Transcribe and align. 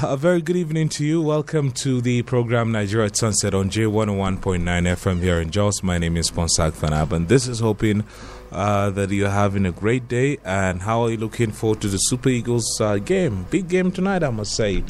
A 0.00 0.16
very 0.16 0.40
good 0.40 0.54
evening 0.54 0.88
to 0.90 1.04
you. 1.04 1.20
Welcome 1.20 1.72
to 1.72 2.00
the 2.00 2.22
program 2.22 2.70
Nigeria 2.70 3.06
at 3.06 3.16
Sunset 3.16 3.52
on 3.52 3.68
J101.9 3.68 4.38
FM 4.40 5.20
here 5.20 5.40
in 5.40 5.50
Jos. 5.50 5.82
My 5.82 5.98
name 5.98 6.16
is 6.16 6.30
Ponsak 6.30 6.70
Fanab, 6.70 7.10
and 7.10 7.26
this 7.26 7.48
is 7.48 7.58
hoping 7.58 8.04
uh, 8.52 8.90
that 8.90 9.10
you're 9.10 9.28
having 9.28 9.66
a 9.66 9.72
great 9.72 10.06
day. 10.06 10.38
And 10.44 10.82
how 10.82 11.02
are 11.02 11.10
you 11.10 11.16
looking 11.16 11.50
forward 11.50 11.80
to 11.80 11.88
the 11.88 11.96
Super 11.96 12.28
Eagles 12.28 12.80
uh, 12.80 12.98
game? 12.98 13.46
Big 13.50 13.68
game 13.68 13.90
tonight, 13.90 14.22
I 14.22 14.30
must 14.30 14.54
say. 14.54 14.84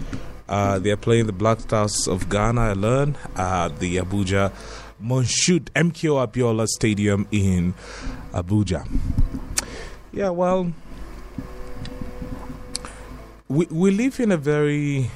Uh, 0.47 0.79
they're 0.79 0.99
playing 0.99 1.25
the 1.25 1.33
Black 1.33 1.61
Stars 1.61 2.07
of 2.07 2.29
Ghana, 2.29 2.61
I 2.61 2.73
learned, 2.75 3.17
at 3.35 3.79
the 3.79 3.97
Abuja 3.97 4.53
Moshood 5.03 5.71
MKO 5.71 6.27
Abiola 6.27 6.67
Stadium 6.67 7.27
in 7.31 7.73
Abuja. 8.35 8.87
Yeah, 10.13 10.29
well 10.31 10.75
we 13.49 13.67
we 13.71 13.91
live 13.91 14.21
in 14.21 14.31
a 14.31 14.37
very 14.37 15.11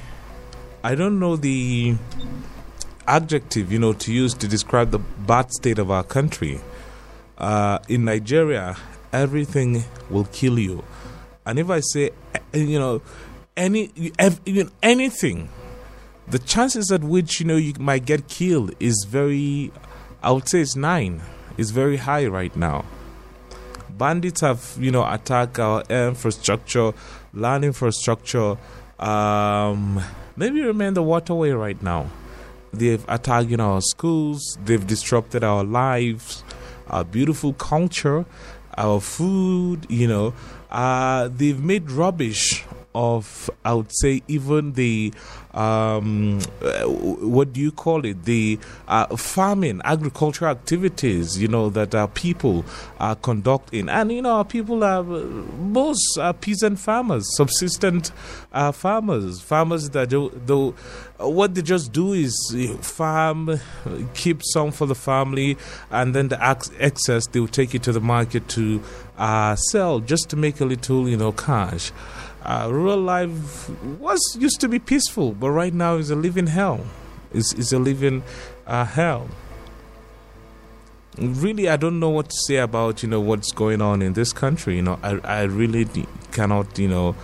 I 0.83 0.95
don't 0.95 1.19
know 1.19 1.35
the 1.35 1.95
adjective 3.07 3.71
you 3.71 3.79
know 3.79 3.93
to 3.93 4.11
use 4.13 4.33
to 4.35 4.47
describe 4.47 4.91
the 4.91 4.99
bad 4.99 5.51
state 5.51 5.79
of 5.79 5.91
our 5.91 6.03
country. 6.03 6.59
Uh, 7.37 7.79
in 7.89 8.05
Nigeria, 8.05 8.77
everything 9.11 9.83
will 10.09 10.25
kill 10.25 10.57
you, 10.59 10.83
and 11.45 11.59
if 11.59 11.69
I 11.69 11.79
say 11.81 12.11
eh, 12.53 12.57
you 12.57 12.79
know 12.79 13.01
any 13.55 13.91
you 13.95 14.63
know, 14.63 14.69
anything, 14.81 15.49
the 16.27 16.39
chances 16.39 16.91
at 16.91 17.03
which 17.03 17.39
you 17.39 17.45
know 17.45 17.57
you 17.57 17.73
might 17.79 18.05
get 18.05 18.27
killed 18.27 18.73
is 18.79 19.05
very, 19.07 19.71
I 20.21 20.31
would 20.31 20.47
say 20.47 20.61
it's 20.61 20.75
nine. 20.75 21.21
It's 21.57 21.69
very 21.69 21.97
high 21.97 22.25
right 22.25 22.55
now. 22.55 22.85
Bandits 23.89 24.41
have 24.41 24.75
you 24.79 24.89
know 24.91 25.05
attacked 25.05 25.59
our 25.59 25.83
infrastructure 25.89 26.93
land 27.33 27.65
infrastructure. 27.65 28.57
Um, 28.99 30.01
maybe 30.35 30.61
remain 30.61 30.93
the 30.93 31.03
waterway 31.03 31.51
right 31.51 31.81
now. 31.81 32.09
They've 32.71 33.03
attacked 33.07 33.59
our 33.59 33.81
schools, 33.81 34.57
they've 34.65 34.85
disrupted 34.85 35.43
our 35.43 35.63
lives, 35.63 36.43
our 36.87 37.03
beautiful 37.03 37.53
culture, 37.53 38.25
our 38.77 38.99
food, 38.99 39.85
you 39.89 40.07
know. 40.07 40.33
Uh, 40.71 41.29
they've 41.31 41.63
made 41.63 41.91
rubbish 41.91 42.63
of, 42.95 43.49
I 43.65 43.73
would 43.73 43.91
say, 43.91 44.21
even 44.27 44.73
the 44.73 45.13
um, 45.53 46.39
uh, 46.61 46.83
what 46.83 47.53
do 47.53 47.61
you 47.61 47.71
call 47.71 48.05
it? 48.05 48.23
The 48.25 48.59
uh, 48.87 49.15
farming, 49.15 49.81
agricultural 49.83 50.51
activities, 50.51 51.39
you 51.39 51.47
know, 51.47 51.69
that 51.69 51.93
our 51.93 52.07
people 52.07 52.65
are 52.99 53.15
conducting. 53.15 53.87
And, 53.89 54.11
you 54.11 54.21
know, 54.21 54.37
our 54.37 54.45
people 54.45 54.83
are, 54.83 55.03
most 55.03 56.17
are 56.17 56.33
peasant 56.33 56.79
farmers, 56.79 57.23
subsistent 57.37 58.11
uh, 58.51 58.71
farmers, 58.71 59.41
farmers 59.41 59.91
that 59.91 60.09
do, 60.09 60.31
do, 60.45 60.75
what 61.19 61.53
they 61.53 61.61
just 61.61 61.91
do 61.93 62.13
is 62.13 62.35
farm, 62.81 63.59
keep 64.15 64.41
some 64.43 64.71
for 64.71 64.87
the 64.87 64.95
family, 64.95 65.57
and 65.91 66.15
then 66.15 66.29
the 66.29 66.71
excess 66.79 67.27
they 67.27 67.39
will 67.39 67.47
take 67.47 67.75
it 67.75 67.83
to 67.83 67.91
the 67.91 68.01
market 68.01 68.47
to 68.49 68.81
uh, 69.17 69.55
sell 69.55 69.99
just 69.99 70.29
to 70.31 70.35
make 70.35 70.59
a 70.59 70.65
little, 70.65 71.07
you 71.07 71.17
know, 71.17 71.31
cash. 71.31 71.91
Uh, 72.43 72.67
rural 72.69 72.99
life 72.99 73.69
was 73.99 74.19
used 74.37 74.59
to 74.59 74.67
be 74.67 74.77
peaceful, 74.77 75.31
but 75.31 75.49
right 75.49 75.73
now 75.73 75.95
is 75.95 76.09
a 76.09 76.15
living 76.15 76.47
hell. 76.47 76.81
It's, 77.33 77.53
it's 77.53 77.71
a 77.71 77.79
living 77.79 78.21
uh, 78.67 78.83
hell. 78.83 79.29
Really, 81.17 81.69
I 81.69 81.77
don't 81.77 81.99
know 81.99 82.09
what 82.09 82.29
to 82.29 82.35
say 82.47 82.55
about 82.57 83.01
you 83.03 83.07
know 83.07 83.21
what's 83.21 83.51
going 83.51 83.81
on 83.81 84.01
in 84.01 84.13
this 84.13 84.33
country. 84.33 84.75
You 84.77 84.81
know, 84.81 84.99
I 85.03 85.19
I 85.23 85.41
really 85.43 85.87
cannot 86.31 86.79
you 86.79 86.87
know 86.87 87.15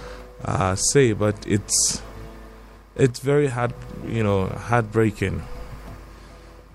uh, 0.46 0.76
say, 0.76 1.14
but 1.14 1.36
it's 1.48 2.02
it's 2.96 3.20
very 3.20 3.48
hard 3.48 3.74
you 4.08 4.24
know 4.24 4.46
heartbreaking. 4.46 5.42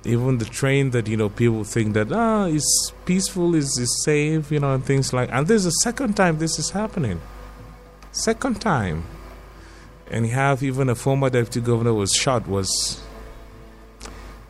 Even 0.04 0.38
the 0.38 0.44
train 0.44 0.90
that 0.90 1.06
you 1.06 1.16
know 1.16 1.28
people 1.28 1.62
think 1.62 1.94
that 1.94 2.10
ah 2.10 2.46
is 2.46 2.92
peaceful, 3.06 3.54
is 3.54 3.78
is 3.78 4.02
safe, 4.04 4.50
you 4.50 4.58
know, 4.58 4.74
and 4.74 4.84
things 4.84 5.12
like. 5.12 5.30
And 5.32 5.46
this 5.46 5.64
is 5.64 5.72
the 5.72 5.80
second 5.88 6.14
time 6.14 6.38
this 6.38 6.58
is 6.58 6.70
happening. 6.70 7.20
Second 8.14 8.60
time. 8.60 9.02
And 10.08 10.24
you 10.24 10.32
have 10.34 10.62
even 10.62 10.88
a 10.88 10.94
former 10.94 11.28
deputy 11.30 11.60
governor 11.60 11.92
was 11.92 12.12
shot 12.12 12.46
was 12.46 13.02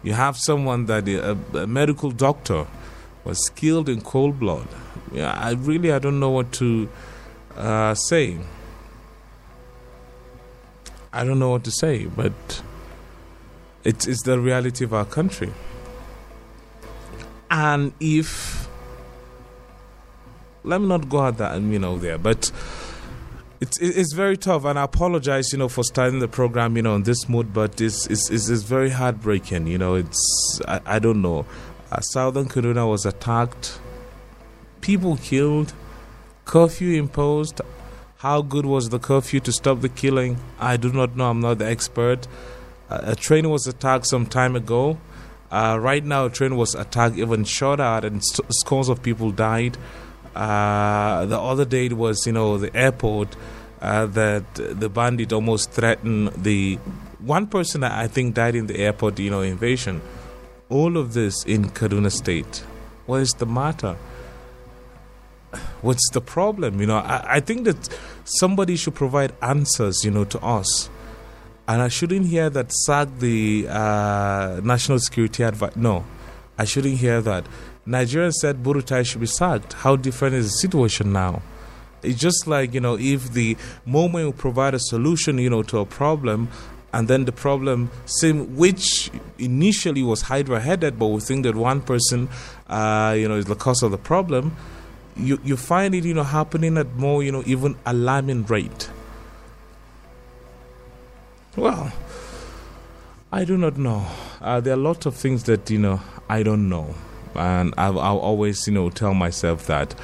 you 0.02 0.12
have 0.12 0.36
someone 0.36 0.84
that 0.84 1.08
a, 1.08 1.38
a 1.54 1.66
medical 1.66 2.10
doctor 2.10 2.66
was 3.24 3.48
killed 3.56 3.88
in 3.88 4.02
cold 4.02 4.38
blood. 4.38 4.68
Yeah, 5.12 5.32
I 5.32 5.52
really 5.52 5.92
I 5.92 5.98
don't 5.98 6.20
know 6.20 6.28
what 6.28 6.52
to 6.54 6.90
uh, 7.56 7.94
say. 7.94 8.36
I 11.10 11.24
don't 11.24 11.38
know 11.38 11.48
what 11.50 11.64
to 11.64 11.70
say, 11.70 12.04
but 12.04 12.62
it's 13.82 14.22
the 14.24 14.38
reality 14.38 14.84
of 14.84 14.92
our 14.92 15.06
country. 15.06 15.54
And 17.50 17.94
if 17.98 18.68
let 20.64 20.82
me 20.82 20.88
not 20.88 21.08
go 21.08 21.20
out 21.20 21.38
that 21.38 21.58
you 21.62 21.78
know 21.78 21.96
there, 21.96 22.18
but 22.18 22.50
it's 23.60 23.78
it's 23.80 24.12
very 24.12 24.36
tough, 24.36 24.64
and 24.64 24.78
I 24.78 24.84
apologize, 24.84 25.52
you 25.52 25.58
know, 25.58 25.68
for 25.68 25.84
starting 25.84 26.18
the 26.18 26.28
program, 26.28 26.76
you 26.76 26.82
know, 26.82 26.96
in 26.96 27.04
this 27.04 27.28
mood. 27.28 27.52
But 27.52 27.80
it's 27.80 28.06
it's 28.06 28.30
it's, 28.30 28.62
very 28.62 28.90
heartbreaking, 28.90 29.66
you 29.66 29.78
know. 29.78 29.94
It's 29.94 30.60
I, 30.66 30.80
I 30.86 30.98
don't 30.98 31.22
know. 31.22 31.46
Uh, 31.90 32.00
Southern 32.00 32.46
Kaduna 32.46 32.88
was 32.88 33.06
attacked, 33.06 33.78
people 34.80 35.16
killed, 35.16 35.72
curfew 36.44 36.98
imposed. 36.98 37.60
How 38.18 38.42
good 38.42 38.64
was 38.64 38.88
the 38.88 38.98
curfew 38.98 39.40
to 39.40 39.52
stop 39.52 39.80
the 39.82 39.88
killing? 39.88 40.38
I 40.58 40.76
do 40.76 40.92
not 40.92 41.16
know. 41.16 41.30
I'm 41.30 41.40
not 41.40 41.58
the 41.58 41.66
expert. 41.66 42.26
Uh, 42.88 43.00
a 43.02 43.14
train 43.14 43.50
was 43.50 43.66
attacked 43.66 44.06
some 44.06 44.26
time 44.26 44.56
ago. 44.56 44.98
Uh, 45.50 45.78
right 45.80 46.04
now, 46.04 46.26
a 46.26 46.30
train 46.30 46.56
was 46.56 46.74
attacked, 46.74 47.16
even 47.16 47.44
shot 47.44 47.80
at, 47.80 48.04
and 48.04 48.24
st- 48.24 48.52
scores 48.54 48.88
of 48.88 49.02
people 49.02 49.30
died. 49.30 49.76
Uh, 50.34 51.26
the 51.26 51.40
other 51.40 51.64
day 51.64 51.86
it 51.86 51.94
was, 51.94 52.26
you 52.26 52.32
know, 52.32 52.58
the 52.58 52.74
airport 52.76 53.36
uh, 53.80 54.06
that 54.06 54.54
the 54.54 54.88
bandit 54.88 55.32
almost 55.32 55.70
threatened 55.70 56.28
the 56.36 56.76
one 57.20 57.46
person 57.46 57.82
that 57.82 57.92
I 57.92 58.06
think 58.06 58.34
died 58.34 58.54
in 58.54 58.66
the 58.66 58.78
airport, 58.78 59.18
you 59.18 59.30
know, 59.30 59.42
invasion. 59.42 60.02
All 60.68 60.96
of 60.96 61.14
this 61.14 61.44
in 61.44 61.66
Kaduna 61.70 62.10
State. 62.10 62.64
What 63.06 63.20
is 63.20 63.30
the 63.32 63.46
matter? 63.46 63.96
What's 65.82 66.08
the 66.10 66.20
problem? 66.20 66.80
You 66.80 66.86
know, 66.86 66.96
I, 66.96 67.36
I 67.36 67.40
think 67.40 67.64
that 67.64 67.98
somebody 68.24 68.76
should 68.76 68.94
provide 68.94 69.32
answers, 69.42 70.04
you 70.04 70.10
know, 70.10 70.24
to 70.24 70.40
us. 70.40 70.88
And 71.68 71.80
I 71.80 71.88
shouldn't 71.88 72.26
hear 72.26 72.50
that 72.50 72.72
SAG, 72.72 73.18
the 73.20 73.66
uh, 73.68 74.60
national 74.62 74.98
security 74.98 75.42
advisor. 75.42 75.78
No, 75.78 76.04
I 76.58 76.64
shouldn't 76.64 76.98
hear 76.98 77.20
that. 77.22 77.46
Nigerians 77.86 78.34
said 78.34 78.62
Buratai 78.62 79.04
should 79.04 79.20
be 79.20 79.26
sacked. 79.26 79.74
How 79.74 79.96
different 79.96 80.34
is 80.36 80.46
the 80.46 80.56
situation 80.58 81.12
now? 81.12 81.42
It's 82.02 82.18
just 82.18 82.46
like, 82.46 82.72
you 82.72 82.80
know, 82.80 82.96
if 82.98 83.32
the 83.32 83.56
moment 83.84 84.26
we 84.26 84.32
provide 84.32 84.74
a 84.74 84.78
solution, 84.78 85.38
you 85.38 85.50
know, 85.50 85.62
to 85.64 85.78
a 85.78 85.86
problem, 85.86 86.48
and 86.92 87.08
then 87.08 87.24
the 87.24 87.32
problem, 87.32 87.90
same, 88.06 88.56
which 88.56 89.10
initially 89.38 90.02
was 90.02 90.22
Hydra 90.22 90.60
headed, 90.60 90.98
but 90.98 91.08
we 91.08 91.20
think 91.20 91.42
that 91.44 91.56
one 91.56 91.82
person, 91.82 92.28
uh, 92.68 93.14
you 93.18 93.28
know, 93.28 93.36
is 93.36 93.46
the 93.46 93.56
cause 93.56 93.82
of 93.82 93.90
the 93.90 93.98
problem, 93.98 94.56
you, 95.16 95.38
you 95.44 95.56
find 95.56 95.94
it, 95.94 96.04
you 96.04 96.14
know, 96.14 96.22
happening 96.22 96.78
at 96.78 96.94
more, 96.94 97.22
you 97.22 97.32
know, 97.32 97.42
even 97.46 97.76
alarming 97.84 98.46
rate. 98.46 98.90
Well, 101.56 101.92
I 103.30 103.44
do 103.44 103.58
not 103.58 103.76
know. 103.76 104.06
Uh, 104.40 104.60
there 104.60 104.72
are 104.72 104.78
a 104.78 104.80
lot 104.80 105.04
of 105.06 105.14
things 105.14 105.44
that, 105.44 105.68
you 105.70 105.78
know, 105.78 106.00
I 106.28 106.42
don't 106.42 106.68
know 106.68 106.94
and 107.36 107.74
I'll, 107.76 107.98
I'll, 107.98 108.18
always, 108.18 108.66
you 108.66 108.72
know, 108.72 108.90
tell 108.90 109.14
myself 109.14 109.66
that. 109.66 109.94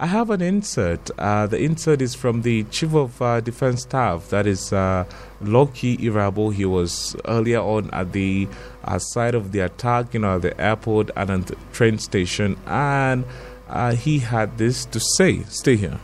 I 0.00 0.06
have 0.06 0.30
an 0.30 0.40
insert. 0.40 1.10
Uh, 1.18 1.48
the 1.48 1.58
insert 1.58 2.00
is 2.00 2.14
from 2.14 2.42
the 2.42 2.62
Chief 2.64 2.94
of 2.94 3.20
uh, 3.20 3.40
Defense 3.40 3.82
Staff, 3.82 4.28
that 4.30 4.46
is 4.46 4.72
uh, 4.72 5.04
Lucky 5.40 5.96
Irabor. 5.96 6.54
He 6.54 6.64
was 6.64 7.16
earlier 7.24 7.60
on 7.60 7.90
at 7.92 8.12
the 8.12 8.46
uh, 8.84 8.98
site 8.98 9.34
of 9.34 9.50
the 9.50 9.60
attack, 9.60 10.14
you 10.14 10.20
know, 10.20 10.36
at 10.36 10.42
the 10.42 10.60
airport 10.60 11.10
and 11.16 11.30
at 11.30 11.46
the 11.48 11.56
train 11.72 11.98
station, 11.98 12.56
and 12.66 13.24
uh, 13.68 13.94
he 13.94 14.20
had 14.20 14.56
this 14.56 14.84
to 14.86 15.00
say. 15.00 15.42
Stay 15.44 15.76
here. 15.76 15.98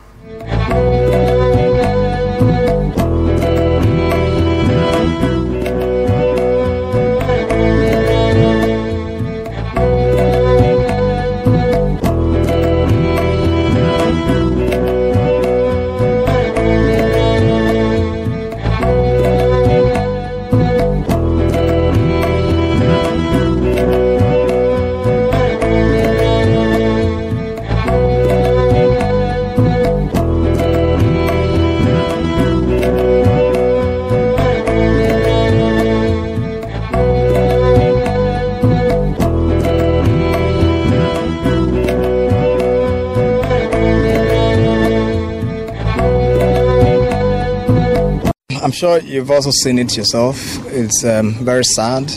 Sure 48.75 48.99
you've 48.99 49.31
also 49.31 49.51
seen 49.51 49.79
it 49.79 49.95
yourself. 49.95 50.37
It's 50.67 51.05
um, 51.05 51.33
very 51.35 51.63
sad 51.63 52.09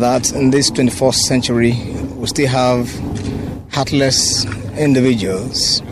that 0.00 0.32
in 0.32 0.50
this 0.50 0.70
21st 0.70 1.14
century 1.14 1.72
we 2.14 2.26
still 2.26 2.48
have 2.48 2.90
heartless 3.70 4.46
individuals 4.78 5.82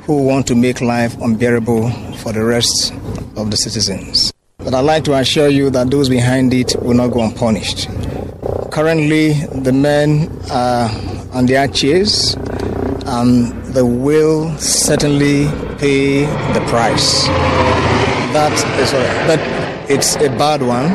who 0.00 0.24
want 0.24 0.46
to 0.46 0.54
make 0.54 0.80
life 0.80 1.14
unbearable 1.20 1.90
for 2.22 2.32
the 2.32 2.42
rest 2.42 2.94
of 3.36 3.50
the 3.50 3.56
citizens. 3.58 4.32
But 4.56 4.72
I'd 4.72 4.80
like 4.80 5.04
to 5.04 5.14
assure 5.14 5.48
you 5.48 5.68
that 5.70 5.90
those 5.90 6.08
behind 6.08 6.54
it 6.54 6.74
will 6.80 6.94
not 6.94 7.08
go 7.08 7.20
unpunished. 7.20 7.88
Currently, 8.72 9.34
the 9.60 9.72
men 9.72 10.30
are 10.50 10.88
on 11.34 11.44
their 11.44 11.68
chairs 11.68 12.34
and 13.04 13.52
they 13.74 13.82
will 13.82 14.56
certainly 14.56 15.48
pay 15.76 16.24
the 16.54 16.64
price. 16.68 17.26
That 18.36 18.52
is 18.52 18.92
but 19.26 19.90
it's 19.90 20.16
a 20.16 20.28
bad 20.36 20.60
one, 20.60 20.92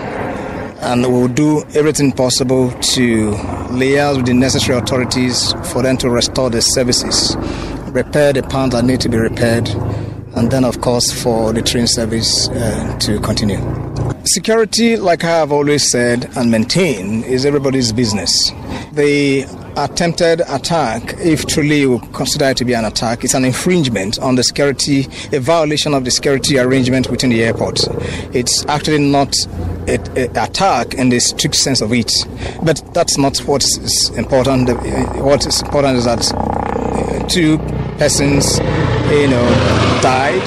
and 0.79 1.11
we'll 1.11 1.27
do 1.27 1.63
everything 1.73 2.11
possible 2.11 2.69
to 2.69 3.31
liaise 3.71 4.17
with 4.17 4.27
the 4.27 4.35
necessary 4.35 4.77
authorities 4.77 5.51
for 5.73 5.81
them 5.81 5.97
to 5.97 6.11
restore 6.11 6.51
the 6.51 6.61
services, 6.61 7.35
repair 7.88 8.31
the 8.31 8.43
pounds 8.43 8.73
that 8.75 8.85
need 8.85 9.01
to 9.01 9.09
be 9.09 9.17
repaired, 9.17 9.67
and 10.35 10.51
then, 10.51 10.63
of 10.63 10.81
course, 10.81 11.11
for 11.11 11.51
the 11.51 11.63
train 11.63 11.88
service 11.88 12.47
uh, 12.49 12.95
to 12.99 13.19
continue. 13.21 13.57
Security, 14.23 14.97
like 14.97 15.23
I 15.23 15.29
have 15.29 15.51
always 15.51 15.89
said 15.89 16.29
and 16.38 16.51
maintained, 16.51 17.25
is 17.25 17.43
everybody's 17.43 17.91
business. 17.91 18.51
The 18.91 19.47
attempted 19.77 20.41
attack, 20.47 21.15
if 21.19 21.45
truly 21.45 21.81
you 21.81 22.00
consider 22.13 22.45
it 22.45 22.57
to 22.57 22.65
be 22.65 22.73
an 22.73 22.85
attack, 22.85 23.23
it's 23.23 23.33
an 23.33 23.45
infringement 23.45 24.19
on 24.19 24.35
the 24.35 24.44
security, 24.44 25.07
a 25.31 25.39
violation 25.39 25.94
of 25.94 26.06
the 26.06 26.12
security 26.12 26.57
arrangement 26.59 27.09
within 27.09 27.29
the 27.29 27.44
airport. 27.44 27.83
It's 28.35 28.65
actually 28.68 29.00
not 29.00 29.33
an 29.88 30.38
attack 30.38 30.94
in 30.94 31.09
the 31.09 31.19
strict 31.19 31.56
sense 31.56 31.81
of 31.81 31.91
it. 31.94 32.12
But 32.63 32.81
that's 32.94 33.18
not 33.18 33.38
what 33.39 33.63
is 33.63 34.09
important. 34.18 34.69
Uh, 34.69 34.75
what 35.23 35.45
is 35.45 35.62
important 35.62 35.97
is 35.97 36.06
that 36.06 36.33
uh, 36.33 37.27
two 37.27 37.57
persons, 37.97 38.59
you 39.09 39.27
know, 39.27 39.45
died, 40.01 40.41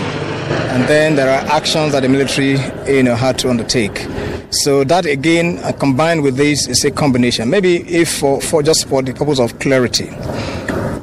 and 0.75 0.89
then 0.89 1.17
there 1.17 1.29
are 1.29 1.47
actions 1.51 1.93
that 1.93 2.01
the 2.01 2.09
military, 2.09 2.59
you 2.93 3.03
know, 3.03 3.15
had 3.15 3.39
to 3.41 3.51
undertake. 3.51 4.07
So 4.63 4.85
that 4.85 5.05
again, 5.05 5.59
uh, 5.59 5.73
combined 5.73 6.23
with 6.23 6.37
this, 6.37 6.69
is 6.69 6.85
a 6.85 6.91
combination. 6.91 7.51
Maybe 7.51 7.77
if 7.93 8.19
for, 8.19 8.41
for 8.41 8.63
just 8.63 8.87
for 8.89 9.03
the 9.03 9.13
purpose 9.13 9.41
of 9.41 9.59
clarity, 9.59 10.07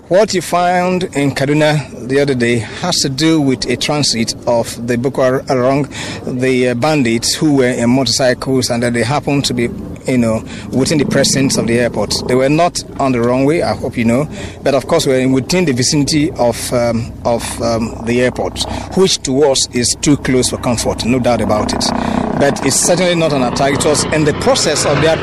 what 0.08 0.34
you 0.34 0.42
found 0.42 1.04
in 1.16 1.32
Kaduna 1.32 2.08
the 2.08 2.20
other 2.20 2.34
day 2.34 2.60
has 2.60 2.96
to 3.00 3.10
do 3.10 3.42
with 3.42 3.66
a 3.70 3.76
transit 3.76 4.36
of 4.48 4.88
the 4.88 4.98
Boko 4.98 5.42
Haram, 5.44 5.84
the 6.26 6.70
uh, 6.70 6.76
bandits 6.76 7.36
who 7.36 7.56
were 7.58 7.70
in 7.70 7.90
motorcycles, 7.90 8.70
and 8.70 8.84
that 8.84 8.94
they 8.94 9.04
happened 9.04 9.44
to 9.46 9.54
be, 9.54 9.64
you 10.08 10.18
know, 10.18 10.44
within 10.72 10.98
the 10.98 11.06
presence 11.06 11.58
of 11.58 11.68
the 11.68 11.80
airport. 11.80 12.14
They 12.28 12.36
were 12.36 12.50
not 12.50 12.84
on 13.00 13.12
the 13.12 13.22
runway, 13.22 13.62
I 13.62 13.76
hope 13.76 13.98
you 13.98 14.06
know, 14.06 14.30
but 14.64 14.76
of 14.76 14.88
course, 14.88 15.06
we 15.06 15.26
were 15.26 15.34
within 15.34 15.66
the 15.66 15.74
vicinity 15.74 16.32
of 16.32 16.72
um, 16.74 17.12
of 17.26 17.44
um, 17.62 17.96
the 18.06 18.22
airport, 18.22 18.64
which 18.96 19.22
to 19.24 19.44
us 19.44 19.68
is 19.76 19.96
too 20.02 20.16
close 20.18 20.50
for 20.50 20.58
comfort, 20.58 21.06
no 21.06 21.20
doubt 21.20 21.42
about 21.42 21.74
it 21.74 22.31
but 22.42 22.66
it's 22.66 22.76
certainly 22.76 23.14
not 23.14 23.32
an 23.34 23.44
attack. 23.44 23.76
It 23.76 23.86
was 23.86 24.04
in 24.06 24.24
the 24.24 24.34
process 24.42 24.84
of 24.84 25.00
that, 25.04 25.20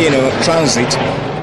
you 0.00 0.10
know, 0.10 0.30
transit 0.42 0.90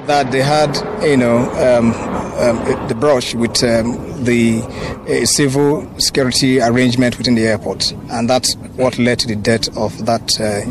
that 0.07 0.31
they 0.31 0.41
had, 0.41 0.75
you 1.03 1.17
know, 1.17 1.37
um, 1.51 1.93
um, 2.39 2.87
the 2.87 2.95
brush 2.95 3.35
with 3.35 3.63
um, 3.63 4.23
the 4.23 4.59
uh, 5.07 5.25
civil 5.27 5.87
security 5.99 6.59
arrangement 6.59 7.19
within 7.19 7.35
the 7.35 7.45
airport, 7.45 7.91
and 8.09 8.27
that's 8.27 8.55
what 8.75 8.97
led 8.97 9.19
to 9.19 9.27
the 9.27 9.35
death 9.35 9.67
of 9.77 10.03
that, 10.07 10.41
uh, 10.41 10.65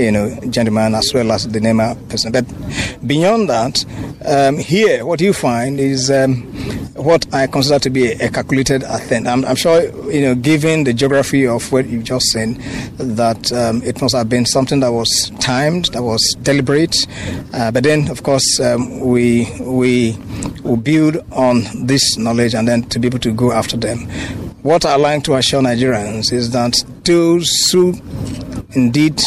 you 0.00 0.12
know, 0.12 0.38
gentleman 0.50 0.94
as 0.94 1.12
well 1.12 1.32
as 1.32 1.48
the 1.48 1.58
Nema 1.58 1.96
person. 2.08 2.30
But 2.30 2.44
beyond 3.04 3.48
that, 3.48 3.84
um, 4.24 4.56
here 4.58 5.04
what 5.04 5.20
you 5.20 5.32
find 5.32 5.80
is 5.80 6.12
um, 6.12 6.85
what 6.96 7.32
I 7.34 7.46
consider 7.46 7.78
to 7.80 7.90
be 7.90 8.12
a, 8.12 8.28
calculated 8.30 8.82
attempt. 8.82 9.28
I'm, 9.28 9.44
I'm, 9.44 9.56
sure, 9.56 9.82
you 10.10 10.22
know, 10.22 10.34
given 10.34 10.84
the 10.84 10.92
geography 10.92 11.46
of 11.46 11.70
what 11.72 11.86
you've 11.86 12.04
just 12.04 12.26
said, 12.26 12.56
that 12.98 13.52
um, 13.52 13.82
it 13.82 14.00
must 14.00 14.14
have 14.14 14.28
been 14.28 14.46
something 14.46 14.80
that 14.80 14.92
was 14.92 15.30
timed, 15.40 15.86
that 15.86 16.02
was 16.02 16.20
deliberate. 16.42 16.96
Uh, 17.52 17.70
but 17.70 17.84
then, 17.84 18.10
of 18.10 18.22
course, 18.22 18.60
um, 18.60 19.00
we 19.00 19.48
we 19.60 20.16
will 20.62 20.76
build 20.76 21.16
on 21.32 21.62
this 21.86 22.16
knowledge 22.16 22.54
and 22.54 22.66
then 22.66 22.82
to 22.84 22.98
be 22.98 23.06
able 23.08 23.18
to 23.20 23.32
go 23.32 23.52
after 23.52 23.76
them. 23.76 24.00
What 24.62 24.84
I 24.84 24.96
like 24.96 25.22
to 25.24 25.34
assure 25.36 25.62
Nigerians 25.62 26.32
is 26.32 26.50
that 26.50 26.82
those 27.04 27.48
who 27.70 27.94
indeed 28.72 29.20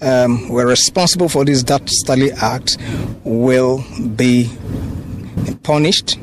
um, 0.00 0.48
were 0.48 0.66
responsible 0.66 1.28
for 1.28 1.44
this 1.44 1.62
dastardly 1.62 2.32
act 2.32 2.78
will 3.24 3.84
be 4.16 4.50
punished 5.62 6.18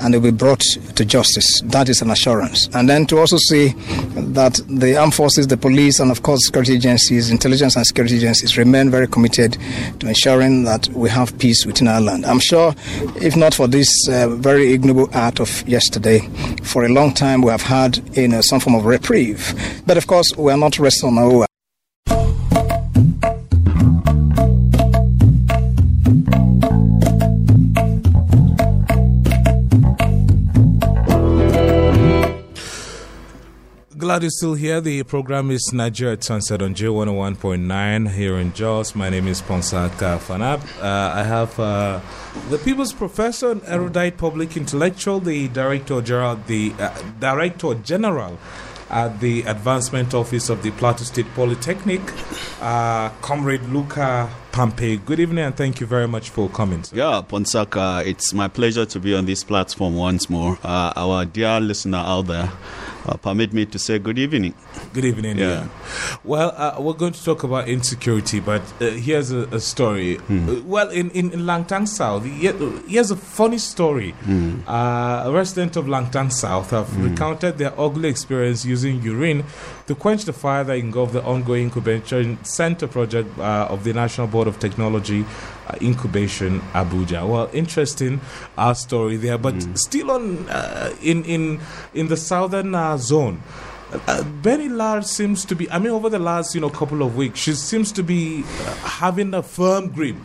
and 0.00 0.12
they'll 0.12 0.20
be 0.20 0.30
brought 0.30 0.60
to 0.94 1.04
justice. 1.04 1.60
That 1.64 1.88
is 1.88 2.02
an 2.02 2.10
assurance. 2.10 2.68
And 2.74 2.88
then 2.88 3.06
to 3.06 3.18
also 3.18 3.36
see 3.36 3.68
that 4.32 4.60
the 4.68 4.96
armed 4.96 5.14
forces, 5.14 5.46
the 5.46 5.56
police, 5.56 6.00
and 6.00 6.10
of 6.10 6.22
course 6.22 6.40
security 6.44 6.74
agencies, 6.74 7.30
intelligence 7.30 7.76
and 7.76 7.86
security 7.86 8.16
agencies 8.16 8.56
remain 8.56 8.90
very 8.90 9.06
committed 9.06 9.56
to 10.00 10.08
ensuring 10.08 10.64
that 10.64 10.88
we 10.88 11.08
have 11.10 11.38
peace 11.38 11.66
within 11.66 11.88
our 11.88 12.00
land. 12.00 12.24
I'm 12.26 12.40
sure, 12.40 12.74
if 13.16 13.36
not 13.36 13.54
for 13.54 13.66
this 13.66 13.90
uh, 14.08 14.28
very 14.28 14.72
ignoble 14.72 15.08
act 15.12 15.40
of 15.40 15.66
yesterday, 15.68 16.20
for 16.62 16.84
a 16.84 16.88
long 16.88 17.12
time 17.12 17.42
we 17.42 17.50
have 17.50 17.62
had 17.62 17.98
you 18.16 18.28
know, 18.28 18.40
some 18.40 18.60
form 18.60 18.76
of 18.76 18.84
reprieve. 18.84 19.54
But 19.86 19.96
of 19.96 20.06
course, 20.06 20.36
we 20.36 20.52
are 20.52 20.58
not 20.58 20.78
resting 20.78 21.08
on 21.08 21.18
our 21.18 21.49
glad 34.10 34.22
you're 34.22 34.30
still 34.30 34.54
here. 34.54 34.80
The 34.80 35.04
program 35.04 35.52
is 35.52 35.72
Nigeria 35.72 36.14
at 36.14 36.24
Sunset 36.24 36.62
on 36.62 36.74
J101.9 36.74 38.10
here 38.10 38.38
in 38.38 38.52
Jos. 38.52 38.96
My 38.96 39.08
name 39.08 39.28
is 39.28 39.40
Ponsaka 39.40 40.18
Fanab. 40.18 40.60
Uh, 40.82 41.14
I 41.14 41.22
have 41.22 41.56
uh, 41.60 42.00
the 42.48 42.58
People's 42.58 42.92
Professor 42.92 43.52
and 43.52 43.62
Erudite 43.66 44.18
Public 44.18 44.56
Intellectual, 44.56 45.20
the 45.20 45.46
Director 45.46 46.00
General, 46.00 46.34
the 46.48 46.72
uh, 46.80 46.90
Director 47.20 47.74
General 47.74 48.36
at 48.88 49.20
the 49.20 49.42
Advancement 49.42 50.12
Office 50.12 50.48
of 50.48 50.64
the 50.64 50.72
Plateau 50.72 51.04
State 51.04 51.32
Polytechnic, 51.36 52.00
uh, 52.60 53.10
Comrade 53.20 53.62
Luka 53.68 54.28
Pampe. 54.50 55.04
Good 55.04 55.20
evening 55.20 55.44
and 55.44 55.56
thank 55.56 55.80
you 55.80 55.86
very 55.86 56.08
much 56.08 56.30
for 56.30 56.48
coming. 56.48 56.82
Sir. 56.82 56.96
Yeah, 56.96 57.22
Ponsaka, 57.26 58.04
it's 58.04 58.34
my 58.34 58.48
pleasure 58.48 58.84
to 58.86 58.98
be 58.98 59.14
on 59.14 59.26
this 59.26 59.44
platform 59.44 59.94
once 59.94 60.28
more. 60.28 60.58
Uh, 60.64 60.92
our 60.96 61.24
dear 61.24 61.60
listener 61.60 61.98
out 61.98 62.22
there, 62.26 62.50
uh, 63.10 63.16
permit 63.16 63.52
me 63.52 63.66
to 63.66 63.78
say 63.78 63.98
good 63.98 64.18
evening. 64.18 64.54
Good 64.92 65.04
evening. 65.04 65.38
Yeah. 65.38 65.46
yeah. 65.48 65.68
Well, 66.24 66.52
uh, 66.56 66.80
we're 66.80 66.94
going 66.94 67.12
to 67.12 67.24
talk 67.24 67.42
about 67.42 67.68
insecurity, 67.68 68.40
but 68.40 68.62
uh, 68.80 68.90
here's 68.90 69.32
a, 69.32 69.40
a 69.48 69.60
story. 69.60 70.16
Mm. 70.28 70.64
well, 70.64 70.88
in, 70.90 71.10
in, 71.10 71.32
in, 71.32 71.40
Langtang 71.40 71.88
South, 71.88 72.24
here's 72.24 73.10
a 73.10 73.16
funny 73.16 73.58
story. 73.58 74.14
Mm. 74.24 74.62
a 74.66 75.30
resident 75.32 75.76
of 75.76 75.86
Langtang 75.86 76.32
South 76.32 76.70
have 76.70 76.88
mm. 76.88 77.10
recounted 77.10 77.58
their 77.58 77.78
ugly 77.78 78.08
experience 78.08 78.64
using 78.64 79.02
urine 79.02 79.44
to 79.86 79.94
quench 79.94 80.24
the 80.24 80.32
fire 80.32 80.62
that 80.62 80.76
engulfed 80.76 81.12
the 81.12 81.22
ongoing 81.24 81.64
incubation 81.64 82.42
center 82.44 82.86
project 82.86 83.36
uh, 83.38 83.66
of 83.68 83.82
the 83.84 83.92
National 83.92 84.26
Board 84.26 84.46
of 84.46 84.58
Technology 84.60 85.24
uh, 85.24 85.59
Incubation 85.80 86.60
Abuja. 86.72 87.26
Well, 87.28 87.50
interesting 87.52 88.20
our 88.56 88.74
story 88.74 89.16
there, 89.16 89.38
but 89.38 89.54
mm. 89.54 89.78
still 89.78 90.10
on 90.10 90.48
uh, 90.48 90.94
in 91.02 91.24
in 91.24 91.60
in 91.94 92.08
the 92.08 92.16
southern 92.16 92.74
uh, 92.74 92.96
zone. 92.96 93.42
Uh, 94.06 94.22
Benny 94.22 94.68
Lar 94.68 95.02
seems 95.02 95.44
to 95.46 95.56
be. 95.56 95.68
I 95.70 95.78
mean, 95.78 95.90
over 95.90 96.08
the 96.08 96.18
last 96.18 96.54
you 96.54 96.60
know 96.60 96.70
couple 96.70 97.02
of 97.02 97.16
weeks, 97.16 97.40
she 97.40 97.54
seems 97.54 97.90
to 97.92 98.02
be 98.02 98.42
uh, 98.44 98.74
having 98.76 99.34
a 99.34 99.42
firm 99.42 99.88
grip. 99.88 100.16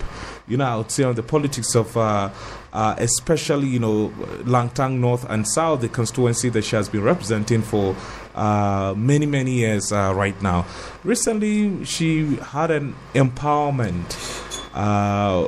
You 0.48 0.58
know, 0.58 0.66
I 0.66 0.76
would 0.76 0.92
say 0.92 1.04
on 1.04 1.16
the 1.16 1.24
politics 1.24 1.74
of 1.74 1.98
uh, 1.98 2.30
uh, 2.76 2.94
especially 3.00 3.68
you 3.68 3.80
know 3.80 4.10
Langtang 4.44 5.00
North 5.00 5.26
and 5.30 5.48
South, 5.48 5.82
the 5.82 5.90
constituency 5.90 6.50
that 6.50 6.64
she 6.64 6.76
has 6.76 6.90
been 6.90 7.02
representing 7.02 7.62
for 7.64 7.96
uh, 8.36 8.94
many 8.96 9.26
many 9.26 9.54
years 9.54 9.92
uh, 9.92 10.14
right 10.16 10.40
now. 10.42 10.66
Recently, 11.04 11.86
she 11.86 12.36
had 12.36 12.70
an 12.70 12.96
empowerment 13.14 14.45
uh, 14.76 15.48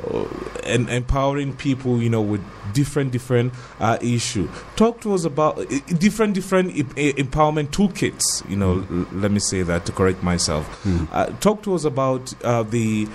and 0.64 0.88
empowering 0.88 1.54
people, 1.54 2.02
you 2.02 2.08
know, 2.08 2.22
with 2.22 2.42
different 2.72 3.12
different 3.12 3.52
uh, 3.78 3.98
issue. 4.00 4.48
Talk 4.74 5.00
to 5.02 5.14
us 5.14 5.24
about 5.24 5.58
uh, 5.58 5.64
different 5.98 6.34
different 6.34 6.74
empowerment 6.74 7.68
toolkits. 7.68 8.48
You 8.48 8.56
know, 8.56 8.76
mm. 8.76 9.06
let 9.22 9.30
me 9.30 9.38
say 9.38 9.62
that 9.62 9.86
to 9.86 9.92
correct 9.92 10.22
myself. 10.22 10.82
Mm. 10.84 11.08
Uh, 11.12 11.26
talk 11.40 11.62
to 11.62 11.74
us 11.74 11.84
about 11.84 12.32
uh, 12.44 12.62
the. 12.64 13.08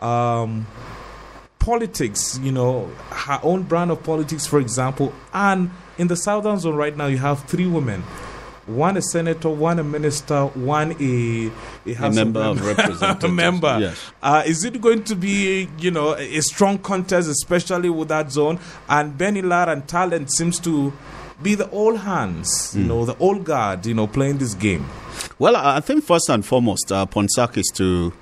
Um, 0.00 0.66
politics, 1.58 2.38
you 2.44 2.52
know, 2.52 2.86
her 3.10 3.40
own 3.42 3.64
brand 3.64 3.90
of 3.90 4.00
politics, 4.04 4.46
for 4.46 4.60
example. 4.60 5.12
And 5.34 5.72
in 5.98 6.06
the 6.06 6.14
southern 6.14 6.60
zone 6.60 6.76
right 6.76 6.96
now, 6.96 7.06
you 7.06 7.18
have 7.18 7.42
three 7.44 7.66
women 7.66 8.04
one 8.66 8.96
a 8.96 9.02
senator, 9.02 9.48
one 9.48 9.78
a 9.78 9.84
minister, 9.84 10.46
one 10.46 10.92
a 11.00 11.50
a, 11.86 12.06
a 12.06 12.10
member 12.10 12.40
of 12.40 12.64
representatives. 12.64 13.32
member. 13.34 13.78
Yes. 13.80 14.10
Uh, 14.22 14.42
is 14.46 14.64
it 14.64 14.80
going 14.80 15.04
to 15.04 15.14
be 15.14 15.68
you 15.78 15.90
know 15.90 16.14
a 16.14 16.40
strong 16.40 16.78
contest, 16.78 17.28
especially 17.28 17.90
with 17.90 18.08
that 18.08 18.32
zone? 18.32 18.58
And 18.88 19.16
Benny 19.16 19.42
Lar 19.42 19.68
and 19.68 19.86
Tallen 19.86 20.28
seems 20.28 20.58
to 20.60 20.92
be 21.42 21.54
the 21.54 21.68
old 21.70 21.98
hands, 21.98 22.74
you 22.74 22.82
hmm. 22.82 22.88
know, 22.88 23.04
the 23.04 23.16
old 23.18 23.44
guard, 23.44 23.84
you 23.86 23.94
know, 23.94 24.06
playing 24.06 24.38
this 24.38 24.54
game. 24.54 24.86
Well, 25.38 25.56
I 25.56 25.80
think 25.80 26.04
first 26.04 26.28
and 26.28 26.44
foremost, 26.44 26.90
uh, 26.90 27.06
Ponsak 27.06 27.56
is 27.58 27.70
to 27.74 28.12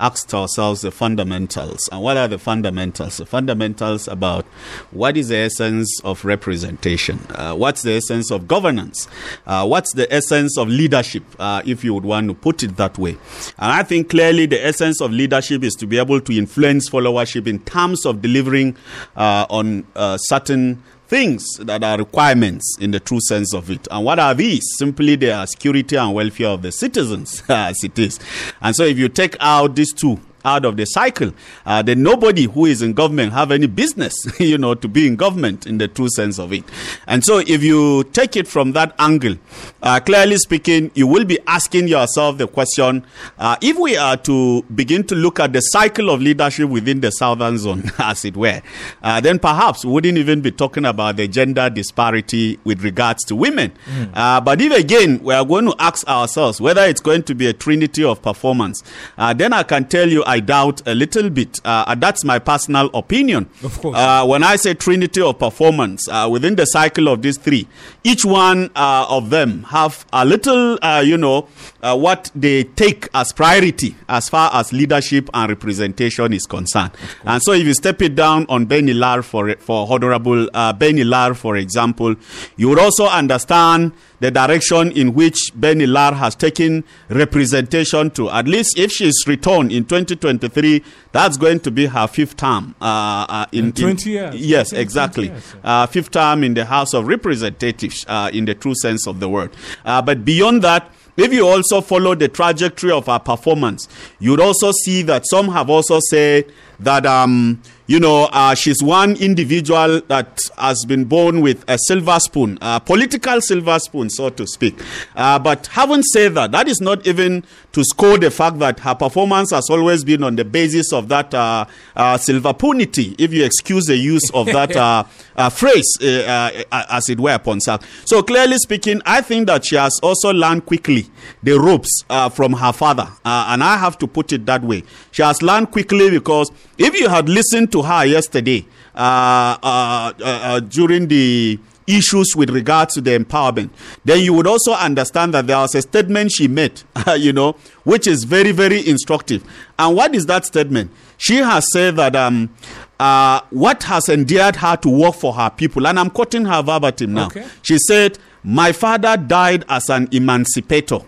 ask 0.00 0.32
ourselves 0.34 0.82
the 0.82 0.90
fundamentals. 0.90 1.88
And 1.92 2.02
what 2.02 2.16
are 2.16 2.28
the 2.28 2.38
fundamentals? 2.38 3.18
The 3.18 3.26
fundamentals 3.26 4.08
about 4.08 4.44
what 4.90 5.16
is 5.16 5.28
the 5.28 5.36
essence 5.36 6.00
of 6.04 6.24
representation? 6.24 7.20
Uh, 7.30 7.54
what's 7.54 7.82
the 7.82 7.92
essence 7.92 8.30
of 8.30 8.48
governance? 8.48 9.08
Uh, 9.46 9.66
what's 9.66 9.92
the 9.94 10.12
essence 10.12 10.58
of 10.58 10.68
leadership, 10.68 11.22
uh, 11.38 11.62
if 11.64 11.84
you 11.84 11.94
would 11.94 12.04
want 12.04 12.28
to 12.28 12.34
put 12.34 12.62
it 12.62 12.76
that 12.76 12.98
way? 12.98 13.16
And 13.58 13.72
I 13.72 13.82
think 13.82 14.10
clearly 14.10 14.46
the 14.46 14.64
essence 14.64 15.00
of 15.00 15.12
leadership 15.12 15.62
is 15.62 15.74
to 15.74 15.86
be 15.86 15.98
able 15.98 16.20
to 16.20 16.32
influence 16.36 16.90
followership 16.90 17.46
in 17.46 17.60
terms 17.60 18.04
of 18.04 18.20
delivering 18.20 18.76
uh, 19.16 19.46
on 19.48 19.86
uh, 19.94 20.16
certain 20.18 20.82
things 21.14 21.58
that 21.58 21.84
are 21.84 21.96
requirements 21.96 22.76
in 22.80 22.90
the 22.90 22.98
true 22.98 23.20
sense 23.20 23.54
of 23.54 23.70
it. 23.70 23.86
And 23.88 24.04
what 24.04 24.18
are 24.18 24.34
these? 24.34 24.64
Simply 24.78 25.14
the 25.14 25.46
security 25.46 25.94
and 25.94 26.12
welfare 26.12 26.48
of 26.48 26.62
the 26.62 26.72
citizens, 26.72 27.40
as 27.48 27.76
it 27.84 27.96
is. 27.96 28.18
And 28.60 28.74
so 28.74 28.82
if 28.82 28.98
you 28.98 29.08
take 29.08 29.36
out 29.38 29.76
these 29.76 29.92
two, 29.92 30.18
out 30.44 30.64
of 30.64 30.76
the 30.76 30.84
cycle, 30.84 31.32
uh, 31.66 31.82
then 31.82 32.02
nobody 32.02 32.44
who 32.44 32.66
is 32.66 32.82
in 32.82 32.92
government 32.92 33.32
have 33.32 33.50
any 33.50 33.66
business, 33.66 34.14
you 34.38 34.58
know, 34.58 34.74
to 34.74 34.88
be 34.88 35.06
in 35.06 35.16
government 35.16 35.66
in 35.66 35.78
the 35.78 35.88
true 35.88 36.08
sense 36.10 36.38
of 36.38 36.52
it. 36.52 36.64
And 37.06 37.24
so, 37.24 37.38
if 37.38 37.62
you 37.62 38.04
take 38.12 38.36
it 38.36 38.46
from 38.46 38.72
that 38.72 38.94
angle, 38.98 39.36
uh, 39.82 40.00
clearly 40.00 40.36
speaking, 40.36 40.90
you 40.94 41.06
will 41.06 41.24
be 41.24 41.38
asking 41.46 41.88
yourself 41.88 42.38
the 42.38 42.46
question: 42.46 43.04
uh, 43.38 43.56
if 43.60 43.78
we 43.78 43.96
are 43.96 44.16
to 44.18 44.62
begin 44.74 45.04
to 45.04 45.14
look 45.14 45.40
at 45.40 45.52
the 45.52 45.60
cycle 45.60 46.10
of 46.10 46.20
leadership 46.20 46.68
within 46.68 47.00
the 47.00 47.10
southern 47.10 47.58
zone, 47.58 47.90
as 47.98 48.24
it 48.24 48.36
were, 48.36 48.60
uh, 49.02 49.20
then 49.20 49.38
perhaps 49.38 49.84
we 49.84 49.92
wouldn't 49.92 50.18
even 50.18 50.40
be 50.40 50.50
talking 50.50 50.84
about 50.84 51.16
the 51.16 51.26
gender 51.28 51.70
disparity 51.70 52.58
with 52.64 52.82
regards 52.82 53.24
to 53.24 53.36
women. 53.36 53.72
Mm. 53.86 54.44
but 54.44 54.60
if 54.60 54.72
again 54.72 55.22
we 55.22 55.32
are 55.32 55.44
going 55.44 55.66
to 55.66 55.74
ask 55.78 56.06
ourselves 56.08 56.60
whether 56.60 56.82
it's 56.82 57.00
going 57.00 57.22
to 57.22 57.34
be 57.34 57.46
a 57.46 57.52
trinity 57.52 58.04
of 58.04 58.20
performance, 58.20 58.82
uh, 59.16 59.32
then 59.32 59.52
I 59.52 59.62
can 59.62 59.86
tell 59.86 60.08
you. 60.08 60.22
I 60.34 60.40
doubt 60.40 60.82
a 60.84 60.96
little 60.96 61.30
bit. 61.30 61.60
Uh, 61.64 61.94
that's 61.94 62.24
my 62.24 62.40
personal 62.40 62.90
opinion. 62.92 63.48
Of 63.62 63.80
course. 63.80 63.96
Uh, 63.96 64.26
when 64.26 64.42
I 64.42 64.56
say 64.56 64.74
trinity 64.74 65.22
of 65.22 65.38
performance, 65.38 66.08
uh, 66.08 66.28
within 66.28 66.56
the 66.56 66.64
cycle 66.64 67.06
of 67.06 67.22
these 67.22 67.38
three, 67.38 67.68
each 68.02 68.24
one 68.24 68.72
uh, 68.74 69.06
of 69.08 69.30
them 69.30 69.62
have 69.64 70.04
a 70.12 70.24
little, 70.24 70.76
uh, 70.82 71.04
you 71.06 71.16
know, 71.16 71.46
uh, 71.82 71.96
what 71.96 72.32
they 72.34 72.64
take 72.64 73.08
as 73.14 73.32
priority 73.32 73.94
as 74.08 74.28
far 74.28 74.50
as 74.52 74.72
leadership 74.72 75.30
and 75.32 75.50
representation 75.50 76.32
is 76.32 76.46
concerned. 76.46 76.90
And 77.24 77.40
so, 77.40 77.52
if 77.52 77.64
you 77.64 77.74
step 77.74 78.02
it 78.02 78.16
down 78.16 78.46
on 78.48 78.64
Benny 78.64 78.92
Lar 78.92 79.22
for 79.22 79.54
for 79.60 79.86
Honorable 79.88 80.50
Benny 80.78 81.04
Lar, 81.04 81.34
for 81.34 81.56
example, 81.56 82.16
you 82.56 82.68
would 82.70 82.80
also 82.80 83.06
understand 83.06 83.92
the 84.24 84.30
direction 84.30 84.90
in 84.92 85.12
which 85.12 85.50
Benny 85.54 85.86
Lar 85.86 86.14
has 86.14 86.34
taken 86.34 86.82
representation 87.10 88.10
to. 88.12 88.30
At 88.30 88.48
least 88.48 88.78
if 88.78 88.90
she 88.90 89.06
is 89.06 89.22
returned 89.26 89.70
in 89.70 89.84
2023, 89.84 90.82
that's 91.12 91.36
going 91.36 91.60
to 91.60 91.70
be 91.70 91.84
her 91.84 92.06
fifth 92.06 92.38
term. 92.38 92.74
Uh, 92.80 93.26
uh, 93.28 93.46
in, 93.52 93.66
in, 93.66 93.72
20 93.72 94.10
years. 94.10 94.34
Yes, 94.34 94.72
exactly. 94.72 95.26
Years, 95.26 95.54
uh, 95.62 95.86
fifth 95.88 96.10
term 96.12 96.42
in 96.42 96.54
the 96.54 96.64
House 96.64 96.94
of 96.94 97.06
Representatives, 97.06 98.06
uh, 98.08 98.30
in 98.32 98.46
the 98.46 98.54
true 98.54 98.74
sense 98.74 99.06
of 99.06 99.20
the 99.20 99.28
word. 99.28 99.50
Uh, 99.84 100.00
but 100.00 100.24
beyond 100.24 100.62
that, 100.62 100.90
if 101.18 101.30
you 101.30 101.46
also 101.46 101.82
follow 101.82 102.14
the 102.14 102.28
trajectory 102.28 102.92
of 102.92 103.04
her 103.04 103.18
performance, 103.18 103.88
you'd 104.20 104.40
also 104.40 104.72
see 104.72 105.02
that 105.02 105.24
some 105.26 105.48
have 105.48 105.68
also 105.68 106.00
said 106.00 106.50
that 106.80 107.04
um, 107.04 107.60
you 107.86 108.00
know, 108.00 108.28
uh, 108.32 108.54
she's 108.54 108.82
one 108.82 109.14
individual 109.16 110.00
that 110.08 110.40
has 110.56 110.84
been 110.86 111.04
born 111.04 111.42
with 111.42 111.64
a 111.68 111.78
silver 111.86 112.18
spoon, 112.18 112.56
a 112.62 112.80
political 112.80 113.40
silver 113.42 113.78
spoon, 113.78 114.08
so 114.08 114.30
to 114.30 114.46
speak. 114.46 114.80
Uh, 115.14 115.38
but 115.38 115.66
having 115.66 116.02
said 116.02 116.34
that, 116.34 116.50
that 116.52 116.66
is 116.66 116.80
not 116.80 117.06
even 117.06 117.44
to 117.72 117.84
score 117.84 118.16
the 118.16 118.30
fact 118.30 118.58
that 118.60 118.80
her 118.80 118.94
performance 118.94 119.50
has 119.50 119.68
always 119.68 120.02
been 120.02 120.22
on 120.22 120.36
the 120.36 120.44
basis 120.44 120.92
of 120.92 121.08
that 121.08 121.34
uh, 121.34 121.64
uh 121.96 122.16
silver 122.16 122.54
punity, 122.54 123.14
if 123.18 123.32
you 123.32 123.44
excuse 123.44 123.84
the 123.84 123.96
use 123.96 124.30
of 124.32 124.46
that 124.46 124.74
uh, 124.76 125.04
uh, 125.36 125.50
phrase, 125.50 125.98
as 126.00 127.08
it 127.10 127.20
were, 127.20 127.34
upon 127.34 127.60
So 127.60 128.22
clearly 128.22 128.56
speaking, 128.58 129.02
I 129.04 129.20
think 129.20 129.48
that 129.48 129.66
she 129.66 129.76
has 129.76 129.98
also 130.02 130.32
learned 130.32 130.64
quickly 130.64 131.10
the 131.42 131.58
ropes 131.60 132.04
from 132.34 132.54
her 132.54 132.72
father. 132.72 133.08
and 133.24 133.62
I 133.62 133.76
have 133.76 133.98
to 133.98 134.06
put 134.06 134.32
it 134.32 134.46
that 134.46 134.62
way. 134.62 134.84
She 135.10 135.22
has 135.22 135.42
learned 135.42 135.70
quickly 135.70 136.10
because 136.10 136.50
if 136.78 136.98
you 136.98 137.08
had 137.08 137.28
listened 137.28 137.73
to 137.74 137.82
her 137.82 138.06
yesterday 138.06 138.64
uh, 138.94 139.58
uh, 139.60 140.12
uh, 140.22 140.60
during 140.60 141.08
the 141.08 141.58
issues 141.88 142.34
with 142.36 142.50
regard 142.50 142.88
to 142.90 143.00
the 143.00 143.18
empowerment, 143.18 143.68
then 144.04 144.20
you 144.20 144.32
would 144.32 144.46
also 144.46 144.72
understand 144.72 145.34
that 145.34 145.46
there 145.48 145.58
was 145.58 145.74
a 145.74 145.82
statement 145.82 146.30
she 146.32 146.46
made, 146.48 146.80
you 147.18 147.32
know, 147.32 147.56
which 147.82 148.06
is 148.06 148.22
very, 148.24 148.52
very 148.52 148.88
instructive. 148.88 149.44
And 149.78 149.96
what 149.96 150.14
is 150.14 150.26
that 150.26 150.46
statement? 150.46 150.92
She 151.18 151.36
has 151.38 151.66
said 151.72 151.96
that 151.96 152.14
um, 152.14 152.54
uh, 153.00 153.40
what 153.50 153.82
has 153.82 154.08
endeared 154.08 154.56
her 154.56 154.76
to 154.76 154.88
work 154.88 155.16
for 155.16 155.32
her 155.34 155.50
people, 155.50 155.86
and 155.88 155.98
I'm 155.98 156.10
quoting 156.10 156.44
her 156.44 156.62
verbatim 156.62 157.14
now. 157.14 157.26
Okay. 157.26 157.46
She 157.62 157.78
said, 157.78 158.18
My 158.44 158.70
father 158.70 159.16
died 159.16 159.64
as 159.68 159.90
an 159.90 160.08
emancipator. 160.12 161.00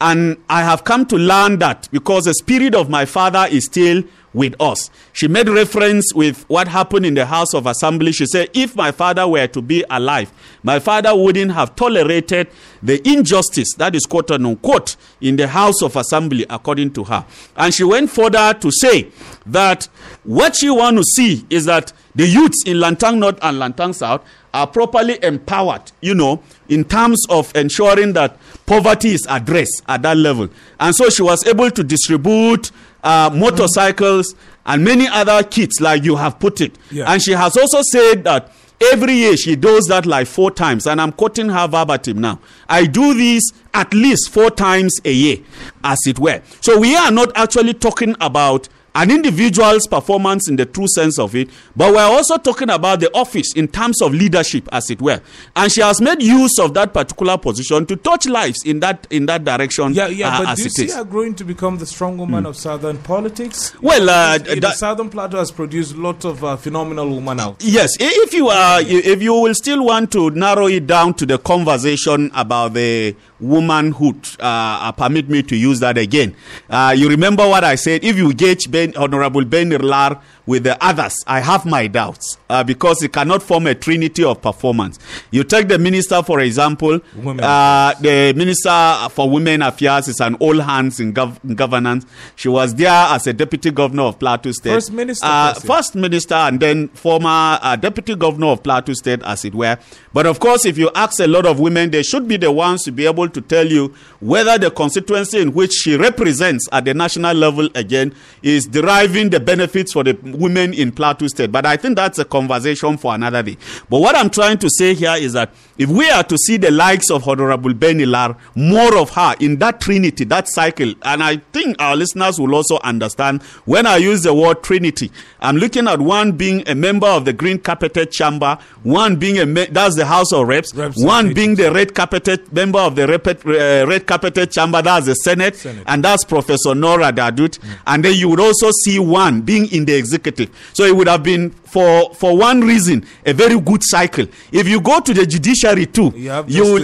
And 0.00 0.38
I 0.48 0.62
have 0.62 0.84
come 0.84 1.04
to 1.06 1.16
learn 1.16 1.58
that 1.58 1.88
because 1.92 2.24
the 2.24 2.34
spirit 2.34 2.74
of 2.74 2.88
my 2.88 3.04
father 3.04 3.46
is 3.50 3.66
still 3.66 4.02
with 4.32 4.54
us. 4.60 4.90
She 5.12 5.28
made 5.28 5.48
reference 5.48 6.14
with 6.14 6.48
what 6.48 6.68
happened 6.68 7.04
in 7.04 7.14
the 7.14 7.26
House 7.26 7.52
of 7.52 7.66
Assembly. 7.66 8.12
She 8.12 8.26
said, 8.26 8.48
if 8.54 8.76
my 8.76 8.92
father 8.92 9.26
were 9.26 9.46
to 9.48 9.60
be 9.60 9.84
alive, 9.90 10.32
my 10.62 10.78
father 10.78 11.14
wouldn't 11.14 11.52
have 11.52 11.74
tolerated 11.74 12.48
the 12.82 13.06
injustice 13.08 13.74
that 13.76 13.94
is 13.94 14.06
quote 14.06 14.30
unquote 14.30 14.96
in 15.20 15.36
the 15.36 15.48
House 15.48 15.82
of 15.82 15.96
Assembly, 15.96 16.46
according 16.48 16.92
to 16.92 17.04
her. 17.04 17.26
And 17.56 17.74
she 17.74 17.84
went 17.84 18.10
further 18.10 18.54
to 18.54 18.70
say 18.70 19.08
that 19.46 19.88
what 20.24 20.56
she 20.56 20.70
want 20.70 20.96
to 20.98 21.04
see 21.04 21.44
is 21.50 21.64
that 21.64 21.92
the 22.14 22.26
youths 22.26 22.64
in 22.66 22.76
Langtang 22.78 23.18
North 23.18 23.38
and 23.42 23.58
Langtang 23.58 23.94
South 23.94 24.24
are 24.52 24.66
properly 24.66 25.18
empowered, 25.22 25.92
you 26.00 26.14
know, 26.14 26.42
in 26.68 26.84
terms 26.84 27.20
of 27.28 27.54
ensuring 27.54 28.12
that 28.14 28.36
poverty 28.66 29.10
is 29.10 29.26
addressed 29.28 29.82
at 29.88 30.02
that 30.02 30.16
level. 30.16 30.48
And 30.78 30.94
so 30.94 31.08
she 31.08 31.22
was 31.22 31.46
able 31.46 31.70
to 31.70 31.84
distribute 31.84 32.70
uh, 33.02 33.30
motorcycles 33.32 34.34
and 34.66 34.84
many 34.84 35.08
other 35.08 35.42
kits, 35.42 35.80
like 35.80 36.04
you 36.04 36.16
have 36.16 36.38
put 36.38 36.60
it. 36.60 36.76
Yeah. 36.90 37.10
And 37.12 37.22
she 37.22 37.32
has 37.32 37.56
also 37.56 37.80
said 37.82 38.24
that 38.24 38.52
every 38.92 39.14
year 39.14 39.36
she 39.36 39.56
does 39.56 39.84
that 39.86 40.06
like 40.06 40.26
four 40.26 40.50
times. 40.50 40.86
And 40.86 41.00
I'm 41.00 41.12
quoting 41.12 41.48
her 41.48 41.66
verbatim 41.68 42.20
now. 42.20 42.40
I 42.68 42.86
do 42.86 43.14
this 43.14 43.42
at 43.74 43.92
least 43.94 44.30
four 44.30 44.50
times 44.50 44.98
a 45.04 45.12
year, 45.12 45.38
as 45.84 45.98
it 46.06 46.18
were. 46.18 46.42
So 46.60 46.78
we 46.78 46.96
are 46.96 47.10
not 47.10 47.32
actually 47.36 47.74
talking 47.74 48.16
about 48.20 48.68
an 48.94 49.10
individual's 49.10 49.86
performance 49.86 50.48
in 50.48 50.56
the 50.56 50.66
true 50.66 50.88
sense 50.88 51.18
of 51.18 51.34
it, 51.34 51.48
but 51.76 51.92
we're 51.92 52.00
also 52.00 52.36
talking 52.36 52.70
about 52.70 53.00
the 53.00 53.12
office 53.14 53.52
in 53.54 53.68
terms 53.68 54.02
of 54.02 54.12
leadership, 54.12 54.68
as 54.72 54.90
it 54.90 55.00
were. 55.00 55.20
And 55.54 55.70
she 55.70 55.80
has 55.80 56.00
made 56.00 56.22
use 56.22 56.58
of 56.58 56.74
that 56.74 56.92
particular 56.92 57.38
position 57.38 57.86
to 57.86 57.96
touch 57.96 58.26
lives 58.26 58.64
in 58.64 58.80
that 58.80 59.06
in 59.10 59.26
that 59.26 59.44
direction. 59.44 59.94
Yeah, 59.94 60.08
yeah. 60.08 60.38
Uh, 60.38 60.44
but 60.44 60.56
do 60.56 60.62
you 60.64 60.70
see 60.70 60.88
her 60.88 61.04
growing 61.04 61.34
to 61.36 61.44
become 61.44 61.78
the 61.78 61.86
strong 61.86 62.18
woman 62.18 62.44
mm. 62.44 62.48
of 62.48 62.56
southern 62.56 62.98
politics? 62.98 63.72
Well, 63.80 64.08
uh, 64.08 64.38
the 64.38 64.72
southern 64.72 65.10
plateau 65.10 65.38
has 65.38 65.50
produced 65.50 65.94
a 65.94 65.98
lot 65.98 66.24
of 66.24 66.42
uh, 66.42 66.56
phenomenal 66.56 67.08
women 67.08 67.40
out. 67.40 67.62
Yes, 67.62 67.96
if 67.98 68.32
you 68.32 68.48
are, 68.48 68.80
if 68.82 69.22
you 69.22 69.34
will 69.34 69.54
still 69.54 69.84
want 69.84 70.12
to 70.12 70.30
narrow 70.30 70.66
it 70.66 70.86
down 70.86 71.14
to 71.14 71.26
the 71.26 71.38
conversation 71.38 72.30
about 72.34 72.74
the 72.74 73.14
womanhood, 73.40 74.26
uh, 74.38 74.92
permit 74.92 75.28
me 75.28 75.42
to 75.44 75.56
use 75.56 75.80
that 75.80 75.98
again. 75.98 76.34
Uh, 76.68 76.94
you 76.96 77.08
remember 77.08 77.48
what 77.48 77.64
I 77.64 77.74
said? 77.74 78.04
If 78.04 78.16
you 78.16 78.32
gauge 78.34 78.70
ben, 78.70 78.96
Honorable 78.96 79.44
Benny 79.44 79.78
Lar 79.78 80.20
with 80.46 80.64
the 80.64 80.82
others, 80.84 81.14
I 81.26 81.40
have 81.40 81.64
my 81.64 81.86
doubts 81.86 82.38
uh, 82.48 82.64
because 82.64 83.02
it 83.02 83.12
cannot 83.12 83.42
form 83.42 83.66
a 83.66 83.74
trinity 83.74 84.24
of 84.24 84.42
performance. 84.42 84.98
You 85.30 85.44
take 85.44 85.68
the 85.68 85.78
minister, 85.78 86.22
for 86.22 86.40
example, 86.40 87.00
uh, 87.40 87.94
the 87.94 88.34
minister 88.36 89.08
for 89.10 89.30
women 89.30 89.62
affairs 89.62 90.08
is 90.08 90.20
an 90.20 90.34
all 90.36 90.60
hands 90.60 91.00
in, 91.00 91.14
gov- 91.14 91.42
in, 91.44 91.54
governance. 91.54 92.04
She 92.36 92.48
was 92.48 92.74
there 92.74 92.90
as 92.90 93.26
a 93.26 93.32
deputy 93.32 93.70
governor 93.70 94.04
of 94.04 94.18
Plateau 94.18 94.52
State. 94.52 94.70
First 94.70 94.92
minister. 94.92 95.26
Uh, 95.26 95.54
first 95.54 95.94
minister 95.94 96.34
and 96.34 96.60
then 96.60 96.88
former 96.88 97.58
uh, 97.62 97.76
deputy 97.76 98.14
governor 98.14 98.48
of 98.48 98.62
Plateau 98.62 98.92
State, 98.92 99.22
as 99.24 99.44
it 99.44 99.54
were. 99.54 99.78
But 100.12 100.26
of 100.26 100.40
course, 100.40 100.64
if 100.64 100.76
you 100.76 100.90
ask 100.94 101.20
a 101.20 101.26
lot 101.26 101.46
of 101.46 101.60
women, 101.60 101.90
they 101.90 102.02
should 102.02 102.26
be 102.28 102.36
the 102.36 102.50
ones 102.52 102.82
to 102.84 102.92
be 102.92 103.06
able 103.06 103.28
to 103.30 103.40
tell 103.40 103.66
you 103.66 103.94
whether 104.20 104.58
the 104.58 104.70
constituency 104.70 105.40
in 105.40 105.52
which 105.52 105.72
she 105.72 105.96
represents 105.96 106.68
at 106.72 106.84
the 106.84 106.94
national 106.94 107.34
level 107.36 107.68
again 107.74 108.14
is 108.42 108.66
deriving 108.66 109.30
the 109.30 109.40
benefits 109.40 109.92
for 109.92 110.04
the 110.04 110.12
women 110.22 110.72
in 110.74 110.92
Plateau 110.92 111.26
State. 111.26 111.50
But 111.52 111.66
I 111.66 111.76
think 111.76 111.96
that's 111.96 112.18
a 112.18 112.24
conversation 112.24 112.96
for 112.96 113.14
another 113.14 113.42
day. 113.42 113.56
But 113.88 114.00
what 114.00 114.16
I'm 114.16 114.30
trying 114.30 114.58
to 114.58 114.70
say 114.70 114.94
here 114.94 115.14
is 115.16 115.32
that 115.34 115.52
if 115.78 115.88
we 115.88 116.08
are 116.10 116.22
to 116.24 116.36
see 116.36 116.56
the 116.56 116.70
likes 116.70 117.10
of 117.10 117.26
Honorable 117.26 117.72
Benny 117.74 118.06
Lar, 118.06 118.36
more 118.54 118.96
of 118.98 119.10
her 119.10 119.34
in 119.40 119.56
that 119.58 119.80
trinity, 119.80 120.24
that 120.24 120.48
cycle, 120.48 120.92
and 121.02 121.22
I 121.22 121.36
think 121.52 121.76
our 121.80 121.96
listeners 121.96 122.38
will 122.38 122.54
also 122.54 122.78
understand 122.82 123.42
when 123.64 123.86
I 123.86 123.96
use 123.96 124.22
the 124.22 124.34
word 124.34 124.62
trinity, 124.62 125.10
I'm 125.40 125.56
looking 125.56 125.88
at 125.88 126.00
one 126.00 126.32
being 126.32 126.68
a 126.68 126.74
member 126.74 127.06
of 127.06 127.24
the 127.24 127.32
green 127.32 127.58
carpeted 127.58 128.10
chamber, 128.10 128.58
one 128.82 129.16
being 129.16 129.38
a 129.38 129.46
me- 129.46 129.66
that's 129.70 129.96
the 129.96 130.06
House 130.06 130.32
of 130.32 130.46
Reps, 130.48 130.74
Reps 130.74 131.02
one 131.02 131.32
being 131.32 131.54
the 131.54 131.72
red 131.72 131.94
carpeted 131.94 132.52
member 132.52 132.78
of 132.78 132.96
the 132.96 133.06
uh, 133.26 133.86
red 133.88 134.06
carpeted 134.06 134.50
chamber, 134.50 134.82
that's 134.82 135.06
the 135.06 135.14
Senate, 135.14 135.56
Senate. 135.56 135.84
and 135.86 136.04
that's 136.04 136.24
Professor 136.24 136.74
Nora 136.74 137.12
Daduut, 137.12 137.58
and 137.86 138.04
then 138.04 138.14
you 138.14 138.28
would 138.28 138.40
also 138.40 138.70
see 138.84 138.98
one 138.98 139.40
being 139.42 139.70
in 139.72 139.84
the 139.84 139.94
executive. 139.94 140.50
So 140.72 140.84
it 140.84 140.94
would 140.96 141.08
have 141.08 141.22
been 141.22 141.50
for 141.70 142.12
for 142.14 142.36
one 142.36 142.60
reason 142.62 143.04
a 143.24 143.32
very 143.32 143.58
good 143.60 143.82
cycle. 143.84 144.26
If 144.52 144.68
you 144.68 144.80
go 144.80 145.00
to 145.00 145.14
the 145.14 145.24
judiciary 145.26 145.86
too, 145.86 146.12
You 146.16 146.44
you 146.48 146.62
will 146.64 146.80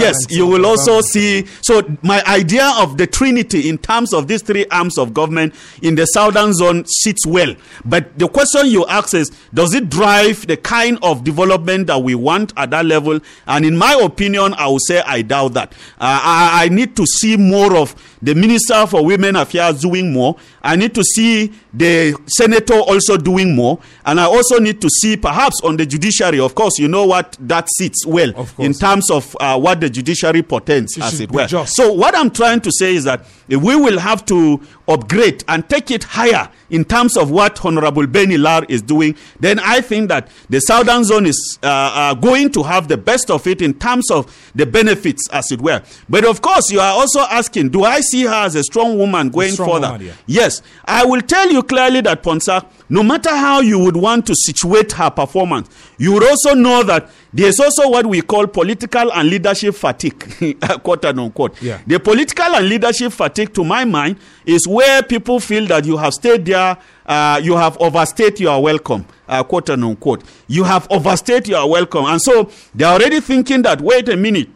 yes, 0.00 0.16
you 0.30 0.46
will 0.46 0.66
also 0.66 1.00
see. 1.02 1.46
So 1.62 1.82
my 2.02 2.22
idea 2.26 2.72
of 2.78 2.96
the 2.96 3.06
trinity 3.06 3.68
in 3.68 3.78
terms 3.78 4.12
of 4.14 4.26
these 4.28 4.42
three 4.42 4.66
arms 4.70 4.98
of 4.98 5.12
government 5.12 5.54
in 5.82 5.94
the 5.94 6.06
southern 6.06 6.52
zone 6.54 6.84
sits 6.86 7.26
well. 7.26 7.54
But 7.84 8.18
the 8.18 8.28
question 8.28 8.66
you 8.66 8.86
ask 8.86 9.14
is, 9.14 9.30
does 9.52 9.74
it 9.74 9.90
drive 9.90 10.46
the 10.46 10.56
kind 10.56 10.98
of 11.02 11.22
development 11.24 11.86
that 11.88 12.02
we 12.02 12.14
want 12.14 12.52
at 12.56 12.70
that 12.70 12.86
level? 12.86 13.20
And 13.46 13.64
in 13.64 13.76
my 13.76 13.94
opinion, 14.02 14.54
I 14.54 14.68
would 14.68 14.82
say 14.86 15.02
I 15.06 15.22
doubt 15.22 15.54
that. 15.54 15.72
Uh, 16.00 16.20
I, 16.22 16.64
I 16.64 16.68
need 16.68 16.96
to 16.96 17.06
see 17.06 17.36
more 17.36 17.76
of 17.76 17.94
the 18.22 18.34
Minister 18.34 18.86
for 18.86 19.04
Women 19.04 19.36
Affairs 19.36 19.80
doing 19.80 20.12
more. 20.12 20.36
I 20.62 20.76
need 20.76 20.94
to 20.94 21.02
see 21.04 21.52
the 21.72 22.14
senator 22.26 22.74
also 22.74 23.16
doing 23.16 23.54
more. 23.56 23.78
And 24.04 24.20
I 24.20 24.24
also 24.24 24.58
need 24.58 24.80
to 24.82 24.88
see 24.90 25.16
perhaps 25.16 25.60
on 25.62 25.76
the 25.76 25.86
judiciary, 25.86 26.40
of 26.40 26.54
course, 26.54 26.78
you 26.78 26.88
know 26.88 27.06
what 27.06 27.36
that 27.40 27.68
sits 27.70 28.04
well 28.06 28.32
in 28.58 28.72
terms 28.74 29.10
of 29.10 29.36
uh, 29.40 29.58
what 29.58 29.80
the 29.80 29.88
judiciary 29.88 30.42
portends, 30.42 30.96
It 30.96 31.02
as 31.04 31.20
it 31.20 31.30
were. 31.32 31.46
just. 31.46 31.74
So 31.76 31.92
what 31.92 32.16
I'm 32.16 32.30
trying 32.30 32.60
to 32.62 32.70
say 32.72 32.94
is 32.94 33.04
that 33.04 33.24
we 33.48 33.76
will 33.76 33.98
have 33.98 34.24
to 34.26 34.60
upgrade 34.90 35.44
and 35.48 35.68
take 35.68 35.90
it 35.90 36.04
higher 36.04 36.50
in 36.70 36.84
terms 36.84 37.16
of 37.16 37.30
what 37.30 37.64
Honorable 37.64 38.06
Benny 38.06 38.36
Lar 38.36 38.64
is 38.68 38.82
doing, 38.82 39.16
then 39.38 39.58
I 39.58 39.80
think 39.80 40.08
that 40.08 40.28
the 40.48 40.60
Southern 40.60 41.04
Zone 41.04 41.26
is 41.26 41.58
uh, 41.62 41.66
uh, 41.66 42.14
going 42.14 42.50
to 42.52 42.62
have 42.62 42.88
the 42.88 42.96
best 42.96 43.30
of 43.30 43.46
it 43.46 43.60
in 43.60 43.74
terms 43.74 44.10
of 44.10 44.50
the 44.54 44.66
benefits, 44.66 45.28
as 45.30 45.50
it 45.50 45.60
were. 45.60 45.82
But 46.08 46.24
of 46.24 46.40
course, 46.40 46.70
you 46.70 46.80
are 46.80 46.92
also 46.92 47.20
asking, 47.20 47.70
do 47.70 47.84
I 47.84 48.00
see 48.00 48.24
her 48.24 48.44
as 48.46 48.54
a 48.54 48.62
strong 48.62 48.98
woman 48.98 49.30
going 49.30 49.52
strong 49.52 49.68
further? 49.68 49.92
woman, 49.92 50.06
yeah. 50.06 50.12
Yes, 50.26 50.62
I 50.84 51.04
will 51.04 51.22
tell 51.22 51.50
you 51.50 51.62
clearly 51.62 52.00
that 52.02 52.22
Ponsa, 52.22 52.66
no 52.88 53.02
matter 53.02 53.30
how 53.30 53.60
you 53.60 53.78
would 53.78 53.96
want 53.96 54.26
to 54.26 54.34
situate 54.34 54.92
her 54.92 55.10
performance, 55.10 55.68
you 55.98 56.12
would 56.12 56.24
also 56.24 56.54
know 56.54 56.82
that 56.84 57.10
there's 57.32 57.60
also 57.60 57.88
what 57.88 58.06
we 58.06 58.22
call 58.22 58.46
political 58.46 59.12
and 59.12 59.28
leadership 59.28 59.74
fatigue, 59.74 60.58
quote 60.82 61.04
and 61.04 61.20
unquote. 61.20 61.60
Yeah. 61.62 61.80
The 61.86 62.00
political 62.00 62.46
and 62.46 62.68
leadership 62.68 63.12
fatigue, 63.12 63.54
to 63.54 63.64
my 63.64 63.84
mind, 63.84 64.16
is 64.44 64.66
where 64.66 65.02
people 65.02 65.38
feel 65.38 65.66
that 65.66 65.84
you 65.84 65.96
have 65.96 66.12
stayed 66.14 66.44
there, 66.44 66.76
uh, 67.06 67.40
you 67.42 67.56
have 67.56 67.76
overstayed 67.80 68.40
your 68.40 68.60
welcome, 68.62 69.06
uh, 69.28 69.42
quote 69.44 69.68
and 69.68 69.84
unquote. 69.84 70.24
You 70.48 70.64
have 70.64 70.88
overstayed 70.90 71.46
your 71.46 71.68
welcome. 71.70 72.04
And 72.06 72.20
so 72.20 72.50
they're 72.74 72.88
already 72.88 73.20
thinking 73.20 73.62
that, 73.62 73.80
wait 73.80 74.08
a 74.08 74.16
minute, 74.16 74.48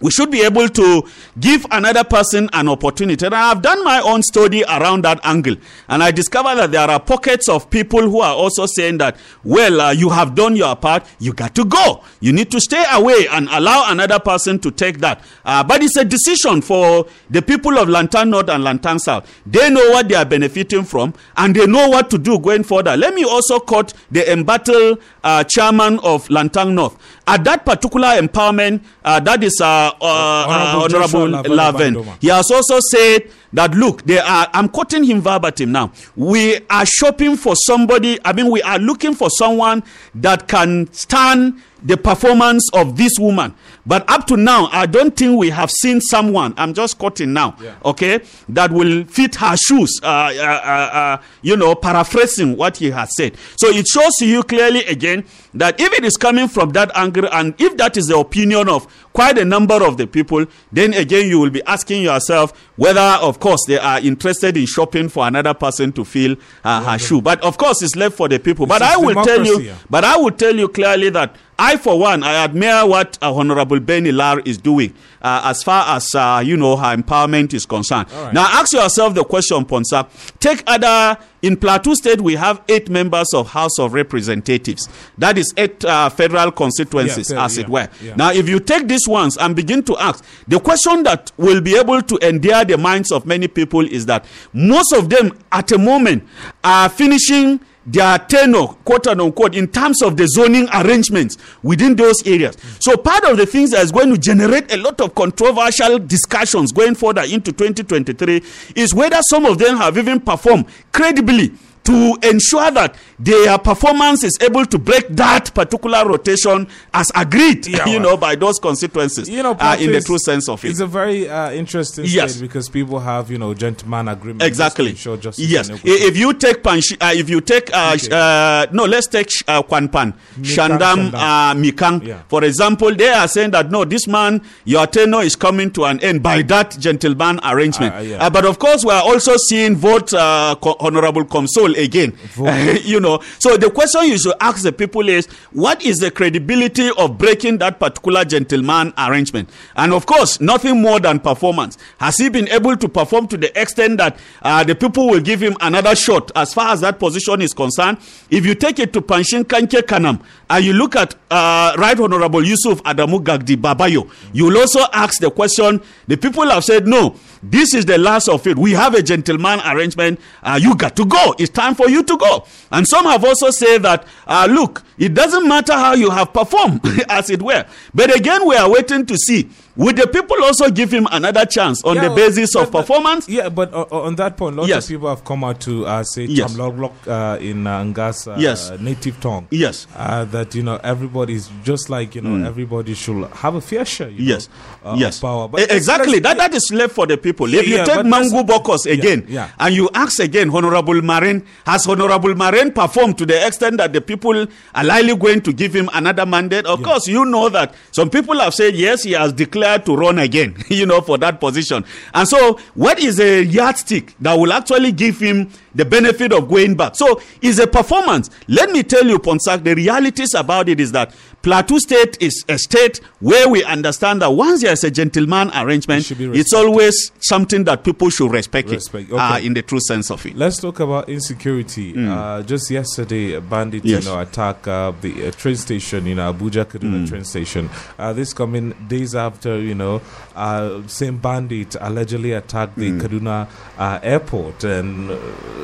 we 0.00 0.10
should 0.10 0.30
be 0.30 0.42
able 0.42 0.68
to 0.68 1.02
give 1.38 1.66
another 1.70 2.04
person 2.04 2.48
an 2.52 2.68
opportunity. 2.68 3.24
And 3.24 3.34
I 3.34 3.48
have 3.48 3.62
done 3.62 3.84
my 3.84 4.00
own 4.00 4.22
study 4.22 4.64
around 4.64 5.02
that 5.04 5.20
angle. 5.24 5.56
And 5.88 6.02
I 6.02 6.10
discovered 6.10 6.56
that 6.56 6.72
there 6.72 6.88
are 6.88 7.00
pockets 7.00 7.48
of 7.48 7.70
people 7.70 8.02
who 8.02 8.20
are 8.20 8.34
also 8.34 8.66
saying 8.66 8.98
that, 8.98 9.16
well, 9.44 9.80
uh, 9.80 9.90
you 9.92 10.10
have 10.10 10.34
done 10.34 10.56
your 10.56 10.74
part, 10.76 11.04
you 11.18 11.32
got 11.32 11.54
to 11.56 11.64
go. 11.64 12.02
You 12.20 12.32
need 12.32 12.50
to 12.50 12.60
stay 12.60 12.84
away 12.92 13.26
and 13.30 13.48
allow 13.50 13.90
another 13.90 14.18
person 14.18 14.58
to 14.60 14.70
take 14.70 14.98
that. 14.98 15.22
Uh, 15.44 15.62
but 15.64 15.82
it's 15.82 15.96
a 15.96 16.04
decision 16.04 16.62
for 16.62 17.06
the 17.28 17.42
people 17.42 17.78
of 17.78 17.88
Langtang 17.88 18.30
North 18.30 18.48
and 18.48 18.64
Langtang 18.64 19.00
South. 19.00 19.30
They 19.46 19.70
know 19.70 19.90
what 19.90 20.08
they 20.08 20.14
are 20.14 20.24
benefiting 20.24 20.84
from 20.84 21.14
and 21.36 21.54
they 21.54 21.66
know 21.66 21.88
what 21.88 22.10
to 22.10 22.18
do 22.18 22.38
going 22.38 22.64
further. 22.64 22.96
Let 22.96 23.14
me 23.14 23.24
also 23.24 23.58
quote 23.58 23.92
the 24.10 24.30
embattled 24.32 25.00
uh, 25.22 25.44
chairman 25.44 25.98
of 26.00 26.28
Lantang 26.28 26.74
North. 26.74 26.96
At 27.30 27.44
that 27.44 27.64
particular 27.64 28.08
empowerment, 28.20 28.82
uh, 29.04 29.20
that 29.20 29.42
is 29.44 29.60
uh, 29.60 29.66
uh, 29.66 29.92
uh, 30.00 30.46
Honorable 30.48 30.88
Joshua 30.88 31.20
Honorable 31.22 31.56
Laven 31.56 31.94
Laven. 31.94 32.16
He 32.20 32.28
has 32.28 32.50
also 32.50 32.78
said 32.90 33.30
that 33.52 33.74
look, 33.74 34.02
they 34.02 34.18
are. 34.18 34.48
I'm 34.52 34.68
quoting 34.68 35.04
him 35.04 35.20
verbatim 35.20 35.70
now. 35.72 35.92
We 36.16 36.58
are 36.68 36.84
shopping 36.86 37.36
for 37.36 37.54
somebody. 37.56 38.18
I 38.24 38.32
mean, 38.32 38.50
we 38.50 38.62
are 38.62 38.78
looking 38.78 39.14
for 39.14 39.30
someone 39.30 39.82
that 40.16 40.48
can 40.48 40.92
stand 40.92 41.62
the 41.82 41.96
performance 41.96 42.68
of 42.72 42.96
this 42.96 43.12
woman. 43.18 43.54
But 43.86 44.08
up 44.10 44.26
to 44.28 44.36
now, 44.36 44.68
I 44.72 44.86
don't 44.86 45.16
think 45.16 45.38
we 45.38 45.50
have 45.50 45.70
seen 45.70 46.00
someone. 46.00 46.54
I'm 46.56 46.74
just 46.74 46.98
quoting 46.98 47.32
now. 47.32 47.56
Yeah. 47.60 47.74
Okay, 47.84 48.20
that 48.50 48.70
will 48.70 49.04
fit 49.04 49.36
her 49.36 49.56
shoes. 49.56 49.98
Uh, 50.02 50.06
uh, 50.06 50.42
uh, 50.42 50.96
uh, 50.96 51.22
you 51.42 51.56
know, 51.56 51.74
paraphrasing 51.74 52.56
what 52.56 52.76
he 52.76 52.90
has 52.90 53.10
said. 53.16 53.36
So 53.56 53.68
it 53.68 53.86
shows 53.86 54.14
to 54.18 54.26
you 54.26 54.42
clearly 54.42 54.80
again 54.84 55.24
that 55.54 55.80
if 55.80 55.92
it 55.92 56.04
is 56.04 56.16
coming 56.16 56.48
from 56.48 56.70
that 56.70 56.90
angle, 56.96 57.28
and 57.32 57.54
if 57.58 57.76
that 57.78 57.96
is 57.96 58.06
the 58.06 58.18
opinion 58.18 58.68
of 58.68 58.86
quite 59.12 59.38
a 59.38 59.44
number 59.44 59.84
of 59.84 59.96
the 59.96 60.06
people, 60.06 60.46
then 60.70 60.94
again 60.94 61.28
you 61.28 61.40
will 61.40 61.50
be 61.50 61.62
asking 61.64 62.02
yourself 62.02 62.52
whether, 62.76 63.00
of 63.00 63.40
course, 63.40 63.60
they 63.66 63.78
are 63.78 64.00
interested 64.00 64.56
in 64.56 64.66
shopping 64.66 65.08
for 65.08 65.26
another 65.26 65.52
person 65.52 65.92
to 65.92 66.04
fill 66.04 66.36
uh, 66.64 66.82
her 66.84 66.98
shoe. 66.98 67.20
But 67.20 67.42
of 67.42 67.58
course, 67.58 67.82
it's 67.82 67.96
left 67.96 68.16
for 68.16 68.28
the 68.28 68.38
people. 68.38 68.66
But 68.66 68.82
I 68.82 68.96
will 68.96 69.22
tell 69.24 69.44
you, 69.44 69.74
but 69.88 70.04
I 70.04 70.16
will 70.16 70.30
tell 70.30 70.54
you 70.54 70.68
clearly 70.68 71.10
that 71.10 71.36
I, 71.62 71.76
for 71.76 71.98
one, 71.98 72.22
I 72.22 72.42
admire 72.42 72.86
what 72.86 73.18
uh, 73.20 73.34
Honorable 73.34 73.80
Benny 73.80 74.12
Lar 74.12 74.40
is 74.46 74.56
doing 74.56 74.94
uh, 75.20 75.42
as 75.44 75.62
far 75.62 75.94
as 75.94 76.08
uh, 76.14 76.42
you 76.44 76.56
know 76.56 76.74
her 76.76 76.96
empowerment 76.96 77.52
is 77.52 77.66
concerned. 77.66 78.10
Right. 78.10 78.32
Now, 78.32 78.46
ask 78.50 78.72
yourself 78.72 79.14
the 79.14 79.24
question, 79.24 79.66
Ponsa. 79.66 80.08
Take 80.38 80.62
other 80.66 81.18
in 81.42 81.56
Plateau 81.56 81.94
State, 81.94 82.20
we 82.20 82.34
have 82.36 82.62
eight 82.68 82.88
members 82.90 83.32
of 83.34 83.48
House 83.48 83.78
of 83.78 83.92
Representatives. 83.94 84.88
That 85.18 85.36
is 85.38 85.52
eight 85.56 85.84
uh, 85.84 86.08
federal 86.10 86.50
constituencies, 86.52 87.30
Yeah, 87.30 87.44
as 87.44 87.56
yeah, 87.56 87.62
it 87.64 87.68
were. 87.68 87.88
yeah. 88.02 88.14
Now, 88.16 88.30
if 88.32 88.48
you 88.48 88.60
take 88.60 88.88
these 88.88 89.06
ones 89.08 89.36
and 89.38 89.54
begin 89.56 89.82
to 89.84 89.96
ask, 89.98 90.24
the 90.48 90.60
question 90.60 91.02
that 91.04 91.32
will 91.36 91.60
be 91.60 91.76
able 91.76 92.02
to 92.02 92.18
endear 92.26 92.64
the 92.64 92.76
minds 92.78 93.10
of 93.12 93.26
many 93.26 93.48
people 93.48 93.86
is 93.86 94.06
that 94.06 94.24
most 94.52 94.92
of 94.92 95.08
them, 95.10 95.36
at 95.52 95.66
the 95.68 95.78
moment, 95.78 96.24
are 96.64 96.88
finishing 96.88 97.60
their 97.86 98.18
tenure, 98.18 98.66
quote 98.84 99.06
unquote, 99.06 99.54
in 99.54 99.66
terms 99.68 100.02
of 100.02 100.16
the 100.16 100.26
zoning 100.26 100.68
arrangements 100.74 101.36
within 101.62 101.96
those 101.96 102.26
areas. 102.26 102.56
So 102.78 102.96
part 102.96 103.24
of 103.24 103.36
the 103.36 103.46
things 103.46 103.70
that 103.70 103.82
is 103.84 103.92
going 103.92 104.10
to 104.10 104.18
generate 104.18 104.72
a 104.72 104.76
lot 104.76 105.00
of 105.00 105.14
controversial 105.14 105.98
discussions 105.98 106.72
going 106.72 106.94
further 106.94 107.22
into 107.22 107.52
2023 107.52 108.42
is 108.76 108.94
whether 108.94 109.20
some 109.22 109.46
of 109.46 109.58
them 109.58 109.76
have 109.78 109.96
even 109.96 110.20
performed 110.20 110.66
credibly 110.92 111.52
to 111.84 112.16
ensure 112.22 112.70
that 112.70 112.94
their 113.18 113.56
performance 113.58 114.22
is 114.22 114.36
able 114.42 114.66
to 114.66 114.78
break 114.78 115.08
that 115.08 115.52
particular 115.54 116.06
rotation 116.06 116.68
as 116.92 117.10
agreed, 117.14 117.66
Yeah, 117.66 117.84
you 117.86 117.92
well. 117.94 118.00
know, 118.10 118.16
by 118.16 118.34
those 118.34 118.58
constituencies 118.58 119.28
You 119.28 119.42
know, 119.42 119.56
uh, 119.58 119.76
in 119.80 119.90
the 119.92 120.00
true 120.00 120.18
sense 120.18 120.48
of 120.48 120.64
it. 120.64 120.68
It's 120.70 120.80
a 120.80 120.86
very 120.86 121.28
uh, 121.28 121.50
interesting 121.52 122.04
Yes. 122.06 122.32
state 122.34 122.42
because 122.42 122.68
people 122.68 123.00
have, 123.00 123.30
you 123.30 123.38
know, 123.38 123.54
gentleman 123.54 124.08
agreement. 124.08 124.42
Exactly. 124.42 124.86
to 124.86 124.90
ensure 124.90 125.16
justice 125.16 125.44
Yes. 125.46 125.68
and 125.68 125.76
I- 125.76 125.80
equity. 125.80 126.04
If 126.04 126.16
you 126.18 126.32
take 126.34 126.62
Pankshin, 126.62 126.96
uh, 127.00 127.12
if 127.14 127.30
you 127.30 127.40
take 127.40 127.70
uh, 127.74 127.92
Okay. 127.96 128.08
uh, 128.12 128.66
no, 128.72 128.84
let's 128.84 129.06
take 129.06 129.28
uh, 129.48 129.62
Qua'an 129.62 129.88
Pan, 129.90 130.12
Shandam, 130.42 131.10
Shandam. 131.10 131.14
uh, 131.14 131.54
Mikang. 131.54 132.06
Yeah. 132.06 132.18
For 132.28 132.44
example, 132.44 132.94
they 132.94 133.08
are 133.08 133.26
saying 133.28 133.52
that 133.52 133.70
no, 133.70 133.84
this 133.84 134.06
man, 134.06 134.42
your 134.64 134.86
tenure 134.86 135.22
is 135.22 135.34
coming 135.34 135.70
to 135.72 135.84
an 135.84 135.98
end 136.00 136.22
by 136.22 136.42
that 136.42 136.78
gentleman 136.78 137.40
arrangement. 137.44 137.94
Uh, 137.94 137.98
yeah. 138.00 138.26
Uh, 138.26 138.30
but 138.30 138.44
of 138.44 138.58
course, 138.58 138.84
we 138.84 138.92
are 138.92 139.02
also 139.02 139.36
seeing 139.36 139.76
vote 139.76 140.12
uh, 140.14 140.54
Honorable 140.80 141.24
Consol 141.24 141.69
again. 141.76 142.16
you 142.84 143.00
know, 143.00 143.20
so 143.38 143.56
the 143.56 143.70
question 143.70 144.04
you 144.04 144.18
should 144.18 144.34
ask 144.40 144.62
the 144.62 144.72
people 144.72 145.08
is, 145.08 145.26
what 145.52 145.82
is 145.84 145.98
the 145.98 146.10
credibility 146.10 146.90
of 146.96 147.18
breaking 147.18 147.58
that 147.58 147.78
particular 147.78 148.24
gentleman 148.24 148.92
arrangement? 148.98 149.48
And 149.76 149.92
of 149.92 150.06
course, 150.06 150.40
nothing 150.40 150.80
more 150.80 151.00
than 151.00 151.20
performance. 151.20 151.78
Has 151.98 152.16
he 152.18 152.28
been 152.28 152.48
able 152.48 152.76
to 152.76 152.88
perform 152.88 153.28
to 153.28 153.36
the 153.36 153.58
extent 153.60 153.98
that 153.98 154.18
uh, 154.42 154.64
the 154.64 154.74
people 154.74 155.08
will 155.08 155.20
give 155.20 155.40
him 155.42 155.56
another 155.60 155.94
shot 155.94 156.30
as 156.34 156.54
far 156.54 156.72
as 156.72 156.80
that 156.80 156.98
position 156.98 157.42
is 157.42 157.52
concerned? 157.52 157.98
If 158.30 158.46
you 158.46 158.54
take 158.54 158.78
it 158.78 158.92
to 158.94 159.00
Pankshin 159.02 159.44
Kanke 159.44 159.82
Kanam 159.82 160.22
and 160.48 160.64
you 160.64 160.72
look 160.72 160.96
at 160.96 161.14
uh, 161.30 161.74
Right 161.78 161.98
Honorable 161.98 162.44
Yusuf 162.44 162.82
Adamu 162.82 163.22
Gagdi 163.22 163.56
Babayo, 163.56 164.10
you 164.32 164.46
will 164.46 164.58
also 164.58 164.80
ask 164.92 165.20
the 165.20 165.30
question. 165.30 165.80
The 166.06 166.16
people 166.16 166.48
have 166.50 166.64
said, 166.64 166.86
no, 166.86 167.16
this 167.42 167.74
is 167.74 167.86
the 167.86 167.98
last 167.98 168.28
of 168.28 168.46
it. 168.46 168.58
We 168.58 168.72
have 168.72 168.94
a 168.94 169.02
gentleman 169.02 169.60
arrangement. 169.64 170.20
Uh, 170.42 170.58
you 170.60 170.74
got 170.76 170.96
to 170.96 171.06
go. 171.06 171.34
It's 171.38 171.50
time 171.50 171.74
for 171.74 171.88
you 171.88 172.02
to 172.02 172.16
go. 172.16 172.46
And 172.70 172.86
some 172.86 173.06
have 173.06 173.24
also 173.24 173.50
said 173.50 173.78
that, 173.82 174.06
uh, 174.26 174.46
look, 174.50 174.82
it 174.98 175.14
doesn't 175.14 175.48
matter 175.48 175.72
how 175.72 175.94
you 175.94 176.10
have 176.10 176.32
performed, 176.32 176.80
as 177.08 177.30
it 177.30 177.42
were. 177.42 177.64
But 177.94 178.14
again, 178.14 178.46
we 178.46 178.56
are 178.56 178.68
waiting 178.70 179.06
to 179.06 179.16
see 179.16 179.48
would 179.76 179.96
the 179.96 180.06
people 180.06 180.36
also 180.44 180.70
give 180.70 180.90
him 180.92 181.06
another 181.12 181.44
chance 181.46 181.82
on 181.84 181.96
Yeah, 181.96 182.08
the 182.08 182.14
basis 182.14 182.54
of 182.56 182.64
but- 182.64 182.72
but- 182.72 182.80
performance? 182.86 183.28
Yeah, 183.28 183.48
but 183.48 183.72
uh, 183.72 183.86
uh, 183.90 184.02
on 184.02 184.16
that 184.16 184.36
point, 184.36 184.56
lots 184.56 184.68
Yes. 184.68 184.84
of 184.84 184.90
people 184.90 185.08
have 185.08 185.24
come 185.24 185.44
out 185.44 185.60
to 185.60 185.86
uh, 185.86 186.02
say 186.02 186.24
Yes. 186.24 186.56
Uh, 186.58 187.38
in 187.40 187.66
uh, 187.66 187.82
Ngasa 187.84 188.38
Yes. 188.38 188.72
native 188.80 189.20
tongue. 189.20 189.46
Yes. 189.50 189.86
Uh, 189.96 190.24
that, 190.26 190.54
you 190.54 190.62
know, 190.62 190.78
everybody's 190.82 191.48
just 191.64 191.88
like, 191.90 192.14
you 192.14 192.20
know, 192.20 192.46
everybody 192.46 192.94
should 192.94 193.24
have 193.32 193.54
a 193.54 193.60
fair 193.60 193.84
share. 193.84 194.08
You 194.10 194.24
Yes. 194.24 194.48
Know, 194.84 194.90
uh, 194.92 194.96
yes. 194.98 195.16
Of 195.16 195.22
power. 195.22 195.48
E- 195.60 195.66
exactly. 195.70 196.18
That 196.18 196.36
that 196.38 196.54
is 196.54 196.70
left 196.72 196.94
for 196.94 197.06
the 197.06 197.16
people. 197.16 197.52
If 197.52 197.66
you 197.68 197.76
Yeah, 197.76 197.84
take 197.84 197.96
but 197.96 198.06
Mangu 198.06 198.44
Bokos 198.46 198.90
again 198.90 199.24
yeah. 199.28 199.48
and 199.58 199.74
you 199.74 199.88
ask 199.94 200.18
again, 200.20 200.50
Honorable 200.50 201.00
Maren, 201.02 201.44
has 201.66 201.86
Honorable 201.86 202.34
Maren 202.34 202.72
performed 202.72 203.18
to 203.18 203.26
the 203.26 203.46
extent 203.46 203.76
that 203.78 203.92
the 203.92 204.00
people 204.00 204.46
are 204.74 204.84
likely 204.84 205.16
going 205.16 205.40
to 205.42 205.52
give 205.52 205.74
him 205.74 205.88
another 205.94 206.26
mandate? 206.26 206.66
Of 206.66 206.82
course, 206.82 207.06
you 207.06 207.24
know 207.24 207.48
that 207.50 207.74
some 207.92 208.10
people 208.10 208.38
have 208.40 208.54
said 208.54 208.74
yes, 208.74 209.02
he 209.04 209.12
has 209.12 209.32
declared 209.32 209.59
to 209.78 209.96
run 209.96 210.18
again, 210.18 210.56
you 210.68 210.86
know, 210.86 211.00
for 211.00 211.18
that 211.18 211.40
position. 211.40 211.84
And 212.14 212.28
so, 212.28 212.58
what 212.74 212.98
is 212.98 213.20
a 213.20 213.42
yardstick 213.42 214.14
that 214.20 214.34
will 214.34 214.52
actually 214.52 214.92
give 214.92 215.18
him 215.18 215.50
the 215.74 215.84
benefit 215.84 216.32
of 216.32 216.48
going 216.48 216.74
back? 216.74 216.96
So, 216.96 217.20
it's 217.40 217.58
a 217.58 217.66
performance. 217.66 218.30
Let 218.48 218.70
me 218.70 218.82
tell 218.82 219.06
you, 219.06 219.18
Ponsak, 219.18 219.64
the 219.64 219.74
realities 219.74 220.34
about 220.34 220.68
it 220.68 220.80
is 220.80 220.92
that 220.92 221.14
Plateau 221.42 221.78
State 221.78 222.20
is 222.20 222.44
a 222.50 222.58
state 222.58 222.98
where 223.20 223.48
we 223.48 223.64
understand 223.64 224.20
that 224.20 224.30
once 224.32 224.60
there 224.60 224.72
is 224.72 224.84
a 224.84 224.90
gentleman 224.90 225.50
arrangement, 225.54 226.06
be 226.18 226.26
it's 226.38 226.52
always 226.52 227.12
something 227.20 227.64
that 227.64 227.82
people 227.82 228.10
should 228.10 228.30
respect, 228.30 228.68
Respect, 228.68 229.10
it 229.10 229.14
uh, 229.14 229.38
in 229.42 229.54
the 229.54 229.62
true 229.62 229.80
sense 229.80 230.10
of 230.10 230.24
it. 230.26 230.36
Let's 230.36 230.58
talk 230.58 230.80
about 230.80 231.08
insecurity. 231.08 231.94
Uh, 231.96 232.42
just 232.42 232.70
yesterday, 232.70 233.34
a 233.34 233.40
bandit. 233.40 233.84
Yes. 233.84 234.04
you 234.04 234.10
know, 234.10 234.20
attacked 234.20 234.68
uh, 234.68 234.92
the 235.00 235.28
uh, 235.28 235.30
train 235.30 235.56
station, 235.56 236.04
you 236.06 236.14
know, 236.14 236.30
Abuja 236.32 236.64
Kaduna 236.66 237.00
Hmm. 237.00 237.06
train 237.06 237.24
station. 237.24 237.70
Uh, 237.98 238.12
this 238.12 238.34
coming 238.34 238.74
days 238.88 239.14
after, 239.14 239.58
you 239.58 239.74
know, 239.74 240.02
uh, 240.36 240.82
same 240.88 241.16
bandit 241.18 241.74
allegedly 241.80 242.32
attacked 242.32 242.76
the 242.76 242.90
Hmm. 242.90 243.00
Kaduna 243.00 243.48
uh, 243.78 243.98
airport, 244.02 244.64
and 244.64 245.10
a 245.10 245.18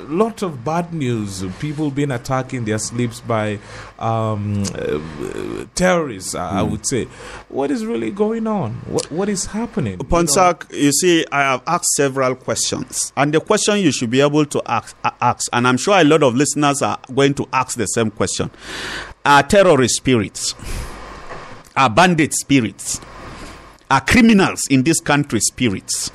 lot 0.09 0.43
of 0.43 0.65
bad 0.65 0.95
news. 0.95 1.45
People 1.61 1.91
being 1.91 2.11
attacked 2.13 2.55
in 2.55 2.65
their 2.65 2.79
sleeps 2.79 3.21
by 3.21 3.59
um, 3.99 4.63
uh, 4.75 5.65
terrorists. 5.75 6.35
I 6.35 6.61
I 6.61 6.63
Hmm. 6.63 6.71
would 6.71 6.87
say, 6.87 7.05
what 7.49 7.71
is 7.71 7.85
really 7.87 8.11
going 8.11 8.47
on? 8.47 8.73
What 8.87 9.11
what 9.11 9.29
is 9.29 9.47
happening? 9.47 9.99
You 10.01 10.07
know? 10.71 10.79
You 10.79 10.93
see, 10.93 11.25
I 11.33 11.41
have 11.41 11.63
asked 11.67 11.93
several 11.97 12.35
questions, 12.35 13.13
and 13.17 13.33
the 13.33 13.41
question 13.41 13.79
you 13.81 13.93
should 13.93 14.11
be 14.11 14.21
able 14.21 14.45
to 14.47 14.63
ask, 14.67 14.97
ask, 15.21 15.49
and 15.53 15.67
I'm 15.67 15.77
sure 15.77 15.99
a 15.99 16.05
lot 16.05 16.23
of 16.23 16.35
listeners 16.35 16.83
are 16.83 16.99
going 17.15 17.35
to 17.35 17.49
ask 17.53 17.77
the 17.77 17.87
same 17.87 18.11
question: 18.11 18.51
Are 19.25 19.43
terrorist 19.43 19.97
spirits, 19.97 20.55
are 21.77 21.91
bandit 21.91 22.35
spirits, 22.35 23.01
are 23.91 24.01
criminals 24.01 24.63
in 24.71 24.83
this 24.83 25.01
country 25.01 25.41
spirits? 25.41 26.11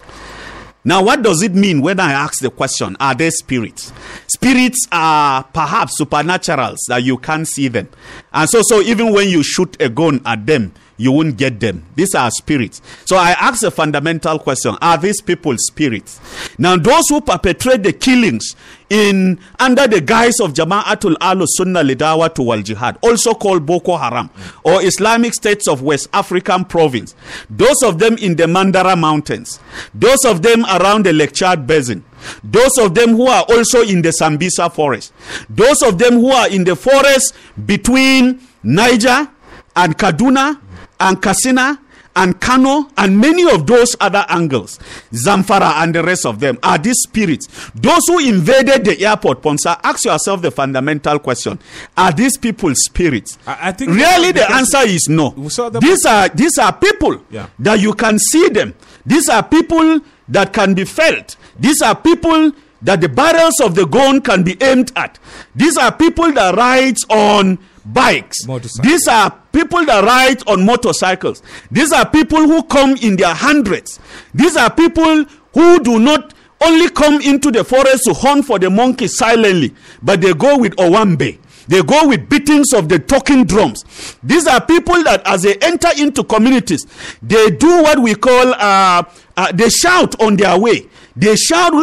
Now, 0.84 1.04
what 1.04 1.22
does 1.22 1.44
it 1.44 1.54
mean 1.54 1.82
when 1.82 2.00
I 2.00 2.12
ask 2.12 2.41
the 2.41 2.50
question, 2.50 2.98
are 3.00 3.13
they 3.13 3.30
spirits? 3.30 3.94
Spirits 4.26 4.88
are 4.91 5.44
perhaps 5.44 6.02
supernaturals 6.02 6.78
that 6.88 7.04
you 7.04 7.20
can't 7.20 7.48
see 7.48 7.67
them. 7.67 7.88
And 8.34 8.50
so, 8.50 8.62
so 8.63 8.82
even 8.82 9.13
when 9.13 9.30
you 9.30 9.44
shoot 9.44 9.76
a 9.82 9.89
gun 9.89 10.22
at 10.26 10.46
them, 10.46 10.74
you 11.02 11.12
won't 11.12 11.36
get 11.36 11.60
them. 11.60 11.84
These 11.96 12.13
are 12.13 12.30
spirits. 12.30 12.80
So 13.06 13.17
I 13.17 13.32
ask 13.32 13.63
a 13.63 13.72
fundamental 13.72 14.38
question. 14.38 14.78
Are 14.82 15.00
these 15.00 15.20
people 15.20 15.56
spirits? 15.58 16.22
Now, 16.60 16.78
those 16.78 17.10
who 17.10 17.22
perpetrate 17.22 17.82
the 17.82 17.91
killings 17.91 18.56
in 18.89 19.39
under 19.60 19.88
the 19.88 20.00
guise 20.00 20.39
of 20.39 20.54
Jama'atul 20.54 21.15
Al 21.20 21.41
Sunnah 21.48 21.84
Lidawa 21.84 22.34
to 22.36 22.44
Wal 22.44 22.62
Jihad, 22.62 23.00
also 23.02 23.34
called 23.34 23.65
Boko 23.65 23.98
Haram, 23.98 24.30
or 24.63 24.84
Islamic 24.84 25.34
States 25.34 25.67
of 25.67 25.82
West 25.82 26.08
African 26.13 26.65
Province, 26.65 27.15
those 27.50 27.82
of 27.84 27.98
them 27.98 28.15
in 28.17 28.36
the 28.36 28.44
Mandara 28.44 28.98
Mountains, 28.98 29.60
those 29.96 30.24
of 30.24 30.44
them 30.44 30.65
around 30.65 31.06
the 31.06 31.13
Lake 31.13 31.34
Chad 31.34 31.65
Basin, 31.65 32.04
those 32.44 32.78
of 32.80 32.94
them 32.96 33.12
who 33.16 33.28
are 33.28 33.44
also 33.50 33.82
in 33.82 34.02
the 34.02 34.10
Sambisa 34.20 34.72
forest, 34.74 35.14
those 35.50 35.82
of 35.82 35.98
them 35.98 36.14
who 36.16 36.30
are 36.32 36.50
in 36.50 36.64
the 36.64 36.76
forest 36.76 37.34
between 37.66 38.40
Niger 38.64 39.28
and 39.76 39.98
Kaduna 39.98 40.60
and 41.00 41.22
Katsina 41.22 41.80
and 42.14 42.42
Kano 42.42 42.90
and 42.98 43.18
many 43.18 43.50
of 43.50 43.66
those 43.66 43.96
other 44.02 44.26
angles, 44.28 44.80
Zamfara 45.14 45.76
and 45.82 45.96
the 45.96 46.04
rest 46.04 46.26
of 46.26 46.42
them, 46.42 46.60
are 46.62 46.78
these 46.78 46.98
spirits. 47.04 47.48
Those 47.74 48.02
who 48.08 48.20
invaded 48.20 48.84
the 48.84 49.06
airport, 49.06 49.42
Ponsa, 49.42 49.80
ask 49.82 50.04
yourself 50.04 50.42
the 50.42 50.52
fundamental 50.52 51.20
question: 51.20 51.58
Are 51.96 52.12
these 52.12 52.38
people 52.38 52.72
spirits? 52.76 53.38
I- 53.48 53.70
I 53.70 53.72
think 53.72 53.92
really 53.92 54.34
the 54.34 54.52
answer 54.52 54.80
is 54.86 55.08
no. 55.08 55.30
We 55.38 55.48
saw 55.50 55.70
them- 55.70 55.80
These 55.82 56.06
are 56.06 56.28
these 56.30 56.58
are 56.58 56.74
people 56.74 57.22
Yeah. 57.32 57.46
that 57.60 57.80
you 57.80 57.94
can 57.94 58.20
see 58.20 58.50
them. 58.50 58.74
These 59.06 59.30
are 59.30 59.42
people 59.42 60.02
that 60.32 60.54
can 60.54 60.74
be 60.74 60.86
felt. 60.86 61.36
These 61.60 61.82
are 61.82 61.96
people 61.96 62.52
that 62.82 63.00
the 63.02 63.10
barrels 63.10 63.60
of 63.60 63.76
the 63.76 63.86
gun 63.86 64.22
can 64.22 64.44
be 64.44 64.58
aimed 64.62 64.91
at. 64.96 65.20
These 65.56 65.78
are 65.78 65.91
people 65.91 66.32
that 66.34 66.56
ride 66.56 66.98
on 67.10 67.60
bikes. 67.86 68.38
These 68.82 69.08
are 69.08 69.32
people 69.52 69.86
that 69.86 70.04
ride 70.04 70.48
on 70.48 70.65
motorcycles. 70.65 71.44
These 71.70 71.91
are 71.91 72.10
people 72.10 72.39
who 72.39 72.63
come 72.63 72.96
in 73.02 73.15
their 73.17 73.34
hundreds. 73.34 74.00
These 74.34 74.58
are 74.58 74.72
people 74.74 75.26
who 75.54 75.80
do 75.84 76.00
not 76.00 76.34
only 76.62 76.89
come 76.89 77.22
into 77.22 77.52
the 77.52 77.63
forest 77.63 78.06
to 78.06 78.13
hunt 78.13 78.46
for 78.46 78.58
the 78.60 78.70
monkey 78.70 79.08
silently, 79.08 79.74
but 80.02 80.22
they 80.22 80.34
go 80.34 80.58
with 80.58 80.76
Owambe. 80.78 81.38
They 81.72 81.82
go 81.82 82.06
with 82.10 82.28
beatings 82.28 82.74
of 82.74 82.90
the 82.90 83.00
talking 83.00 83.46
drums. 83.46 83.86
These 84.22 84.46
are 84.46 84.60
people 84.60 85.02
that, 85.06 85.26
as 85.26 85.44
they 85.44 85.56
enter 85.62 85.88
into 85.98 86.22
communities, 86.22 86.86
they 87.22 87.50
do 87.50 87.82
what 87.82 87.98
we 88.00 88.14
call, 88.14 88.54
uh, 88.56 89.04
uh, 89.38 89.52
they 89.54 89.70
shout 89.70 90.22
on 90.22 90.36
their 90.36 90.60
way. 90.60 90.90
They 91.15 91.36
shout 91.36 91.74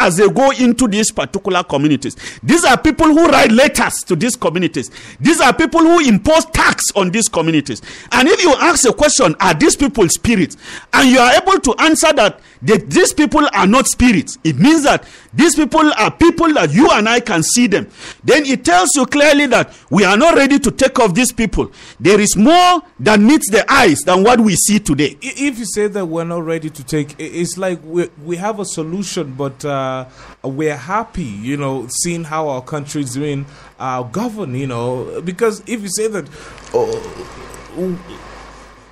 as 0.00 0.16
they 0.16 0.28
go 0.28 0.50
into 0.50 0.88
these 0.88 1.10
particular 1.10 1.62
communities. 1.62 2.16
These 2.42 2.64
are 2.64 2.78
people 2.78 3.06
who 3.06 3.28
write 3.28 3.52
letters 3.52 3.94
to 4.06 4.16
these 4.16 4.36
communities. 4.36 4.90
These 5.20 5.40
are 5.40 5.52
people 5.52 5.80
who 5.80 6.00
impose 6.00 6.46
tax 6.46 6.84
on 6.96 7.10
these 7.10 7.28
communities. 7.28 7.82
And 8.12 8.28
if 8.28 8.42
you 8.42 8.54
ask 8.54 8.88
a 8.88 8.92
question, 8.92 9.34
are 9.40 9.54
these 9.54 9.76
people 9.76 10.08
spirits? 10.08 10.56
And 10.92 11.10
you 11.10 11.18
are 11.18 11.34
able 11.34 11.60
to 11.60 11.74
answer 11.78 12.12
that 12.14 12.40
they, 12.62 12.78
these 12.78 13.12
people 13.12 13.46
are 13.52 13.66
not 13.66 13.86
spirits. 13.86 14.38
It 14.44 14.56
means 14.56 14.84
that 14.84 15.04
these 15.34 15.54
people 15.56 15.92
are 15.98 16.10
people 16.10 16.52
that 16.54 16.72
you 16.72 16.88
and 16.90 17.08
I 17.08 17.20
can 17.20 17.42
see 17.42 17.66
them. 17.66 17.88
Then 18.22 18.44
it 18.46 18.64
tells 18.64 18.94
you 18.94 19.06
clearly 19.06 19.46
that 19.46 19.74
we 19.90 20.04
are 20.04 20.16
not 20.16 20.36
ready 20.36 20.58
to 20.60 20.70
take 20.70 20.98
off 21.00 21.14
these 21.14 21.32
people. 21.32 21.72
There 21.98 22.20
is 22.20 22.36
more 22.36 22.82
that 23.00 23.18
meets 23.18 23.50
the 23.50 23.70
eyes 23.70 24.00
than 24.00 24.22
what 24.22 24.40
we 24.40 24.54
see 24.54 24.78
today. 24.78 25.16
If 25.20 25.58
you 25.58 25.64
say 25.64 25.88
that 25.88 26.06
we're 26.06 26.24
not 26.24 26.44
ready 26.44 26.70
to 26.70 26.84
take 26.84 27.16
it's 27.18 27.58
like 27.58 27.80
we 27.84 28.08
we 28.24 28.36
have 28.36 28.60
a 28.60 28.61
solution 28.64 29.34
but 29.34 29.64
uh, 29.64 30.04
we're 30.42 30.76
happy 30.76 31.22
you 31.24 31.56
know 31.56 31.86
seeing 31.88 32.24
how 32.24 32.48
our 32.48 32.62
country 32.62 33.02
is 33.02 33.14
doing 33.14 33.44
uh, 33.78 34.02
govern 34.02 34.54
you 34.54 34.66
know 34.66 35.20
because 35.22 35.60
if 35.66 35.80
you 35.82 35.88
say 35.88 36.06
that 36.08 36.26
oh, 36.74 37.98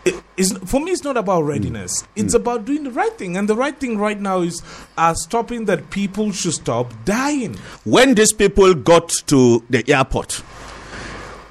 it- 0.05 0.23
it's, 0.37 0.53
for 0.71 0.81
me 0.81 0.91
it's 0.93 1.05
not 1.05 1.19
about 1.19 1.43
readiness. 1.43 2.05
It's 2.17 2.33
about 2.33 2.65
doing 2.65 2.85
the 2.85 2.91
right 2.91 3.13
thing 3.19 3.37
and 3.37 3.47
the 3.47 3.55
right 3.55 3.79
thing 3.79 3.99
right 3.99 4.19
now 4.19 4.41
is 4.41 4.63
uh, 4.97 5.13
stopping 5.13 5.67
that 5.67 5.91
people 5.91 6.33
should 6.33 6.55
stop 6.55 6.93
dying. 7.05 7.57
When 7.85 8.15
these 8.15 8.33
people 8.33 8.73
got 8.73 9.11
to 9.27 9.63
the 9.69 9.85
airport, 9.93 10.43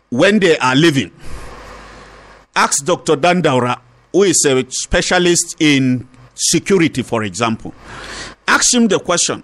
when 0.10 0.40
they 0.40 0.58
are 0.58 0.76
leaving, 0.76 1.12
ask 2.56 2.84
Dr. 2.84 3.16
Dandaura, 3.16 3.80
who 4.12 4.24
is 4.24 4.44
a 4.48 4.66
specialist 4.70 5.56
in 5.60 6.08
security, 6.40 7.02
for 7.04 7.24
example, 7.24 7.74
ask 8.48 8.74
him 8.74 8.88
the 8.88 9.00
question 9.00 9.44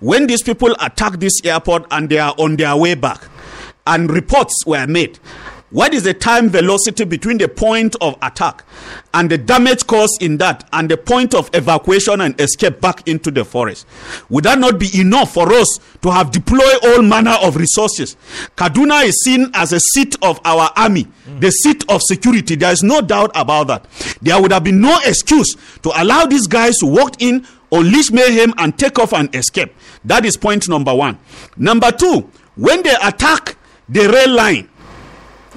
when 0.00 0.26
these 0.26 0.42
people 0.42 0.74
attack 0.80 1.14
this 1.18 1.40
airport 1.44 1.86
and 1.90 2.08
they 2.08 2.18
are 2.18 2.34
on 2.38 2.56
their 2.56 2.76
way 2.76 2.94
back, 2.94 3.22
and 3.86 4.10
reports 4.10 4.64
were 4.66 4.86
made. 4.86 5.18
What 5.70 5.94
is 5.94 6.04
the 6.04 6.14
time 6.14 6.48
velocity 6.48 7.04
between 7.04 7.38
the 7.38 7.48
point 7.48 7.96
of 8.00 8.16
attack 8.22 8.64
and 9.12 9.28
the 9.28 9.36
damage 9.36 9.84
caused 9.88 10.22
in 10.22 10.36
that 10.36 10.68
and 10.72 10.88
the 10.88 10.96
point 10.96 11.34
of 11.34 11.50
evacuation 11.54 12.20
and 12.20 12.40
escape 12.40 12.80
back 12.80 13.06
into 13.08 13.32
the 13.32 13.44
forest? 13.44 13.84
Would 14.28 14.44
that 14.44 14.60
not 14.60 14.78
be 14.78 14.88
enough 15.00 15.34
for 15.34 15.52
us 15.52 15.80
to 16.02 16.10
have 16.12 16.30
deployed 16.30 16.78
all 16.84 17.02
manner 17.02 17.36
of 17.42 17.56
resources? 17.56 18.16
Kaduna 18.56 19.06
is 19.06 19.20
seen 19.24 19.50
as 19.54 19.72
a 19.72 19.80
seat 19.80 20.14
of 20.22 20.40
our 20.44 20.70
army, 20.76 21.08
the 21.40 21.50
seat 21.50 21.84
of 21.88 22.00
security. 22.00 22.54
There 22.54 22.70
is 22.72 22.84
no 22.84 23.00
doubt 23.00 23.32
about 23.34 23.66
that. 23.66 23.86
There 24.22 24.40
would 24.40 24.52
have 24.52 24.62
been 24.62 24.80
no 24.80 24.96
excuse 25.04 25.56
to 25.82 25.90
allow 26.00 26.26
these 26.26 26.46
guys 26.46 26.76
to 26.76 26.86
walk 26.86 27.20
in, 27.20 27.44
unleash 27.72 28.12
mayhem, 28.12 28.54
and 28.58 28.78
take 28.78 29.00
off 29.00 29.12
and 29.12 29.34
escape. 29.34 29.74
That 30.04 30.24
is 30.24 30.36
point 30.36 30.68
number 30.68 30.94
one. 30.94 31.18
Number 31.56 31.90
two, 31.90 32.30
when 32.54 32.84
they 32.84 32.94
attack 33.02 33.56
the 33.88 34.08
rail 34.08 34.30
line, 34.30 34.68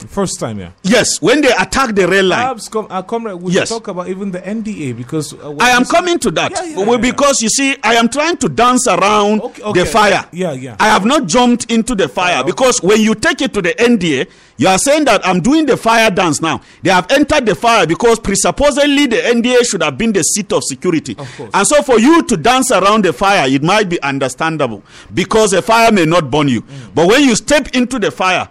First 0.07 0.39
time, 0.39 0.59
yeah. 0.59 0.71
Yes, 0.83 1.21
when 1.21 1.41
they 1.41 1.51
attacked 1.51 1.95
the 1.95 2.07
rail 2.07 2.25
line. 2.25 2.41
Perhaps, 2.41 2.69
com- 2.69 2.87
uh, 2.89 3.01
comrade, 3.01 3.35
we 3.35 3.53
Yes. 3.53 3.69
talk 3.69 3.87
about 3.87 4.07
even 4.07 4.31
the 4.31 4.39
NDA 4.39 4.95
because 4.95 5.33
uh, 5.33 5.55
I 5.59 5.69
am 5.69 5.85
coming 5.85 6.17
to 6.19 6.31
that 6.31 6.51
Yeah, 6.51 6.63
yeah, 6.63 6.77
Well, 6.77 6.91
yeah, 7.03 7.11
because 7.11 7.41
you 7.41 7.49
see, 7.49 7.75
I 7.83 7.95
am 7.95 8.09
trying 8.09 8.37
to 8.37 8.49
dance 8.49 8.87
around 8.87 9.41
Okay, 9.41 9.61
okay. 9.63 9.79
the 9.81 9.85
fire. 9.85 10.25
Yeah, 10.31 10.53
yeah. 10.53 10.75
I 10.79 10.87
have 10.87 11.05
not 11.05 11.27
jumped 11.27 11.71
into 11.71 11.95
the 11.95 12.07
fire 12.07 12.39
okay. 12.39 12.47
because 12.51 12.81
when 12.81 13.01
you 13.01 13.15
take 13.15 13.41
it 13.41 13.53
to 13.53 13.61
the 13.61 13.73
NDA, 13.79 14.27
you 14.57 14.67
are 14.67 14.77
saying 14.77 15.05
that 15.05 15.25
I'm 15.25 15.39
doing 15.39 15.65
the 15.65 15.77
fire 15.77 16.09
dance 16.11 16.41
now. 16.41 16.61
They 16.83 16.89
have 16.89 17.09
entered 17.11 17.45
the 17.45 17.55
fire 17.55 17.87
because 17.87 18.19
presupposedly 18.19 19.05
the 19.07 19.15
NDA 19.17 19.63
should 19.65 19.81
have 19.81 19.97
been 19.97 20.11
the 20.11 20.21
seat 20.23 20.51
of 20.51 20.63
security. 20.65 21.15
Of 21.17 21.33
course. 21.37 21.49
And 21.53 21.65
so 21.65 21.81
for 21.81 21.97
you 21.99 22.23
to 22.23 22.35
dance 22.35 22.69
around 22.71 23.05
the 23.05 23.13
fire, 23.13 23.47
it 23.47 23.63
might 23.63 23.87
be 23.87 24.01
understandable 24.01 24.83
because 25.13 25.51
the 25.51 25.61
fire 25.61 25.91
may 25.93 26.05
not 26.05 26.29
burn 26.29 26.49
you. 26.49 26.61
Mm. 26.61 26.93
But 26.93 27.07
when 27.07 27.23
you 27.23 27.35
step 27.37 27.69
into 27.73 27.99
the 27.99 28.11
fire, 28.11 28.49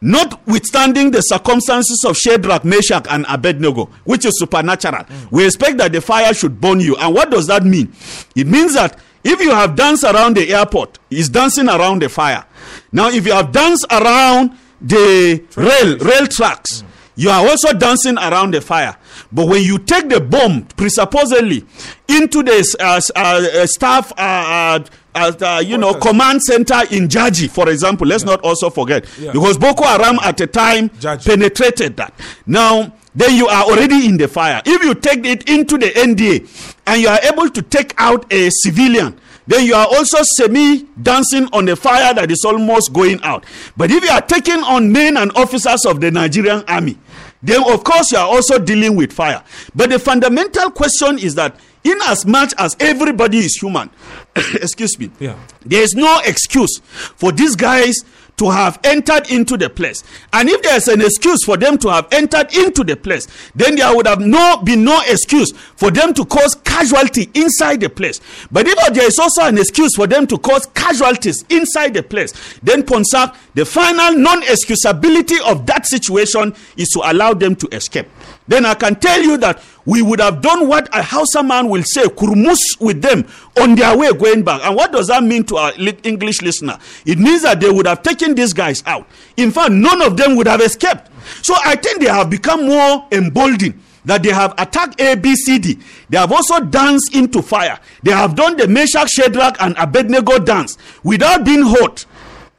notwithstanding 0.00 1.10
the 1.10 1.20
circumstances 1.20 2.04
of 2.06 2.16
Shadrach, 2.16 2.64
Meshach, 2.64 3.06
and 3.10 3.26
Abednego, 3.28 3.86
which 4.04 4.24
is 4.24 4.38
supernatural, 4.38 5.04
we 5.30 5.44
expect 5.44 5.78
that 5.78 5.92
the 5.92 6.00
fire 6.00 6.32
should 6.32 6.60
burn 6.60 6.80
you. 6.80 6.96
And 6.96 7.14
what 7.14 7.30
does 7.30 7.46
that 7.48 7.64
mean? 7.64 7.92
It 8.36 8.46
means 8.46 8.74
that 8.74 8.98
if 9.24 9.40
you 9.40 9.50
have 9.50 9.74
danced 9.74 10.04
around 10.04 10.36
the 10.36 10.54
airport, 10.54 10.98
it's 11.10 11.28
dancing 11.28 11.68
around 11.68 12.02
the 12.02 12.08
fire. 12.08 12.44
Now, 12.92 13.08
if 13.08 13.26
you 13.26 13.32
have 13.32 13.52
danced 13.52 13.86
around 13.90 14.56
the 14.80 15.44
rail 15.56 15.98
rail 15.98 16.26
tracks, 16.26 16.84
you 17.16 17.30
are 17.30 17.46
also 17.48 17.72
dancing 17.72 18.16
around 18.16 18.54
the 18.54 18.60
fire. 18.60 18.96
But 19.32 19.48
when 19.48 19.64
you 19.64 19.78
take 19.78 20.08
the 20.08 20.20
bomb, 20.20 20.66
presupposedly, 20.76 21.66
into 22.06 22.44
the 22.44 22.76
uh, 22.78 23.00
uh, 23.16 23.60
uh, 23.62 23.66
staff, 23.66 24.12
uh, 24.16 24.78
uh, 25.18 25.60
you 25.64 25.76
know, 25.78 25.94
command 25.94 26.42
center 26.42 26.80
in 26.90 27.08
Jaji, 27.08 27.50
for 27.50 27.68
example, 27.68 28.06
let's 28.06 28.24
not 28.24 28.40
also 28.42 28.70
forget, 28.70 29.04
Yeah. 29.18 29.32
because 29.32 29.58
Boko 29.58 29.84
Haram 29.84 30.18
at 30.22 30.36
the 30.36 30.46
time 30.46 30.88
Jaji. 30.90 31.26
penetrated 31.26 31.96
that. 31.96 32.14
Now, 32.46 32.92
then 33.14 33.34
you 33.36 33.46
are 33.48 33.64
already 33.64 34.06
in 34.06 34.16
the 34.16 34.28
fire. 34.28 34.62
If 34.64 34.82
you 34.82 34.94
take 34.94 35.24
it 35.26 35.48
into 35.48 35.76
the 35.78 35.86
NDA 35.90 36.46
and 36.86 37.00
you 37.02 37.08
are 37.08 37.18
able 37.24 37.48
to 37.50 37.62
take 37.62 37.94
out 37.98 38.32
a 38.32 38.48
civilian, 38.50 39.18
then 39.46 39.64
you 39.66 39.74
are 39.74 39.86
also 39.86 40.18
semi 40.36 40.84
dancing 41.02 41.48
on 41.52 41.64
the 41.64 41.74
fire 41.74 42.12
that 42.14 42.30
is 42.30 42.44
almost 42.44 42.92
going 42.92 43.18
out. 43.22 43.44
But 43.76 43.90
if 43.90 44.04
you 44.04 44.10
are 44.10 44.20
taking 44.20 44.62
on 44.62 44.92
men 44.92 45.16
and 45.16 45.32
officers 45.36 45.84
of 45.86 46.00
the 46.00 46.10
Nigerian 46.10 46.62
army, 46.68 46.98
then 47.42 47.62
of 47.72 47.82
course 47.82 48.12
you 48.12 48.18
are 48.18 48.26
also 48.28 48.58
dealing 48.58 48.94
with 48.94 49.12
fire. 49.12 49.42
But 49.74 49.90
the 49.90 49.98
fundamental 49.98 50.70
question 50.70 51.18
is 51.18 51.34
that, 51.36 51.56
in 51.88 51.98
as 52.06 52.26
much 52.26 52.52
as 52.58 52.76
everybody 52.80 53.38
is 53.38 53.56
human, 53.56 53.90
excuse 54.36 54.98
me, 54.98 55.10
Yeah. 55.18 55.36
there 55.64 55.82
is 55.82 55.94
no 55.94 56.20
excuse 56.24 56.78
for 57.16 57.32
these 57.32 57.56
guys 57.56 57.96
to 58.36 58.48
have 58.48 58.78
entered 58.84 59.28
into 59.32 59.56
the 59.56 59.68
place. 59.68 60.04
And 60.32 60.48
if 60.48 60.62
there's 60.62 60.86
an 60.86 61.00
excuse 61.00 61.42
for 61.42 61.56
them 61.56 61.76
to 61.78 61.88
have 61.88 62.06
entered 62.12 62.54
into 62.54 62.84
the 62.84 62.94
place, 62.94 63.26
then 63.56 63.74
there 63.74 63.92
would 63.96 64.06
have 64.06 64.20
no 64.20 64.58
been 64.58 64.84
no 64.84 65.00
excuse 65.08 65.50
for 65.74 65.90
them 65.90 66.14
to 66.14 66.24
cause 66.24 66.54
casualty 66.54 67.28
inside 67.34 67.80
the 67.80 67.90
place. 67.90 68.20
But 68.52 68.68
if 68.68 68.76
there 68.94 69.08
is 69.08 69.18
also 69.18 69.42
an 69.42 69.58
excuse 69.58 69.96
for 69.96 70.06
them 70.06 70.24
to 70.28 70.38
cause 70.38 70.66
casualties 70.66 71.44
inside 71.48 71.94
the 71.94 72.02
place, 72.04 72.32
then 72.62 72.84
Ponsak, 72.84 73.34
the 73.54 73.64
final 73.64 74.16
non-excusability 74.16 75.40
of 75.44 75.66
that 75.66 75.86
situation 75.86 76.54
is 76.76 76.90
to 76.90 77.00
allow 77.10 77.34
them 77.34 77.56
to 77.56 77.66
escape. 77.74 78.06
Then 78.46 78.64
I 78.66 78.74
can 78.74 78.94
tell 78.94 79.20
you 79.20 79.36
that 79.38 79.60
we 79.88 80.02
would 80.02 80.20
have 80.20 80.42
done 80.42 80.68
what 80.68 80.86
a 80.94 81.02
Hausa 81.02 81.42
man 81.42 81.70
will 81.70 81.82
say, 81.82 82.02
kurmus 82.02 82.58
with 82.78 83.00
them 83.00 83.26
on 83.58 83.74
their 83.74 83.96
way 83.96 84.12
going 84.12 84.42
back. 84.42 84.60
And 84.62 84.76
what 84.76 84.92
does 84.92 85.06
that 85.06 85.22
mean 85.22 85.44
to 85.44 85.56
our 85.56 85.72
English 85.78 86.42
listener? 86.42 86.78
It 87.06 87.18
means 87.18 87.40
that 87.40 87.58
they 87.58 87.70
would 87.70 87.86
have 87.86 88.02
taken 88.02 88.34
these 88.34 88.52
guys 88.52 88.82
out. 88.84 89.08
In 89.38 89.50
fact, 89.50 89.72
none 89.72 90.02
of 90.02 90.18
them 90.18 90.36
would 90.36 90.46
have 90.46 90.60
escaped. 90.60 91.08
So 91.40 91.54
I 91.64 91.74
think 91.74 92.02
they 92.02 92.08
have 92.08 92.28
become 92.28 92.66
more 92.66 93.06
emboldened 93.12 93.80
that 94.04 94.22
they 94.22 94.28
have 94.28 94.52
attacked 94.58 94.98
ABCD. 94.98 95.82
They 96.10 96.18
have 96.18 96.32
also 96.32 96.60
danced 96.60 97.16
into 97.16 97.40
fire. 97.40 97.80
They 98.02 98.12
have 98.12 98.34
done 98.36 98.58
the 98.58 98.68
Meshach, 98.68 99.08
Shadrach, 99.08 99.56
and 99.58 99.74
Abednego 99.78 100.38
dance 100.38 100.76
without 101.02 101.46
being 101.46 101.64
hurt. 101.64 102.04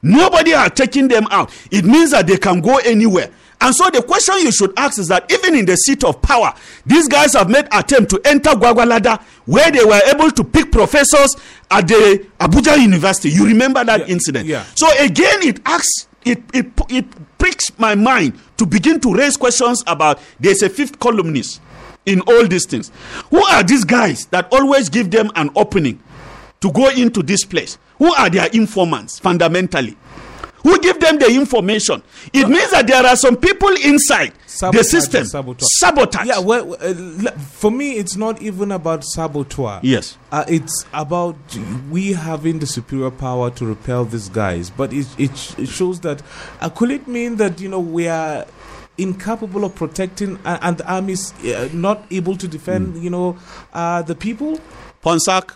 Nobody 0.02 0.52
are 0.52 0.68
taken 0.68 1.06
them 1.06 1.28
out. 1.30 1.52
It 1.70 1.84
means 1.84 2.10
that 2.10 2.26
they 2.26 2.38
can 2.38 2.60
go 2.60 2.78
anywhere. 2.78 3.30
And 3.62 3.74
so 3.74 3.90
the 3.90 4.02
question 4.02 4.36
you 4.40 4.50
should 4.52 4.72
ask 4.78 4.98
is 4.98 5.08
that 5.08 5.30
even 5.30 5.54
in 5.54 5.66
the 5.66 5.76
seat 5.76 6.02
of 6.04 6.22
power, 6.22 6.54
these 6.86 7.08
guys 7.08 7.34
have 7.34 7.50
made 7.50 7.68
attempt 7.72 8.10
to 8.10 8.20
enter 8.24 8.50
Gwagwalada 8.50 9.20
where 9.44 9.70
they 9.70 9.84
were 9.84 10.00
able 10.14 10.30
to 10.30 10.42
pick 10.44 10.72
professors 10.72 11.36
at 11.70 11.86
the 11.86 12.26
Abuja 12.38 12.78
University. 12.80 13.28
You 13.30 13.44
remember 13.46 13.84
that 13.84 14.00
Yeah, 14.00 14.06
incident? 14.14 14.46
yeah. 14.46 14.64
So 14.74 14.86
again, 14.98 15.42
it 15.42 15.60
asks, 15.66 16.08
it, 16.24 16.42
it, 16.54 16.66
it 16.88 17.04
pricks 17.38 17.64
my 17.78 17.94
mind 17.94 18.38
to 18.56 18.64
begin 18.66 18.98
to 19.00 19.12
raise 19.14 19.36
questions 19.36 19.82
about 19.86 20.20
there's 20.38 20.62
a 20.62 20.68
fifth 20.70 20.98
columnist 20.98 21.60
in 22.06 22.20
all 22.22 22.46
these 22.46 22.64
things. 22.66 22.90
Who 23.28 23.44
are 23.44 23.62
these 23.62 23.84
guys 23.84 24.24
that 24.26 24.48
always 24.52 24.88
give 24.88 25.10
them 25.10 25.30
an 25.36 25.50
opening 25.54 26.02
to 26.60 26.72
go 26.72 26.88
into 26.88 27.22
this 27.22 27.44
place? 27.44 27.76
Who 27.98 28.12
are 28.14 28.30
their 28.30 28.46
informants 28.54 29.18
fundamentally? 29.18 29.98
Who 30.62 30.78
give 30.80 31.00
them 31.00 31.18
the 31.18 31.26
information? 31.34 32.02
It 32.32 32.48
means 32.48 32.70
that 32.70 32.86
there 32.86 33.04
are 33.04 33.16
some 33.16 33.36
people 33.36 33.70
inside 33.84 34.32
the 34.72 34.82
system. 34.84 35.24
sabotage. 35.24 35.66
Sabotage. 35.78 36.26
Yeah, 36.26 36.38
well, 36.40 36.74
uh, 36.80 37.30
for 37.32 37.70
me, 37.70 37.92
it's 37.92 38.16
not 38.16 38.42
even 38.42 38.70
about 38.72 39.04
saboteur. 39.04 39.80
Yes. 39.82 40.18
Uh, 40.30 40.44
it's 40.48 40.84
about 40.92 41.36
we 41.90 42.12
having 42.12 42.58
the 42.58 42.66
superior 42.66 43.10
power 43.10 43.50
to 43.52 43.64
repel 43.66 44.04
these 44.04 44.28
guys. 44.28 44.68
But 44.70 44.92
it, 44.92 45.06
it, 45.18 45.58
it 45.58 45.68
shows 45.68 46.00
that, 46.00 46.22
uh, 46.60 46.68
could 46.68 46.90
it 46.90 47.08
mean 47.08 47.36
that, 47.36 47.60
you 47.60 47.68
know, 47.68 47.80
we 47.80 48.06
are 48.08 48.46
incapable 48.98 49.64
of 49.64 49.74
protecting 49.74 50.38
uh, 50.44 50.58
and 50.60 50.76
the 50.76 50.92
army 50.92 51.14
is 51.14 51.32
uh, 51.44 51.68
not 51.72 52.04
able 52.10 52.36
to 52.36 52.46
defend, 52.46 52.96
Hmm. 52.96 53.02
you 53.02 53.08
know, 53.10 53.38
uh, 53.72 54.02
the 54.02 54.14
people? 54.14 54.60
Ponsak, 55.02 55.54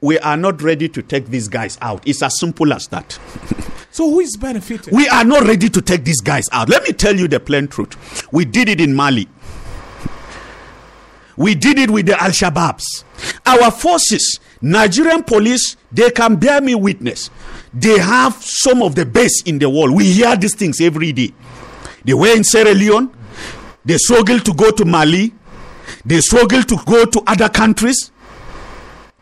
we 0.00 0.18
are 0.20 0.38
not 0.38 0.62
ready 0.62 0.88
to 0.88 1.02
take 1.02 1.26
these 1.26 1.48
guys 1.48 1.76
out. 1.82 2.02
It's 2.08 2.22
as 2.22 2.38
simple 2.40 2.72
as 2.72 2.86
that. 2.88 3.18
So 3.90 4.08
who 4.08 4.20
is 4.20 4.36
benefiting? 4.36 4.94
We 4.94 5.08
are 5.08 5.24
not 5.24 5.42
ready 5.46 5.68
to 5.68 5.82
take 5.82 6.04
these 6.04 6.20
guys 6.20 6.48
out. 6.52 6.68
Let 6.68 6.84
me 6.84 6.92
tell 6.92 7.16
you 7.16 7.26
the 7.28 7.40
plain 7.40 7.68
truth. 7.68 8.26
We 8.32 8.44
did 8.44 8.68
it 8.68 8.80
in 8.80 8.94
Mali. 8.94 9.28
We 11.36 11.54
did 11.54 11.78
it 11.78 11.90
with 11.90 12.06
the 12.06 12.22
Al 12.22 12.30
Shabaabs. 12.30 13.04
Our 13.46 13.70
forces, 13.70 14.38
Nigerian 14.60 15.22
police, 15.24 15.76
they 15.90 16.10
can 16.10 16.36
bear 16.36 16.60
me 16.60 16.74
witness. 16.74 17.30
They 17.72 17.98
have 17.98 18.34
some 18.42 18.82
of 18.82 18.94
the 18.94 19.06
best 19.06 19.48
in 19.48 19.58
the 19.58 19.68
world. 19.70 19.92
We 19.94 20.12
hear 20.12 20.36
these 20.36 20.54
things 20.54 20.80
every 20.80 21.12
day. 21.12 21.32
They 22.04 22.14
were 22.14 22.34
in 22.36 22.44
Sierra 22.44 22.74
Leone. 22.74 23.10
They 23.84 23.96
struggled 23.96 24.44
to 24.44 24.54
go 24.54 24.70
to 24.70 24.84
Mali. 24.84 25.32
They 26.04 26.20
struggled 26.20 26.68
to 26.68 26.76
go 26.84 27.06
to 27.06 27.22
other 27.26 27.48
countries 27.48 28.12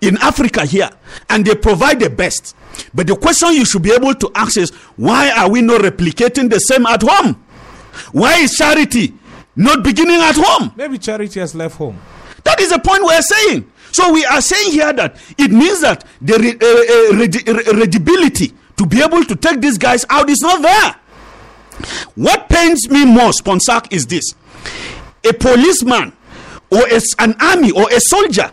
in 0.01 0.17
Africa 0.19 0.65
here, 0.65 0.91
and 1.31 1.45
they 1.45 1.55
provide 1.55 2.01
the 2.01 2.11
best. 2.11 2.55
But 2.95 3.07
the 3.07 3.17
question 3.17 3.53
you 3.53 3.65
should 3.65 3.83
be 3.83 3.93
able 3.93 4.15
to 4.15 4.31
ask 4.35 4.57
is 4.57 4.71
why 4.97 5.31
are 5.31 5.51
we 5.51 5.63
not 5.63 5.81
replicating 5.83 6.51
the 6.51 6.59
same 6.59 6.87
at 6.87 7.03
home? 7.03 7.35
Why 8.13 8.39
is 8.39 8.53
charity 8.53 9.15
not 9.57 9.83
beginning 9.83 10.21
at 10.21 10.37
home? 10.37 10.73
Maybe 10.77 10.99
charity 10.99 11.41
has 11.41 11.55
left 11.55 11.77
home. 11.77 11.99
That 12.45 12.61
is 12.61 12.71
the 12.71 12.79
point 12.79 13.05
we're 13.05 13.21
saying. 13.23 13.71
So 13.93 14.13
we 14.13 14.25
are 14.25 14.41
saying 14.41 14.73
here 14.73 14.93
that 14.93 15.17
it 15.37 15.51
means 15.51 15.81
that 15.81 16.05
the 16.21 16.35
uh, 16.35 17.73
uh, 17.73 17.77
readability 17.77 18.53
to 18.77 18.87
be 18.87 19.03
able 19.03 19.25
to 19.25 19.35
take 19.37 19.61
these 19.61 19.79
guys 19.79 20.05
out 20.11 20.31
is 20.31 20.41
not 20.41 20.63
there. 20.63 20.97
What 22.15 22.49
pains 22.49 22.89
me 22.91 23.05
most, 23.05 23.45
Ponsak, 23.45 23.93
is 23.93 24.07
this: 24.07 24.35
a 25.25 25.33
policeman 25.33 26.13
or 26.71 26.87
a 26.89 27.01
an 27.19 27.35
army 27.41 27.71
or 27.71 27.89
a 27.91 28.01
soldier 28.01 28.51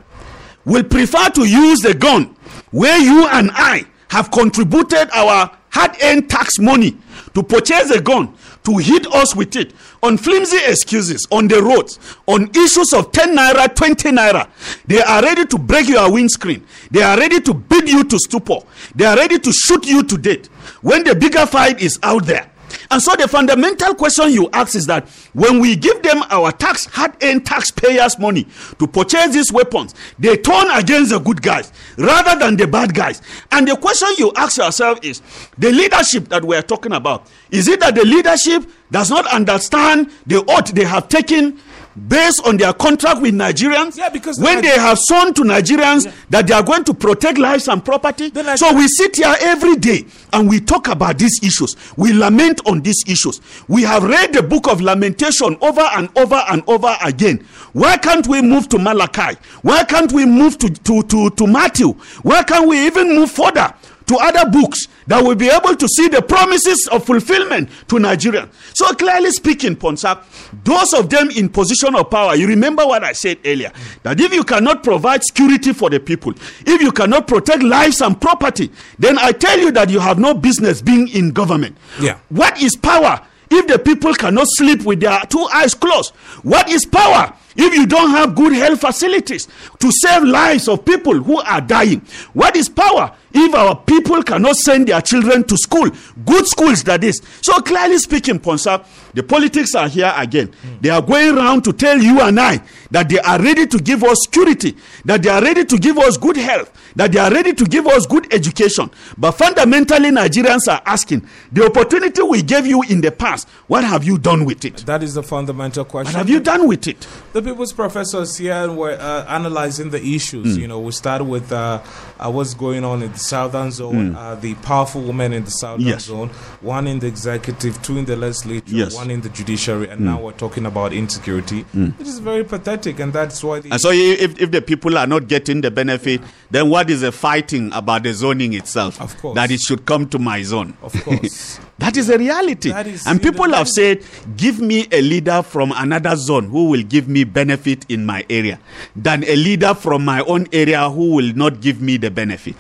will 0.64 0.84
prefer 0.84 1.30
to 1.30 1.46
use 1.46 1.80
the 1.80 1.94
gun 1.94 2.36
where 2.72 3.00
you 3.00 3.28
and 3.28 3.52
I 3.54 3.86
have 4.10 4.32
contributed 4.32 5.10
our 5.14 5.52
hard-earned 5.70 6.30
tax 6.30 6.58
money 6.60 6.98
to 7.34 7.44
purchase 7.44 7.92
a 7.92 8.02
gun 8.02 8.34
to 8.64 8.78
hit 8.78 9.06
us 9.14 9.36
with 9.36 9.56
it 9.56 9.74
on 10.02 10.18
flimsy 10.18 10.58
excuses 10.66 11.28
on 11.32 11.48
the 11.48 11.62
roads 11.62 12.00
on 12.28 12.50
issues 12.56 12.94
of 12.94 13.12
10 13.12 13.36
naira 13.36 13.74
20 13.76 14.10
naira. 14.12 14.50
They 14.88 15.02
are 15.02 15.22
ready 15.22 15.46
to 15.46 15.58
break 15.58 15.88
your 15.88 16.12
windscreen. 16.12 16.66
They 16.92 17.02
are 17.02 17.18
ready 17.18 17.42
to 17.42 17.54
beat 17.54 17.88
you 17.88 18.04
to 18.06 18.18
stupor. 18.20 18.60
They 18.96 19.06
are 19.06 19.16
ready 19.16 19.38
to 19.40 19.52
shoot 19.52 19.86
you 19.86 20.04
to 20.04 20.18
death 20.18 20.48
when 20.82 21.04
the 21.04 21.14
bigger 21.16 21.46
fight 21.46 21.82
is 21.82 22.00
out 22.04 22.26
there 22.26 22.50
and 22.92 23.02
so 23.02 23.16
the 23.16 23.28
fundamental 23.28 23.96
question 23.96 24.32
you 24.32 24.50
ask 24.54 24.76
is 24.76 24.86
that 24.88 25.08
when 25.34 25.60
we 25.60 25.76
give 25.76 26.02
them 26.04 26.24
our 26.30 26.52
tax, 26.52 26.86
hard-earned 26.86 27.46
taxpayers' 27.46 28.18
money 28.20 28.48
to 28.80 28.88
purchase 28.88 29.34
these 29.34 29.52
weapons, 29.52 29.94
they 30.20 30.38
turn 30.38 30.70
against 30.72 31.12
the 31.12 31.20
good 31.20 31.42
guys 31.42 31.72
rather 31.98 32.40
than 32.40 32.58
the 32.58 32.68
bad 32.68 32.94
guys. 32.94 33.22
And 33.52 33.68
the 33.68 33.76
question 33.76 34.08
you 34.18 34.32
ask 34.36 34.58
yourself 34.58 35.00
is, 35.04 35.22
the 35.58 35.72
leadership 35.72 36.30
that 36.30 36.44
we 36.44 36.56
are 36.56 36.62
talking 36.62 36.94
about, 36.94 37.28
is 37.52 37.68
it 37.68 37.80
that 37.80 37.96
the 37.96 38.06
leadership 38.06 38.70
does 38.92 39.10
not 39.10 39.28
understand 39.28 40.12
the 40.26 40.44
oath 40.48 40.72
they 40.72 40.84
have 40.84 41.10
taken 41.10 41.60
based 42.08 42.46
on 42.46 42.58
their 42.58 42.74
contract 42.74 43.22
with 43.22 43.34
Nigerians. 43.34 43.98
Yeah, 43.98 44.10
because 44.10 44.40
when 44.40 44.56
Niger- 44.56 44.68
they 44.68 44.80
have 44.82 44.98
sworn 45.00 45.34
to 45.36 45.42
Nigerians 45.44 46.12
that 46.30 46.48
they 46.48 46.54
are 46.54 46.64
going 46.64 46.84
to 46.86 46.94
protect 46.94 47.38
lives 47.38 47.68
and 47.68 47.84
property. 47.84 48.32
Niger- 48.34 48.58
so 48.58 48.74
we 48.74 48.88
sit 48.88 49.16
here 49.16 49.34
every 49.42 49.76
day 49.78 50.06
and 50.34 50.50
we 50.50 50.60
talk 50.60 50.88
about 50.90 51.18
these 51.18 51.40
issues. 51.42 51.76
We 51.96 52.12
lament 52.14 52.62
on 52.68 52.82
these 52.82 53.04
issues. 53.08 53.40
We 53.68 53.84
have 53.84 54.04
read 54.04 54.34
the 54.34 54.44
book 54.44 54.68
of 54.68 54.82
lamentation 54.82 55.58
over 55.62 55.82
and 55.94 56.10
over 56.18 56.44
and 56.50 56.64
over 56.68 56.96
again. 57.04 57.46
Why 57.74 57.98
can't 57.98 58.28
we 58.28 58.42
move 58.42 58.68
to 58.70 58.78
Malachi? 58.80 59.38
Why 59.62 59.84
can't 59.84 60.12
we 60.12 60.26
move 60.26 60.58
to, 60.60 60.70
to, 60.70 61.04
to, 61.04 61.30
to 61.30 61.48
Matthew? 61.48 61.94
Why 62.24 62.44
can't 62.44 62.68
we 62.68 62.86
even 62.86 63.16
move 63.16 63.32
further? 63.32 63.74
To 64.08 64.18
other 64.18 64.50
books 64.50 64.88
that 65.08 65.24
will 65.24 65.36
be 65.36 65.50
able 65.50 65.76
to 65.76 65.88
see 65.88 66.08
the 66.08 66.22
promises 66.22 66.88
of 66.92 67.06
fulfillment 67.06 67.70
to 67.88 67.96
Nigerians. 67.96 68.50
So 68.74 68.94
clearly 68.94 69.32
speaking, 69.32 69.76
Ponsak, 69.76 70.24
those 70.64 70.94
of 70.94 71.10
them 71.10 71.30
in 71.32 71.50
position 71.50 71.96
of 71.96 72.10
power, 72.10 72.36
you 72.36 72.48
remember 72.48 72.86
what 72.86 73.04
I 73.04 73.14
said 73.14 73.40
earlier, 73.46 73.72
that 74.04 74.20
if 74.20 74.34
you 74.34 74.44
cannot 74.44 74.84
provide 74.84 75.24
security 75.24 75.74
for 75.74 75.90
the 75.90 76.00
people, 76.00 76.34
if 76.66 76.82
you 76.82 76.92
cannot 76.92 77.28
protect 77.28 77.64
lives 77.64 78.02
and 78.02 78.20
property, 78.20 78.72
then 79.00 79.18
I 79.20 79.32
tell 79.32 79.60
you 79.60 79.72
that 79.72 79.90
you 79.90 80.00
have 80.00 80.20
no 80.20 80.34
business 80.34 80.82
being 80.82 81.08
in 81.10 81.32
government. 81.32 81.78
Yeah. 82.00 82.20
What 82.30 82.62
is 82.62 82.76
power 82.76 83.22
if 83.52 83.68
the 83.68 83.78
people 83.80 84.14
cannot 84.16 84.48
sleep 84.50 84.84
with 84.84 85.00
their 85.00 85.20
two 85.30 85.48
eyes 85.54 85.74
closed? 85.74 86.14
What 86.44 86.70
is 86.70 86.86
power? 86.86 87.34
If 87.58 87.74
you 87.74 87.86
don't 87.86 88.10
have 88.10 88.36
good 88.36 88.52
health 88.54 88.82
facilities 88.82 89.48
to 89.80 89.90
save 89.92 90.24
lives 90.24 90.68
of 90.68 90.84
people 90.84 91.14
who 91.14 91.40
are 91.40 91.62
dying, 91.62 92.02
what 92.34 92.56
is 92.56 92.68
power? 92.68 93.16
If 93.38 93.54
our 93.54 93.76
people 93.76 94.24
cannot 94.24 94.56
send 94.56 94.88
their 94.88 95.02
children 95.02 95.44
to 95.44 95.58
school, 95.58 95.90
good 96.26 96.48
schools 96.48 96.84
that 96.86 97.04
is. 97.04 97.22
So 97.42 97.60
clearly 97.60 97.98
speaking, 97.98 98.40
Ponsa, 98.40 98.86
the 99.14 99.24
politics 99.24 99.76
are 99.76 99.90
here 99.90 100.14
again. 100.16 100.54
They 100.80 100.90
are 100.90 101.02
going 101.02 101.38
around 101.38 101.64
to 101.66 101.74
tell 101.74 101.98
you 102.02 102.22
and 102.22 102.40
I 102.40 102.62
that 102.92 103.10
they 103.10 103.20
are 103.20 103.42
ready 103.42 103.68
to 103.68 103.78
give 103.78 104.04
us 104.06 104.20
security, 104.24 104.76
that 105.04 105.22
they 105.22 105.30
are 105.30 105.42
ready 105.42 105.66
to 105.66 105.78
give 105.78 105.98
us 105.98 106.18
good 106.18 106.38
health, 106.38 106.72
that 106.96 107.12
they 107.12 107.20
are 107.20 107.30
ready 107.32 107.54
to 107.54 107.66
give 107.66 107.86
us 107.88 108.06
good 108.06 108.34
education. 108.34 108.90
But 109.18 109.34
fundamentally, 109.34 110.12
Nigerians 110.12 110.68
are 110.70 110.82
asking 110.86 111.28
the 111.52 111.66
opportunity 111.66 112.22
we 112.22 112.42
gave 112.42 112.66
you 112.66 112.84
in 112.84 113.02
the 113.02 113.12
past, 113.12 113.50
what 113.68 113.84
have 113.84 114.06
you 114.06 114.18
done 114.18 114.46
with 114.46 114.64
it? 114.64 114.78
That 114.86 115.04
is 115.04 115.14
the 115.16 115.24
fundamental 115.24 115.84
question. 115.84 116.14
What 116.14 116.18
have 116.20 116.30
you 116.30 116.40
done 116.40 116.68
with 116.70 116.88
it? 116.88 117.06
The 117.34 117.42
people's 117.42 117.74
professors 117.74 118.38
here 118.38 118.72
were 118.72 118.94
uh, 119.00 119.26
analyzing 119.28 119.90
the 119.90 120.02
issues. 120.02 120.58
You 120.58 120.68
know, 120.70 120.80
we 120.80 120.92
started 120.94 121.26
with 121.26 121.52
uh, 121.52 121.82
uh, 122.20 122.32
what's 122.32 122.54
going 122.54 122.86
on 122.86 123.02
in 123.02 123.12
the 123.12 123.20
southern 123.26 123.72
zone, 123.72 124.10
hmm. 124.12 124.16
uh, 124.16 124.36
the 124.36 124.54
powerful 124.56 125.02
women 125.02 125.34
in 125.34 125.44
the 125.44 125.52
southern 125.52 125.86
Yes. 125.86 126.06
zone, 126.06 126.30
one 126.62 126.88
in 126.88 127.00
the 127.00 127.08
executive, 127.08 127.82
two 127.82 127.98
in 127.98 128.06
the 128.06 128.16
legislature, 128.16 128.64
Yes. 128.68 128.96
one 128.96 129.12
in 129.12 129.22
the 129.22 129.30
judiciary, 129.30 129.90
and 129.90 130.00
hmm. 130.00 130.06
now 130.06 130.22
we're 130.22 130.32
talking 130.32 130.66
about 130.66 130.94
insecurity, 130.94 131.62
hmm. 131.62 131.88
which 131.98 132.08
is 132.08 132.20
very 132.20 132.44
pathetic, 132.44 133.00
and 133.00 133.12
that's 133.14 133.44
why 133.44 133.60
the 133.60 133.72
And 133.72 133.82
so, 133.82 133.92
if, 133.92 134.40
if 134.40 134.52
the 134.52 134.62
people 134.62 134.98
are 134.98 135.08
not 135.08 135.28
getting 135.28 135.62
the 135.62 135.72
benefit, 135.72 136.22
then 136.52 136.70
what 136.70 136.90
is 136.90 137.02
the 137.02 137.12
fighting 137.12 137.72
about 137.74 138.04
the 138.04 138.14
zoning 138.14 138.54
itself? 138.54 139.02
Of 139.02 139.18
course. 139.22 139.36
That 139.36 139.52
it 139.52 139.60
should 139.62 139.86
come 139.86 140.08
to 140.10 140.20
my 140.20 140.42
zone. 140.44 140.78
Of 140.82 140.94
course. 141.04 141.60
that 141.80 141.98
is 141.98 142.10
a 142.10 142.18
reality. 142.18 142.72
Is- 142.72 143.06
and 143.06 143.22
people 143.22 143.52
have 143.54 143.68
said, 143.68 144.04
give 144.38 144.60
me 144.60 144.88
a 144.92 145.02
leader 145.02 145.42
from 145.44 145.74
another 145.76 146.16
zone 146.16 146.46
who 146.46 146.70
will 146.70 146.84
give 146.84 147.08
me 147.08 147.24
benefit 147.24 147.86
in 147.90 148.06
my 148.06 148.26
area 148.30 148.60
than 148.96 149.24
a 149.24 149.36
leader 149.36 149.74
from 149.74 150.06
my 150.06 150.22
own 150.22 150.48
area 150.54 150.90
who 150.90 151.16
will 151.16 151.34
not 151.36 151.62
give 151.62 151.82
me 151.82 151.98
the 151.98 152.12
benefit. 152.12 152.56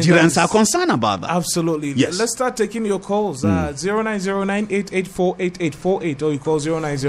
Nigerians 0.00 0.40
are 0.42 0.48
concerned 0.48 0.90
about 0.90 1.20
that. 1.22 1.30
Absolutely. 1.30 1.92
Yes. 1.92 2.18
Let's 2.18 2.32
start 2.32 2.56
taking 2.56 2.84
your 2.86 2.98
calls. 3.00 3.44
Uh, 3.44 3.72
0909-884-8848 3.74 6.22
or 6.22 6.32
you 6.32 6.38
call 6.38 6.58
090 6.58 7.08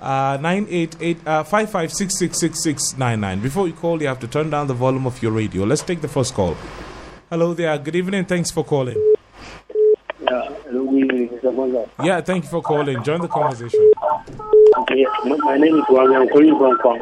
uh, 0.00 0.38
988 0.40 1.18
uh, 1.26 1.44
55666699. 1.44 3.42
Before 3.42 3.66
you 3.66 3.74
call, 3.74 4.00
you 4.00 4.08
have 4.08 4.20
to 4.20 4.28
turn 4.28 4.50
down 4.50 4.66
the 4.66 4.74
volume 4.74 5.06
of 5.06 5.22
your 5.22 5.32
radio. 5.32 5.64
Let's 5.64 5.82
take 5.82 6.00
the 6.00 6.08
first 6.08 6.34
call. 6.34 6.56
Hello 7.30 7.54
there. 7.54 7.76
Good 7.78 7.96
evening. 7.96 8.24
Thanks 8.26 8.50
for 8.50 8.64
calling. 8.64 8.96
Yeah, 10.20 10.48
hello, 10.64 10.84
good 10.90 11.04
evening, 11.04 11.28
Mr. 11.28 11.54
Bonza. 11.54 11.88
Yeah, 12.02 12.20
thank 12.20 12.44
you 12.44 12.50
for 12.50 12.62
calling. 12.62 13.02
Join 13.02 13.20
the 13.20 13.28
conversation. 13.28 13.92
Okay, 14.78 15.06
my, 15.24 15.36
my 15.36 15.56
name 15.56 15.76
is 15.76 15.84
Wami. 15.84 16.16
I'm 16.20 16.28
calling 16.28 16.56
from 16.58 16.78
Kwang. 16.78 17.00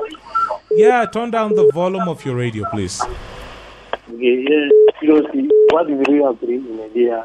Yeah, 0.73 1.07
turn 1.07 1.31
down 1.31 1.55
the 1.55 1.71
volume 1.73 2.09
of 2.09 2.25
your 2.25 2.37
radio, 2.37 2.69
please. 2.71 3.01
Okay, 4.13 4.45
seriously, 5.01 5.49
what 5.71 5.89
is 5.89 5.99
really 6.09 6.23
happening 6.25 6.67
in 6.67 6.77
Nigeria 6.79 7.25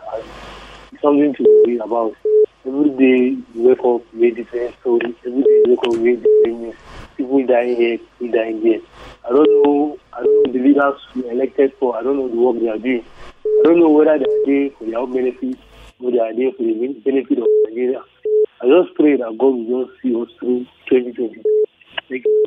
is 0.94 1.00
something 1.02 1.34
to 1.34 1.44
worry 1.66 1.78
about. 1.78 2.14
Every 2.64 2.90
day 2.92 3.42
you 3.56 3.62
wake 3.64 3.80
up, 3.80 4.02
you 4.14 4.20
hear 4.20 4.32
different 4.36 4.76
stories. 4.82 5.16
Every 5.26 5.42
day 5.42 5.62
you 5.66 5.70
wake 5.70 5.80
up, 5.80 5.94
you 5.96 6.04
hear 6.04 6.16
different 6.18 6.62
news. 6.62 6.76
People 7.18 7.46
dying 7.48 7.76
here, 7.76 7.98
people 8.20 8.38
dying 8.38 8.62
there. 8.62 8.82
I 9.26 9.30
don't 9.30 9.50
know, 9.64 9.98
I 10.14 10.22
don't 10.22 10.46
know 10.46 10.54
the 10.54 10.60
leaders 10.60 11.02
we 11.16 11.28
elected 11.28 11.74
for. 11.80 11.98
I 11.98 12.04
don't 12.04 12.18
know 12.18 12.30
the 12.30 12.36
work 12.36 12.60
they 12.60 12.70
are 12.70 12.78
doing. 12.78 13.04
I 13.44 13.64
don't 13.64 13.80
know 13.80 13.90
whether 13.90 14.20
they 14.20 14.26
are 14.26 14.46
there 14.46 14.70
for 14.78 14.86
their 14.86 15.00
own 15.00 15.12
benefit 15.12 15.58
or 16.00 16.12
they 16.12 16.20
are 16.20 16.36
there 16.36 16.52
for 16.52 16.64
the 16.64 17.02
benefit 17.04 17.40
of 17.40 17.48
Nigeria. 17.66 18.02
I 18.62 18.68
just 18.68 18.94
pray 18.96 19.18
that 19.18 19.36
God 19.40 19.56
will 19.58 19.86
just 19.88 20.02
see 20.04 20.14
us 20.14 20.30
through 20.40 20.68
2023. 20.90 21.42
Thank 22.10 22.26
you. 22.26 22.46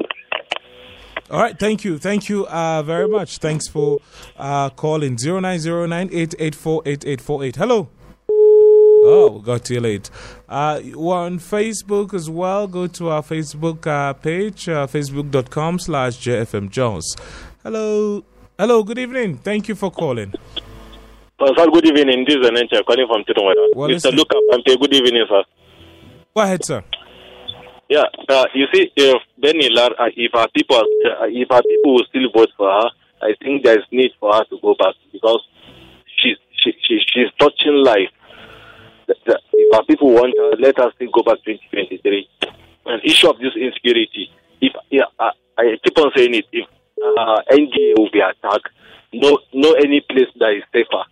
All 1.31 1.41
right, 1.41 1.59
thank 1.59 1.85
you. 1.85 1.99
Thank 1.99 2.31
you 2.31 2.47
uh, 2.47 2.83
very 2.83 3.07
much. 3.07 3.37
Thanks 3.39 3.69
for 3.69 3.99
uh, 4.39 4.71
calling 4.71 5.17
0909-884-8848. 5.17 7.57
Hello. 7.57 7.89
Oh, 8.31 9.33
we 9.37 9.43
got 9.43 9.65
too 9.65 9.79
late. 9.79 10.11
Uh, 10.49 10.81
we're 10.95 11.17
on 11.17 11.39
Facebook 11.39 12.15
as 12.15 12.31
well. 12.31 12.67
Go 12.67 12.87
to 12.87 13.11
our 13.11 13.23
Facebook 13.23 13.87
uh, 13.87 14.15
page, 14.15 14.69
uh, 14.69 14.87
facebook.com 14.87 15.79
slash 15.79 16.17
JFM 16.19 16.71
Jones. 16.71 17.15
Hello. 17.63 18.25
Hello, 18.59 18.83
good 18.83 18.99
evening. 18.99 19.37
Thank 19.37 19.69
you 19.69 19.75
for 19.75 19.91
calling. 19.91 20.33
Uh, 21.39 21.53
sir, 21.57 21.67
good 21.71 21.87
evening. 21.87 22.25
This 22.27 22.37
is 22.37 22.47
Anencha 22.47 22.83
calling 22.85 23.07
from 23.07 23.23
Tudun 23.23 23.45
Wada. 23.45 23.69
Well, 23.77 23.91
Mr. 23.91 24.13
Luka 24.13 24.37
Pampe, 24.51 24.81
good 24.81 24.95
evening, 24.95 25.25
sir. 25.29 25.45
Go 26.35 26.43
ahead, 26.43 26.65
sir. 26.65 26.83
Yeah, 27.89 28.05
uh, 28.29 28.45
you 28.55 28.67
see, 28.73 28.93
if 28.97 29.23
Benny 29.39 29.71
Lar, 29.71 29.91
uh, 29.99 30.11
if 30.15 30.35
our 30.35 30.49
people, 30.55 30.77
uh, 30.77 31.25
if 31.25 31.51
our 31.51 31.63
people 31.63 31.95
will 31.95 32.05
still 32.11 32.29
vote 32.35 32.51
for 32.55 32.69
her, 32.69 32.91
I 33.23 33.33
think 33.43 33.65
there 33.65 33.79
is 33.79 33.85
need 33.91 34.11
for 34.21 34.35
her 34.35 34.45
to 34.45 34.59
go 34.61 34.75
back 34.79 34.95
because 35.11 35.41
she's 36.21 36.37
she, 36.53 36.73
she, 36.87 37.01
she's 37.07 37.33
touching 37.39 37.83
life. 37.83 38.13
If 39.09 39.75
our 39.75 39.85
people 39.85 40.13
want 40.13 40.35
her, 40.37 40.61
let 40.61 40.79
us 40.79 40.93
still 40.97 41.09
go 41.13 41.23
back 41.23 41.39
2023. 41.47 42.29
And 42.87 43.03
issue 43.05 43.31
of 43.31 43.39
this 43.39 43.57
insecurity, 43.57 44.29
if 44.61 44.75
yeah, 44.91 45.09
I, 45.19 45.31
I 45.57 45.77
keep 45.83 45.97
on 45.97 46.13
saying 46.15 46.35
it, 46.35 46.45
if 46.53 46.69
uh, 47.19 47.41
NDA 47.51 47.97
will 47.97 48.11
be 48.13 48.21
attacked, 48.21 48.69
no, 49.15 49.39
no 49.55 49.73
any 49.73 50.05
place 50.11 50.29
that 50.39 50.53
is 50.53 50.65
safer. 50.75 51.05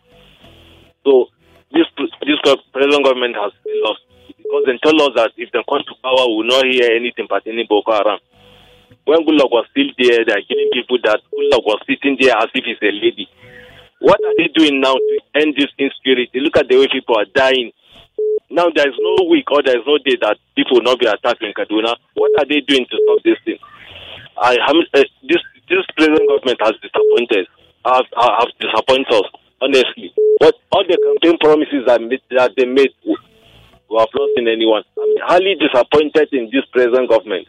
So 1.04 1.28
this 1.72 1.86
this 1.96 2.36
present 2.72 3.02
government 3.02 3.34
has 3.36 3.52
us 3.88 3.98
because 4.46 4.64
they 4.70 4.78
tell 4.78 4.94
us 5.02 5.12
that 5.18 5.34
if 5.34 5.50
they 5.50 5.58
come 5.66 5.82
to 5.82 5.94
power, 5.98 6.22
we 6.30 6.46
will 6.46 6.50
not 6.54 6.62
hear 6.70 6.94
anything 6.94 7.26
pertaining 7.26 7.66
Boko 7.66 7.90
Haram. 7.90 8.22
When 9.02 9.26
Goodluck 9.26 9.50
was 9.50 9.66
still 9.74 9.90
there, 9.98 10.22
they 10.22 10.34
are 10.34 10.46
killing 10.46 10.70
people 10.70 10.98
that 11.02 11.18
Goodluck 11.34 11.66
was 11.66 11.82
sitting 11.86 12.14
there 12.18 12.38
as 12.38 12.46
if 12.54 12.62
he's 12.62 12.78
a 12.78 12.94
lady. 12.94 13.26
What 13.98 14.22
are 14.22 14.36
they 14.38 14.46
doing 14.54 14.78
now 14.78 14.94
to 14.94 15.14
end 15.34 15.58
this 15.58 15.70
insecurity? 15.78 16.38
Look 16.38 16.56
at 16.56 16.70
the 16.70 16.78
way 16.78 16.86
people 16.86 17.18
are 17.18 17.26
dying. 17.34 17.74
Now 18.50 18.70
there 18.70 18.86
is 18.86 18.94
no 18.94 19.26
week 19.26 19.50
or 19.50 19.62
there 19.66 19.78
is 19.78 19.86
no 19.86 19.98
day 19.98 20.14
that 20.22 20.38
people 20.54 20.78
will 20.78 20.86
not 20.86 21.02
be 21.02 21.10
attacked 21.10 21.42
in 21.42 21.50
Kaduna. 21.50 21.98
What 22.14 22.30
are 22.38 22.46
they 22.46 22.62
doing 22.62 22.86
to 22.86 22.96
stop 23.02 23.18
this 23.26 23.40
thing? 23.42 23.58
I 24.38 24.54
have, 24.62 24.78
uh, 24.94 25.02
this 25.26 25.42
this 25.66 25.82
present 25.98 26.22
government 26.30 26.62
has 26.62 26.78
disappointed. 26.78 27.50
Have, 27.82 28.06
have 28.14 28.50
disappointed 28.62 29.10
us 29.10 29.26
honestly. 29.60 30.12
But 30.40 30.54
all 30.72 30.84
the 30.86 30.98
campaign 30.98 31.38
promises 31.40 31.84
that, 31.86 32.00
that 32.36 32.52
they 32.56 32.66
made, 32.66 32.92
we 33.90 33.98
have 33.98 34.08
not 34.14 34.28
seen 34.36 34.48
anyone. 34.48 34.82
I'm 34.98 35.28
highly 35.28 35.54
disappointed 35.54 36.28
in 36.32 36.50
this 36.52 36.64
present 36.72 37.08
government. 37.08 37.46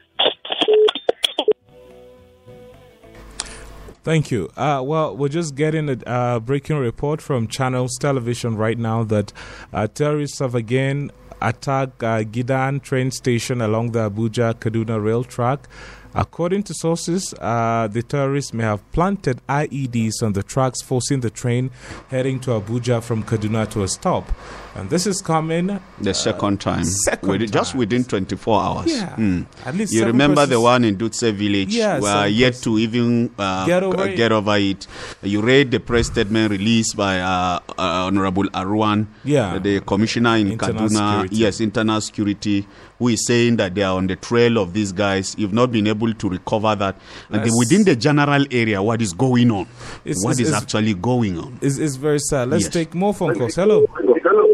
Thank 4.03 4.31
you. 4.31 4.49
Uh, 4.55 4.81
well, 4.85 5.17
we're 5.17 5.27
just 5.27 5.55
getting 5.55 6.01
a 6.05 6.39
breaking 6.39 6.77
report 6.77 7.21
from 7.21 7.47
Channels 7.47 7.97
Television 7.99 8.55
right 8.55 8.77
now 8.77 9.03
that 9.03 9.33
uh, 9.73 9.87
terrorists 9.87 10.39
have 10.39 10.55
again 10.55 11.11
attacked 11.41 12.01
uh, 12.03 12.23
Gidan 12.23 12.81
train 12.81 13.11
station 13.11 13.61
along 13.61 13.91
the 13.91 14.09
Abuja 14.09 14.53
Kaduna 14.55 15.03
rail 15.03 15.25
track. 15.25 15.67
According 16.15 16.63
to 16.63 16.73
sources, 16.73 17.33
uh, 17.39 17.87
the 17.91 18.01
terrorists 18.01 18.53
may 18.53 18.63
have 18.63 18.89
planted 18.91 19.39
IEDs 19.47 20.23
on 20.23 20.33
the 20.33 20.41
tracks, 20.41 20.81
forcing 20.81 21.19
the 21.19 21.29
train 21.29 21.69
heading 22.09 22.39
to 22.39 22.51
Abuja 22.51 23.03
from 23.03 23.23
Kaduna 23.23 23.69
to 23.71 23.83
a 23.83 23.87
stop. 23.87 24.31
And 24.77 24.89
this 24.91 25.07
is 25.07 25.21
coming. 25.23 25.79
The 25.99 26.13
second 26.13 26.61
time. 26.61 26.83
second 26.83 27.29
Within- 27.29 27.49
Just 27.49 27.73
within 27.73 28.03
24 28.03 28.61
hours. 28.61 28.85
Yeah. 28.87 29.15
Mm. 29.17 29.45
At 29.65 29.75
least 29.75 29.91
You 29.91 29.99
seven 29.99 30.13
remember 30.13 30.45
the 30.45 30.61
one 30.61 30.83
in 30.83 30.95
Dutse 30.97 31.33
village 31.33 31.73
Yeah, 31.73 31.99
where 31.99 32.27
yet 32.27 32.53
to 32.61 32.77
even 32.77 33.31
uh, 33.39 33.65
Get 33.65 33.81
over 33.81 34.05
c- 34.05 34.11
it. 34.11 34.15
get 34.17 34.31
over 34.31 34.55
it. 34.57 34.85
You 35.23 35.41
read 35.41 35.71
the 35.71 35.79
press 35.79 36.07
statement 36.07 36.51
released 36.51 36.95
by 36.95 37.19
uh, 37.19 37.59
uh, 37.69 37.81
Honorable 38.05 38.43
Aruwan, 38.53 39.07
Yeah. 39.23 39.57
the 39.57 39.79
commissioner 39.79 40.35
in 40.37 40.51
Internal 40.51 40.87
Kaduna. 40.87 40.89
security. 41.23 41.35
Yes, 41.37 41.59
internal 41.59 41.99
security, 42.01 42.67
who 42.99 43.07
is 43.07 43.25
saying 43.25 43.55
that 43.57 43.73
they 43.73 43.81
are 43.81 43.97
on 43.97 44.05
the 44.05 44.15
trail 44.15 44.59
of 44.59 44.73
these 44.73 44.91
guys. 44.91 45.33
You've 45.39 45.53
not 45.53 45.71
been 45.71 45.87
able 45.87 46.13
to 46.13 46.29
recover 46.29 46.75
that. 46.75 46.95
And 47.31 47.43
then 47.43 47.51
within 47.57 47.83
the 47.83 47.95
general 47.95 48.45
area, 48.51 48.83
what 48.83 49.01
is 49.01 49.13
going 49.13 49.49
on? 49.49 49.65
It's- 50.05 50.23
What 50.23 50.33
it's- 50.33 50.39
is 50.39 50.47
it's- 50.49 50.61
actually 50.61 50.93
going 50.93 51.39
on? 51.39 51.57
It's, 51.61 51.79
it's 51.79 51.95
very 51.95 52.19
sad. 52.19 52.49
Let's 52.49 52.65
Yes. 52.65 52.73
take 52.73 52.93
more 52.93 53.13
phone 53.13 53.33
calls. 53.35 53.55
Hello. 53.55 53.87
Hello, 54.23 54.46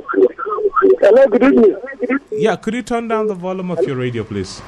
good 0.83 1.43
evening. 1.43 1.75
Yeah, 2.31 2.55
could 2.55 2.73
you 2.73 2.83
turn 2.83 3.07
down 3.07 3.27
the 3.27 3.35
volume 3.35 3.71
of 3.71 3.79
your 3.85 3.95
radio, 3.97 4.23
please? 4.23 4.61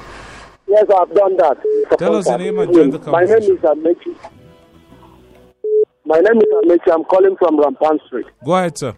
Yes, 0.66 0.84
I've 0.98 1.14
done 1.14 1.36
that. 1.36 1.56
Tell 1.98 2.16
us 2.16 2.26
your 2.26 2.38
name 2.38 2.58
and 2.58 2.72
join 2.72 2.90
the 2.90 2.98
conversation. 2.98 3.58
My 3.62 3.72
name 3.74 3.86
is 3.86 3.96
Amechi. 3.96 4.30
My 6.04 6.18
name 6.18 6.38
is 6.38 6.50
Amechi. 6.64 6.92
I'm 6.92 7.04
calling 7.04 7.36
from 7.38 7.58
Rwang 7.58 7.78
Pam 7.80 7.98
Street. 8.06 8.26
Go 8.44 8.54
ahead, 8.54 8.78
sir. 8.78 8.94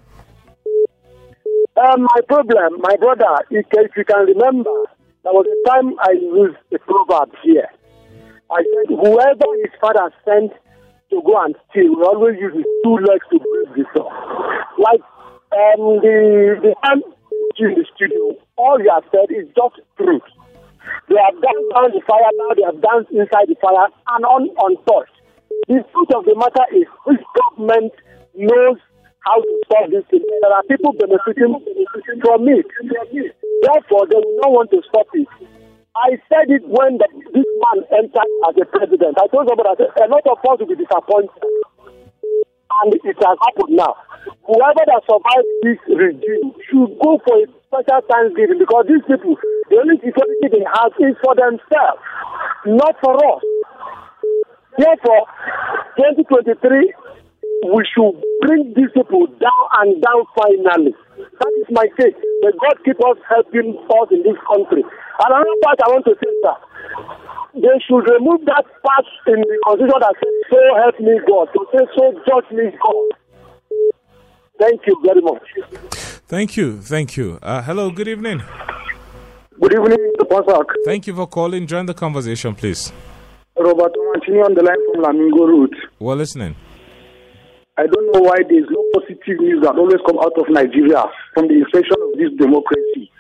Um, 1.76 2.02
my 2.02 2.20
problem, 2.26 2.80
my 2.80 2.96
brother, 2.96 3.44
if 3.50 3.66
if 3.72 3.96
you 3.96 4.04
can 4.04 4.26
remember, 4.26 4.74
there 5.22 5.32
was 5.32 5.46
a 5.46 5.68
time 5.70 5.94
I 6.00 6.12
used 6.12 6.56
a 6.74 6.78
proverb 6.78 7.30
here. 7.44 7.68
I 8.50 8.62
said, 8.64 8.96
whoever 8.96 9.46
his 9.62 9.72
father 9.80 10.10
sent 10.24 10.52
to 11.10 11.22
go 11.24 11.40
and 11.44 11.54
steal 11.70 11.94
will 11.94 12.08
always 12.08 12.36
use 12.40 12.54
his 12.54 12.64
two 12.82 12.96
legs 12.96 13.24
to 13.30 13.38
break 13.38 13.76
the 13.76 13.84
door. 13.94 14.10
Like 14.78 15.00
um, 15.53 16.01
the 16.05 16.61
the 16.61 16.72
man 16.84 17.03
in 17.59 17.74
the 17.74 17.84
studio, 17.94 18.36
all 18.57 18.78
you 18.78 18.90
have 18.92 19.05
said 19.11 19.28
is 19.34 19.49
just 19.57 19.80
truth. 19.96 20.26
They 21.09 21.20
have 21.20 21.36
danced 21.40 21.68
down 21.74 21.90
the 21.92 22.03
fire 22.05 22.32
now, 22.36 22.53
they 22.55 22.64
have 22.64 22.80
danced 22.80 23.11
inside 23.12 23.49
the 23.49 23.57
fire 23.61 23.88
and 23.88 24.24
on 24.24 24.49
untouched. 24.57 25.16
The 25.68 25.84
truth 25.92 26.12
of 26.16 26.24
the 26.24 26.36
matter 26.36 26.64
is 26.72 26.88
this 27.05 27.20
government 27.36 27.92
knows 28.36 28.78
how 29.24 29.40
to 29.40 29.55
solve 29.68 29.90
this 29.90 30.05
thing. 30.09 30.24
There 30.24 30.55
are 30.55 30.64
people 30.64 30.92
benefiting 30.96 31.61
from 32.22 32.49
it. 32.49 32.68
Therefore, 32.78 34.07
they 34.07 34.16
will 34.16 34.38
not 34.40 34.53
want 34.55 34.70
to 34.70 34.80
stop 34.88 35.09
it. 35.12 35.28
I 35.99 36.14
said 36.30 36.46
it 36.55 36.62
when 36.62 36.96
the, 37.03 37.09
this 37.34 37.49
man 37.59 37.78
entered 37.90 38.30
as 38.46 38.55
a 38.55 38.66
president. 38.70 39.18
I 39.18 39.26
told 39.28 39.51
somebody, 39.51 39.68
I 39.68 39.76
said, 39.76 39.90
a 39.99 40.09
lot 40.09 40.24
of 40.30 40.38
us 40.38 40.57
will 40.62 40.70
be 40.70 40.78
disappointed. 40.78 41.42
And 42.83 42.95
it 42.95 43.18
has 43.18 43.39
happened 43.43 43.74
now. 43.76 43.97
Whoever 44.47 44.83
that 44.87 45.03
survives 45.09 45.51
this 45.62 45.81
regime 45.89 46.55
should 46.68 46.95
go 47.03 47.18
for 47.26 47.37
a 47.43 47.47
special 47.68 48.01
thanksgiving 48.07 48.59
because 48.59 48.87
these 48.89 49.05
people, 49.05 49.37
the 49.68 49.76
only 49.76 49.97
security 49.99 50.49
they 50.53 50.64
have 50.64 50.93
is 51.03 51.16
for 51.20 51.35
themselves, 51.35 52.01
not 52.66 52.95
for 53.03 53.14
us. 53.18 53.43
Therefore, 54.79 55.26
2023, 55.99 56.95
we 57.74 57.83
should 57.91 58.14
bring 58.47 58.72
these 58.76 58.93
people 58.95 59.26
down 59.26 59.64
and 59.83 60.01
down 60.01 60.22
finally. 60.39 60.95
That 61.18 61.53
is 61.59 61.66
my 61.70 61.87
take. 61.99 62.14
May 62.41 62.55
God 62.55 62.79
keep 62.85 62.99
us 63.03 63.18
helping 63.29 63.74
us 63.74 64.09
in 64.14 64.22
this 64.22 64.39
country. 64.47 64.87
And 64.87 65.31
another 65.35 65.59
part 65.66 65.83
I 65.83 65.91
want 65.91 66.07
to 66.07 66.14
say, 66.14 66.31
sir, 66.47 66.57
they 67.62 67.78
should 67.86 68.04
remove 68.09 68.44
that 68.46 68.64
part 68.82 69.06
in 69.26 69.40
the 69.40 69.59
constitution 69.64 70.00
that 70.00 70.14
says, 70.16 70.36
so 70.50 70.59
help 70.78 70.96
me 71.00 71.14
God, 71.26 71.48
to 71.54 71.61
say, 71.72 71.84
so 71.96 72.12
judge 72.26 72.50
me 72.52 72.70
God. 72.82 73.09
Thank 74.59 74.80
you 74.86 74.96
very 75.04 75.20
much. 75.20 75.42
Thank 76.26 76.56
you. 76.56 76.80
Thank 76.80 77.16
you. 77.16 77.38
Uh, 77.42 77.62
hello. 77.62 77.90
Good 77.90 78.09
evening. 78.09 78.42
Good 79.61 79.72
evening, 79.72 79.98
Mr. 80.12 80.28
Pasak. 80.28 80.66
Thank 80.84 81.06
you 81.06 81.14
for 81.14 81.26
calling. 81.26 81.66
Join 81.66 81.86
the 81.86 81.94
conversation, 81.94 82.54
please. 82.54 82.92
Robert 83.56 83.92
Mantini 83.92 84.44
on 84.44 84.54
the 84.54 84.62
line 84.62 84.78
from 84.92 85.02
Lamingo 85.02 85.46
Route. 85.48 85.76
We're 85.98 86.14
listening. 86.14 86.54
I 87.76 87.86
don't 87.86 88.12
know 88.12 88.20
why 88.20 88.36
there 88.48 88.59
is 88.59 88.66
no 88.70 88.82
positive 88.94 89.38
news 89.40 89.62
that 89.62 89.78
always 89.78 89.98
come 90.06 90.18
out 90.18 90.34
of 90.38 90.46
Nigeria 90.50 91.02
from 91.34 91.48
the 91.48 91.54
inception 91.62 91.96
of 92.02 92.18
this 92.18 92.30
democracy. 92.38 93.11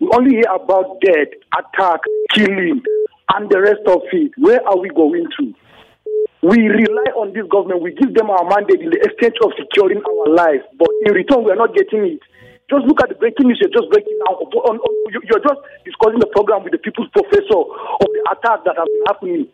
We 0.00 0.08
only 0.14 0.36
hear 0.36 0.50
about 0.54 0.98
death, 1.04 1.34
attack, 1.58 2.00
killing, 2.34 2.82
and 3.34 3.50
the 3.50 3.60
rest 3.60 3.84
of 3.86 4.02
it. 4.12 4.32
Where 4.38 4.60
are 4.66 4.78
we 4.78 4.88
going 4.90 5.26
to? 5.38 5.54
We 6.42 6.56
rely 6.56 7.12
on 7.20 7.36
this 7.36 7.44
government. 7.52 7.84
We 7.84 7.92
give 7.94 8.16
them 8.16 8.30
our 8.32 8.48
mandate 8.48 8.80
in 8.80 8.90
the 8.90 9.00
exchange 9.04 9.36
of 9.44 9.52
securing 9.60 10.00
our 10.00 10.26
lives, 10.32 10.64
but 10.80 10.88
in 11.04 11.12
return, 11.12 11.44
we 11.44 11.52
are 11.52 11.60
not 11.60 11.76
getting 11.76 12.16
it. 12.16 12.22
Just 12.70 12.86
look 12.86 13.02
at 13.02 13.10
the 13.10 13.18
breaking 13.18 13.50
news. 13.50 13.58
You're 13.60 13.74
just 13.74 13.90
breaking 13.90 14.16
down. 14.24 14.40
You're 14.46 15.42
just 15.42 15.60
discussing 15.84 16.22
the 16.22 16.30
program 16.32 16.64
with 16.64 16.72
the 16.72 16.78
people's 16.78 17.10
professor 17.12 17.60
of 17.60 18.08
the 18.08 18.22
attack 18.30 18.62
that 18.64 18.78
has 18.78 18.88
been 18.88 19.06
happening. 19.10 19.44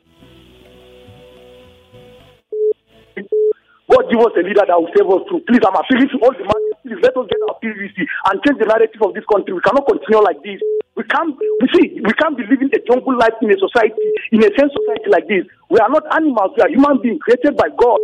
God 3.89 4.05
give 4.11 4.21
us 4.21 4.35
a 4.37 4.43
leader 4.45 4.67
that 4.67 4.77
will 4.77 4.93
save 4.93 5.09
us 5.09 5.23
through. 5.27 5.43
Please, 5.49 5.65
I'm 5.65 5.75
appealing 5.75 6.11
to 6.13 6.19
all 6.23 6.35
the. 6.35 6.45
Please 6.87 7.03
let 7.03 7.17
us 7.19 7.27
get 7.27 7.43
our 7.51 7.59
PVC 7.59 7.99
and 8.31 8.39
change 8.47 8.59
the 8.63 8.67
narrative 8.71 9.03
of 9.03 9.11
this 9.15 9.27
country. 9.27 9.53
We 9.53 9.61
cannot 9.67 9.87
continue 9.91 10.23
like 10.23 10.39
this. 10.47 10.63
We 10.95 11.03
can't. 11.11 11.35
We 11.35 11.67
see. 11.75 11.99
We 11.99 12.13
can't 12.15 12.39
be 12.39 12.45
living 12.47 12.71
a 12.71 12.81
jungle 12.87 13.19
life 13.19 13.35
in 13.43 13.51
a 13.51 13.59
society, 13.59 14.07
in 14.31 14.41
a 14.47 14.51
same 14.55 14.71
society 14.71 15.11
like 15.11 15.27
this. 15.27 15.45
We 15.69 15.79
are 15.83 15.91
not 15.91 16.07
animals. 16.15 16.55
We 16.57 16.63
are 16.63 16.71
human 16.71 17.03
beings 17.03 17.19
created 17.27 17.57
by 17.59 17.69
God. 17.75 17.99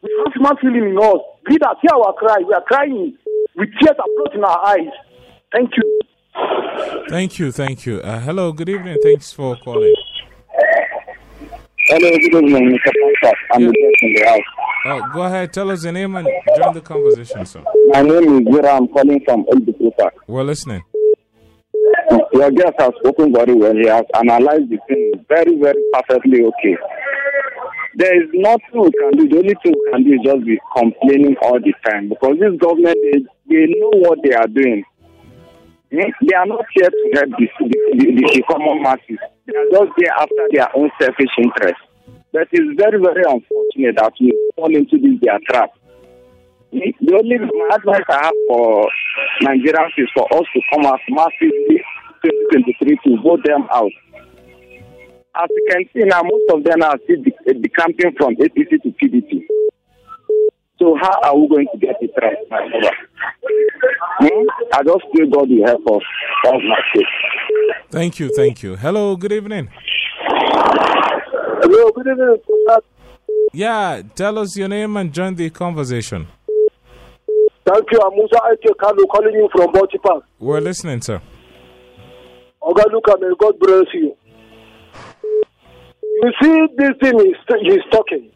We 0.00 0.08
have 0.24 0.32
human 0.32 0.56
feeling 0.64 0.90
in 0.90 0.98
us. 0.98 1.20
Leaders, 1.48 1.76
hear 1.84 1.92
our 1.94 2.12
cry. 2.16 2.40
We 2.40 2.54
are 2.56 2.64
crying 2.64 3.16
with 3.54 3.68
tears 3.80 3.96
and 4.00 4.10
blood 4.16 4.32
in 4.34 4.44
our 4.44 4.60
eyes. 4.64 4.92
Thank 5.52 5.70
you. 5.76 5.84
Thank 7.08 7.38
you. 7.38 7.52
Thank 7.52 7.84
you. 7.86 8.00
Uh, 8.00 8.18
hello. 8.20 8.52
Good 8.52 8.68
evening. 8.68 8.98
Thanks 9.02 9.32
for 9.32 9.56
calling. 9.56 9.94
Hello, 11.88 12.10
good 12.10 12.34
evening, 12.34 12.72
Mr. 12.76 12.90
Pankaj. 12.98 13.34
I'm 13.52 13.60
Yeah. 13.62 13.68
the 13.68 13.72
guest 13.72 14.02
in 14.02 14.12
the 14.14 14.24
house. 14.28 14.40
Uh, 14.86 15.00
go 15.12 15.22
ahead. 15.22 15.52
Tell 15.52 15.68
us 15.72 15.82
your 15.82 15.92
name 15.92 16.14
and 16.14 16.28
join 16.56 16.72
the 16.72 16.80
conversation, 16.80 17.44
sir. 17.44 17.60
My 17.88 18.02
name 18.02 18.38
is 18.38 18.54
Zira. 18.54 18.76
I'm 18.76 18.86
calling 18.86 19.20
from 19.24 19.44
El 19.50 19.58
Bikuta. 19.58 20.10
We're 20.28 20.44
listening. 20.44 20.84
Your 22.32 22.52
guest 22.52 22.74
has 22.78 22.92
spoken 23.02 23.32
very 23.34 23.52
well. 23.54 23.74
He 23.74 23.88
has 23.88 24.04
analyzed 24.14 24.70
the 24.70 24.78
thing 24.86 25.12
very, 25.28 25.58
very 25.58 25.82
perfectly 25.92 26.44
okay. 26.44 26.76
There 27.96 28.14
is 28.22 28.30
nothing 28.32 28.78
we 28.78 28.92
can 28.92 29.10
do. 29.18 29.28
The 29.28 29.38
only 29.38 29.54
thing 29.60 29.74
we 29.74 29.90
can 29.90 30.04
do 30.04 30.12
is 30.14 30.20
just 30.22 30.46
be 30.46 30.60
complaining 30.76 31.34
all 31.42 31.58
the 31.58 31.74
time 31.90 32.10
because 32.10 32.36
this 32.38 32.54
government, 32.60 32.94
they, 33.02 33.18
they 33.50 33.66
know 33.66 33.90
what 34.06 34.18
they 34.22 34.34
are 34.34 34.46
doing. 34.46 34.84
Hmm? 35.90 36.10
They 36.22 36.36
are 36.36 36.46
not 36.46 36.64
here 36.74 36.90
to 36.90 37.10
help 37.14 37.30
the, 37.34 37.48
the, 37.58 38.06
the, 38.06 38.22
the 38.22 38.42
common 38.48 38.82
masses. 38.82 39.18
They 39.46 39.56
are 39.56 39.66
just 39.72 39.98
there 39.98 40.14
after 40.14 40.46
their 40.52 40.68
own 40.76 40.90
selfish 41.00 41.34
interest. 41.42 41.80
But 42.36 42.48
it's 42.52 42.76
very, 42.78 43.00
very 43.00 43.24
unfortunate 43.24 43.96
that 43.96 44.12
we 44.20 44.28
fall 44.56 44.68
into 44.68 44.98
this 45.00 45.16
their 45.22 45.40
trap. 45.48 45.70
The 46.70 47.16
only 47.16 47.36
advice 47.40 48.04
I 48.12 48.24
have 48.28 48.34
for 48.46 48.84
Nigerians 49.40 49.96
is 49.96 50.10
for 50.12 50.28
us 50.36 50.44
to 50.52 50.60
come 50.70 50.84
out 50.84 51.00
massively 51.08 51.80
2023 52.52 52.98
to 53.04 53.22
vote 53.22 53.40
them 53.42 53.64
out. 53.72 53.90
As 55.34 55.48
you 55.48 55.66
can 55.70 55.84
see 55.94 56.04
now, 56.04 56.20
most 56.24 56.44
of 56.52 56.62
them 56.62 56.82
are 56.82 56.98
still 57.04 57.22
de- 57.24 57.58
decamping 57.58 58.12
from 58.18 58.36
APC 58.36 58.82
to 58.84 58.92
PDP. 59.00 59.40
So 60.78 60.94
how 61.00 61.18
are 61.22 61.38
we 61.38 61.48
going 61.48 61.68
to 61.72 61.78
get 61.78 61.96
it 62.02 62.10
right, 62.20 62.36
my 62.50 62.68
brother? 62.68 62.96
Hmm? 64.20 64.44
I 64.74 64.82
just 64.84 65.04
pray 65.14 65.24
God 65.30 65.48
will 65.48 65.64
help 65.64 65.86
us. 65.88 66.02
That's 66.44 66.62
my 66.68 66.80
faith. 66.92 67.80
Thank 67.90 68.18
you. 68.18 68.30
Thank 68.36 68.62
you. 68.62 68.76
Hello. 68.76 69.16
Good 69.16 69.32
evening. 69.32 69.70
Hello, 71.58 71.90
good 71.92 72.06
evening. 72.06 72.36
Yeah. 73.54 74.02
Tell 74.14 74.38
us 74.38 74.56
your 74.58 74.68
name 74.68 74.94
and 74.98 75.10
join 75.12 75.34
the 75.34 75.48
conversation. 75.48 76.26
Thank 77.64 77.86
you. 77.90 78.00
I'm 78.04 78.12
Musa 78.14 78.36
Kalu 78.78 79.08
calling 79.10 79.32
you 79.32 79.48
from 79.52 79.72
Bauchi 79.72 80.00
Park. 80.02 80.24
We're 80.38 80.60
listening, 80.60 81.00
sir. 81.00 81.22
Oga 82.62 82.84
Luka, 82.92 83.16
may 83.20 83.32
God 83.40 83.58
bless 83.58 83.86
you. 83.94 84.14
You 86.22 86.32
see, 86.42 86.66
this 86.76 86.90
thing 87.00 87.20
is 87.20 87.36
he's 87.62 87.84
talking. 87.90 88.30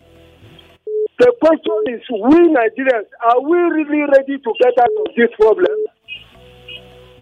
The 1.19 1.33
question 1.43 1.95
is, 1.95 2.01
we 2.25 2.39
Nigerians, 2.49 3.05
are 3.23 3.41
we 3.43 3.59
really 3.59 4.03
ready 4.11 4.39
to 4.39 4.53
get 4.63 4.73
out 4.81 4.97
of 5.07 5.15
this 5.15 5.29
problem? 5.39 5.77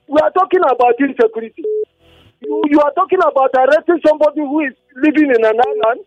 We 0.07 0.21
are 0.23 0.31
talking 0.31 0.61
about 0.63 0.95
insecurity. 1.01 1.65
You, 2.41 2.63
you 2.71 2.81
are 2.81 2.93
talking 2.95 3.19
about 3.19 3.51
arresting 3.55 4.01
somebody 4.07 4.41
who 4.41 4.61
is 4.61 4.75
living 4.95 5.31
in 5.31 5.43
an 5.45 5.59
island. 5.59 6.07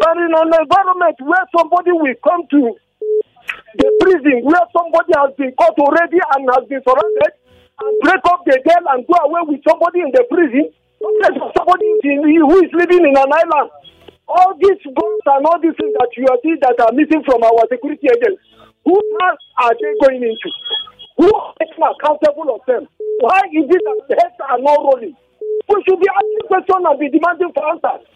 But 0.00 0.16
in 0.20 0.32
an 0.32 0.52
environment 0.52 1.16
where 1.24 1.46
somebody 1.56 1.92
will 1.92 2.16
come 2.20 2.44
to 2.52 2.76
the 3.76 3.88
prison, 4.00 4.44
where 4.44 4.66
somebody 4.72 5.12
has 5.16 5.32
been 5.36 5.52
caught 5.56 5.78
already 5.78 6.20
and 6.20 6.48
has 6.52 6.68
been 6.68 6.84
surrounded, 6.84 7.32
and 7.76 7.92
break 8.00 8.24
up 8.28 8.44
the 8.44 8.56
jail 8.60 8.84
and 8.92 9.06
go 9.08 9.16
away 9.24 9.40
with 9.52 9.60
somebody 9.64 10.00
in 10.00 10.12
the 10.12 10.24
prison, 10.28 10.68
somebody 11.56 11.86
who 12.04 12.56
is 12.60 12.72
living 12.72 13.04
in 13.08 13.16
an 13.16 13.32
island. 13.32 13.70
All 14.28 14.58
these 14.58 14.80
guns 14.84 15.24
and 15.28 15.46
all 15.46 15.60
these 15.62 15.76
things 15.78 15.94
that 15.96 16.10
you 16.16 16.26
are 16.28 16.40
seeing 16.42 16.58
that 16.60 16.76
are 16.82 16.92
missing 16.92 17.22
from 17.24 17.40
our 17.46 17.64
security 17.70 18.10
agents, 18.10 18.42
who 18.84 18.96
hands 19.22 19.44
are 19.60 19.76
they 19.76 19.92
going 20.02 20.24
into? 20.24 20.50
Who 21.20 21.30
is 21.62 21.72
accountable 21.78 22.52
of 22.52 22.60
them? 22.66 22.88
Why 23.20 23.40
is 23.54 23.64
it 23.70 23.82
that 23.86 23.98
the 24.08 24.16
heads 24.18 24.36
are 24.44 24.58
not 24.58 24.82
rolling? 24.82 25.16
We 25.68 25.82
should 25.86 26.00
be 26.00 26.06
asking 26.08 26.46
questions 26.48 26.84
and 26.86 26.98
be 27.00 27.08
demanding 27.10 27.52
for 27.54 27.64
answers. 27.70 28.06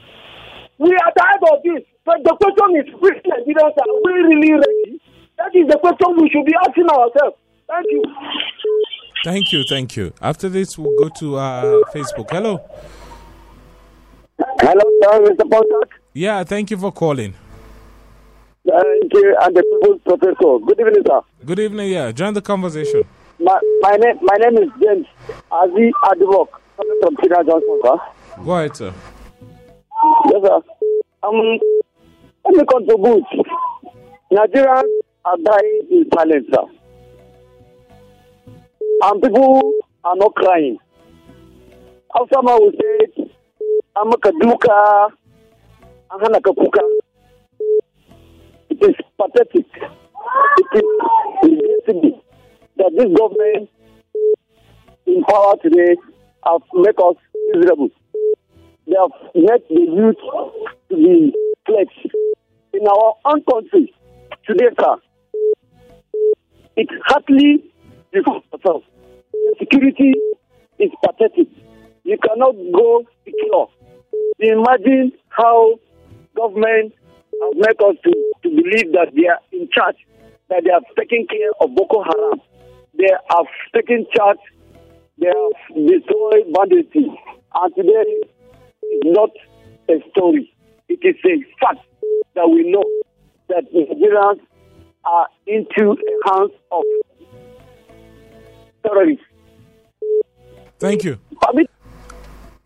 We 0.78 0.90
are 0.94 1.12
tired 1.18 1.42
of 1.52 1.62
this. 1.62 1.82
But 2.04 2.22
the 2.24 2.34
question 2.40 2.70
is, 2.80 2.86
we 3.00 3.10
Nigerians, 3.10 3.76
are 3.76 3.96
we 4.04 4.12
really 4.12 4.52
ready? 4.54 5.00
That 5.36 5.54
is 5.54 5.68
the 5.68 5.78
question 5.78 6.16
we 6.20 6.30
should 6.30 6.46
be 6.46 6.54
asking 6.66 6.88
ourselves. 6.88 7.36
Thank 7.68 7.86
you. 7.90 8.02
Thank 9.24 9.52
you, 9.52 9.64
thank 9.68 9.96
you. 9.96 10.12
After 10.22 10.48
this, 10.48 10.78
we'll 10.78 10.96
go 10.98 11.08
to 11.20 11.36
uh, 11.36 11.62
Facebook. 11.92 12.30
Hello. 12.30 12.60
Hello, 14.38 14.84
sir, 15.02 15.20
Mr. 15.24 15.48
Pontak. 15.48 15.90
Yeah, 16.14 16.42
thank 16.44 16.70
you 16.70 16.78
for 16.78 16.90
calling. 16.92 17.34
Thank 18.66 19.12
you, 19.12 19.36
and 19.40 19.56
the 19.56 19.62
people's 19.62 20.00
professor. 20.02 20.58
Good 20.66 20.80
evening, 20.80 21.04
sir. 21.06 21.20
Good 21.44 21.58
evening. 21.58 21.90
Yeah, 21.90 22.12
join 22.12 22.34
the 22.34 22.42
conversation. 22.42 23.02
My, 23.38 23.58
my 23.80 23.96
name 23.96 24.18
my 24.22 24.36
name 24.36 24.62
is 24.62 24.68
James 24.82 25.06
Azi 25.50 25.90
Adivok, 26.04 26.48
coming 26.80 26.98
from 27.02 27.16
Tina 27.16 27.44
Johnson, 27.44 27.80
sir. 27.84 28.42
Go 28.44 28.52
ahead, 28.52 28.76
sir. 28.76 28.94
Yes, 30.30 30.42
sir. 30.44 30.60
Um, 31.22 31.58
let 32.44 32.54
me 32.54 32.64
contribute. 32.68 33.24
Nigerians 34.32 34.92
are 35.24 35.36
dying 35.44 35.82
in 35.90 36.04
silence, 36.14 36.46
sir. 36.52 36.64
And 39.02 39.22
people 39.22 39.72
are 40.04 40.16
not 40.16 40.34
crying. 40.34 40.78
Hausa 42.12 42.40
will 42.42 42.72
say, 42.72 43.24
an 43.96 44.08
maka 44.08 44.30
duka, 44.32 45.08
an 46.10 46.20
hana 46.20 46.40
ka 46.40 46.52
kuka. 46.52 46.80
It 48.70 48.82
is 48.82 48.94
pathetic. 49.18 49.66
It 50.58 50.74
is 50.74 50.84
regrettable 51.42 52.22
that 52.76 52.92
this 52.96 53.16
government 53.16 53.68
in 55.06 55.22
power 55.24 55.54
today 55.62 55.96
have 56.44 56.62
made 56.74 56.98
us 56.98 57.16
miserable. 57.52 57.90
They 58.86 58.96
have 58.98 59.12
made 59.34 59.62
the 59.68 59.80
youth 59.80 60.16
to 60.88 60.96
be 60.96 61.32
flexed. 61.66 62.14
In 62.72 62.86
our 62.86 63.14
own 63.24 63.42
country, 63.50 63.92
today, 64.46 64.70
sir, 64.78 64.96
it's 66.76 66.92
hardly 67.06 67.72
before. 68.12 68.42
Security 69.58 70.14
is 70.78 70.90
pathetic. 71.04 71.48
You 72.04 72.16
cannot 72.18 72.54
go 72.72 73.04
secure. 73.24 73.68
Imagine 74.38 75.12
how 75.28 75.74
government 76.36 76.94
has 77.42 77.54
made 77.54 77.80
us 77.82 77.96
to, 78.04 78.12
to 78.42 78.48
believe 78.48 78.92
that 78.92 79.12
they 79.14 79.26
are 79.28 79.40
in 79.52 79.68
charge, 79.72 79.96
that 80.48 80.62
they 80.64 80.70
have 80.72 80.84
taken 80.98 81.26
care 81.26 81.50
of 81.60 81.74
Boko 81.74 82.02
Haram. 82.02 82.40
They 82.96 83.10
have 83.30 83.46
taken 83.74 84.06
charge, 84.16 84.38
they 85.20 85.26
have 85.26 85.86
destroyed 85.86 86.52
banditry. 86.52 87.06
And 87.54 87.74
today 87.74 88.04
is 88.82 89.02
not 89.04 89.30
a 89.88 90.02
story. 90.10 90.52
It 90.88 91.00
is 91.02 91.16
a 91.24 91.44
fact 91.60 91.86
that 92.34 92.48
we 92.48 92.70
know 92.70 92.84
that 93.48 93.64
Nigerians 93.72 94.40
are 95.04 95.28
into 95.46 95.96
the 95.96 96.30
hands 96.30 96.52
of 96.72 96.82
terrorists. 98.82 99.24
Thank 100.78 101.04
you. 101.04 101.18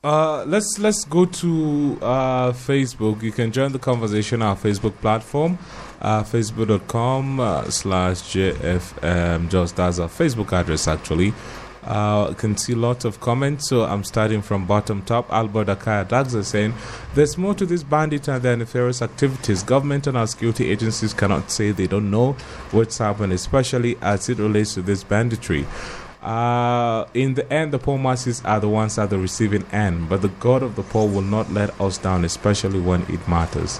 Uh, 0.04 0.44
let's 0.46 0.78
let's 0.78 1.04
go 1.06 1.24
to 1.24 1.98
uh, 2.02 2.52
Facebook. 2.52 3.22
You 3.22 3.32
can 3.32 3.50
join 3.50 3.72
the 3.72 3.78
conversation 3.78 4.42
on 4.42 4.48
our 4.48 4.56
Facebook 4.56 4.94
platform, 5.00 5.58
uh, 6.02 6.22
facebook.com 6.22 7.40
uh, 7.40 7.70
slash 7.70 8.20
JFM. 8.34 9.48
Just 9.48 9.76
that's 9.76 9.98
our 9.98 10.08
Facebook 10.08 10.52
address, 10.52 10.86
actually. 10.88 11.32
Uh, 11.84 12.32
can 12.34 12.56
see 12.56 12.74
lots 12.74 13.04
of 13.04 13.20
comments. 13.20 13.68
So 13.68 13.84
I'm 13.84 14.04
starting 14.04 14.40
from 14.40 14.66
bottom 14.66 15.02
top. 15.02 15.30
Albert 15.30 15.66
Akaya 15.66 16.08
Dagza 16.08 16.42
saying, 16.44 16.72
There's 17.14 17.36
more 17.36 17.54
to 17.54 17.66
this 17.66 17.82
bandit 17.82 18.26
and 18.28 18.42
their 18.42 18.56
nefarious 18.56 19.02
activities. 19.02 19.62
Government 19.62 20.06
and 20.06 20.16
our 20.16 20.26
security 20.26 20.70
agencies 20.70 21.12
cannot 21.12 21.50
say 21.50 21.72
they 21.72 21.86
don't 21.86 22.10
know 22.10 22.32
what's 22.70 22.98
happened, 22.98 23.32
especially 23.34 23.98
as 24.00 24.28
it 24.28 24.38
relates 24.38 24.74
to 24.74 24.82
this 24.82 25.04
banditry. 25.04 25.66
Uh, 26.22 27.04
in 27.12 27.34
the 27.34 27.52
end, 27.52 27.70
the 27.70 27.78
poor 27.78 27.98
masses 27.98 28.42
are 28.46 28.58
the 28.58 28.68
ones 28.68 28.98
at 28.98 29.10
the 29.10 29.18
receiving 29.18 29.62
end, 29.72 30.08
but 30.08 30.22
the 30.22 30.28
God 30.28 30.62
of 30.62 30.74
the 30.74 30.82
poor 30.82 31.06
will 31.06 31.20
not 31.20 31.52
let 31.52 31.78
us 31.78 31.98
down, 31.98 32.24
especially 32.24 32.80
when 32.80 33.02
it 33.12 33.28
matters. 33.28 33.78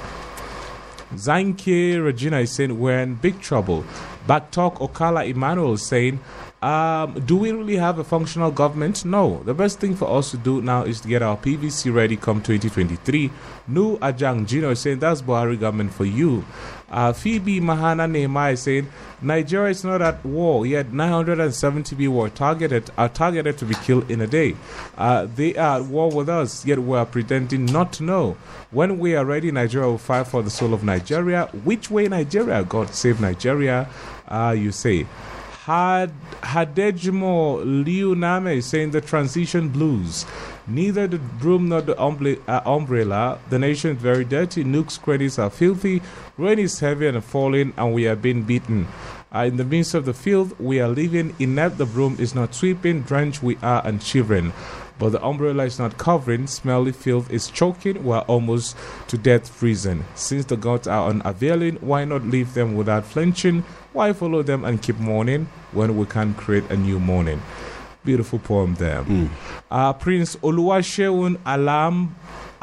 Zanke 1.15 2.05
Regina 2.05 2.41
is 2.41 2.53
saying 2.53 2.79
we're 2.79 2.99
in 2.99 3.15
big 3.15 3.41
trouble. 3.41 3.85
Backtalk 4.27 4.77
Okala 4.77 5.27
Emmanuel 5.27 5.75
is 5.75 5.87
saying, 5.87 6.21
um, 6.65 7.21
do 7.27 7.37
we 7.37 7.53
really 7.53 7.77
have 7.77 7.99
a 7.99 8.05
functional 8.05 8.51
government? 8.51 9.05
No. 9.05 9.43
The 9.45 9.53
best 9.53 9.81
thing 9.81 9.95
for 9.95 10.09
us 10.11 10.31
to 10.31 10.39
do 10.39 10.63
now 10.63 10.85
is 10.85 10.99
to 11.03 11.09
get 11.09 11.21
our 11.21 11.37
PVC 11.37 11.95
ready 11.95 12.17
come 12.17 12.41
2023. 12.43 13.31
Nu 13.69 13.99
Ajang 13.99 14.47
Gino 14.47 14.71
is 14.71 14.81
saying 14.81 14.99
that's 15.01 15.21
Buhari 15.21 15.61
government 15.61 15.93
for 15.93 16.07
you. 16.07 16.43
Uh, 16.91 17.13
Phoebe 17.13 17.61
Mahana 17.61 18.11
Nehemiah 18.11 18.53
is 18.53 18.63
saying 18.63 18.89
Nigeria 19.21 19.73
is 19.73 19.85
not 19.85 20.01
at 20.01 20.25
war 20.25 20.65
yet. 20.65 20.91
970 20.91 21.97
people 21.97 22.31
targeted 22.31 22.91
are 22.97 23.11
targeted 23.11 23.59
to 23.59 23.67
be 23.67 23.75
killed 23.75 24.11
in 24.11 24.23
a 24.23 24.27
day. 24.27 24.57
Uh, 24.97 25.27
they 25.37 25.55
are 25.57 25.81
at 25.81 25.85
war 25.85 26.11
with 26.11 26.31
us, 26.31 26.65
yet 26.65 26.79
we 26.79 26.97
are 26.97 27.05
pretending 27.05 27.67
not 27.67 27.93
to 27.95 28.05
know. 28.05 28.39
When 28.71 28.99
we 28.99 29.15
are 29.17 29.25
ready, 29.27 29.51
Nigeria 29.51 29.89
will 29.89 29.99
fight 29.99 30.29
for 30.29 30.43
the 30.43 30.49
soul 30.51 30.73
of 30.73 30.83
Nigeria. 30.83 31.45
Which 31.65 31.91
way, 31.91 32.09
Nigeria? 32.09 32.65
God 32.65 32.95
save 32.95 33.21
Nigeria. 33.21 33.87
Uh, 34.27 34.55
you 34.59 34.73
say. 34.73 35.07
Had 35.65 36.13
Hadejimo 36.43 37.65
Liu 37.65 38.15
Name 38.15 38.49
is 38.49 38.67
saying 38.67 38.91
the 38.91 39.01
transition 39.01 39.71
blues. 39.71 40.27
Neither 40.67 41.07
the 41.07 41.17
broom 41.17 41.71
nor 41.71 41.81
the 41.81 41.97
uh, 41.97 42.61
umbrella. 42.67 43.39
The 43.49 43.59
nation 43.59 43.97
is 43.97 44.03
very 44.03 44.27
dirty. 44.27 44.63
Nooks 44.63 44.99
credits 44.99 45.39
are 45.39 45.49
filthy. 45.49 46.03
Rain 46.37 46.59
is 46.59 46.81
heavy 46.81 47.07
and 47.07 47.25
falling, 47.25 47.73
and 47.79 47.95
we 47.95 48.07
are 48.07 48.15
being 48.15 48.43
beaten. 48.43 48.87
Uh, 49.35 49.45
in 49.47 49.57
the 49.57 49.65
midst 49.65 49.95
of 49.95 50.05
the 50.05 50.13
field, 50.13 50.55
we 50.61 50.83
are 50.83 50.89
living 50.89 51.35
inept. 51.39 51.79
The 51.79 51.87
broom 51.87 52.17
is 52.21 52.35
not 52.35 52.55
sweeping. 52.55 53.01
Drenched 53.01 53.43
we 53.43 53.57
are 53.63 53.81
and 53.87 54.03
shivering. 54.03 54.53
But 54.99 55.11
the 55.11 55.25
umbrella 55.25 55.65
is 55.65 55.79
not 55.79 55.99
covering. 55.99 56.47
Smelly 56.47 56.93
filth 56.93 57.31
is 57.31 57.49
choking. 57.51 58.05
We 58.05 58.13
are 58.15 58.23
almost 58.23 58.77
to 59.09 59.19
death 59.19 59.49
freezing. 59.49 60.05
Since 60.15 60.47
the 60.47 60.57
gods 60.57 60.87
are 60.87 61.09
unavailing, 61.09 61.77
why 61.77 62.05
not 62.05 62.25
leave 62.25 62.55
them 62.55 62.75
without 62.77 63.05
flinching? 63.05 63.65
Why 63.93 64.13
follow 64.13 64.43
them 64.43 64.65
and 64.65 64.81
keep 64.81 64.99
mourning 64.99 65.49
when 65.73 65.97
we 65.97 66.07
can 66.07 66.35
create 66.35 66.71
a 66.71 66.77
new 66.77 67.01
morning? 67.01 67.43
Beautiful 68.05 68.39
poem 68.39 68.75
there. 68.75 69.05
Uh, 69.71 69.93
Prince 69.95 70.37
Oluwaseun 70.37 71.39
Alam 71.47 72.15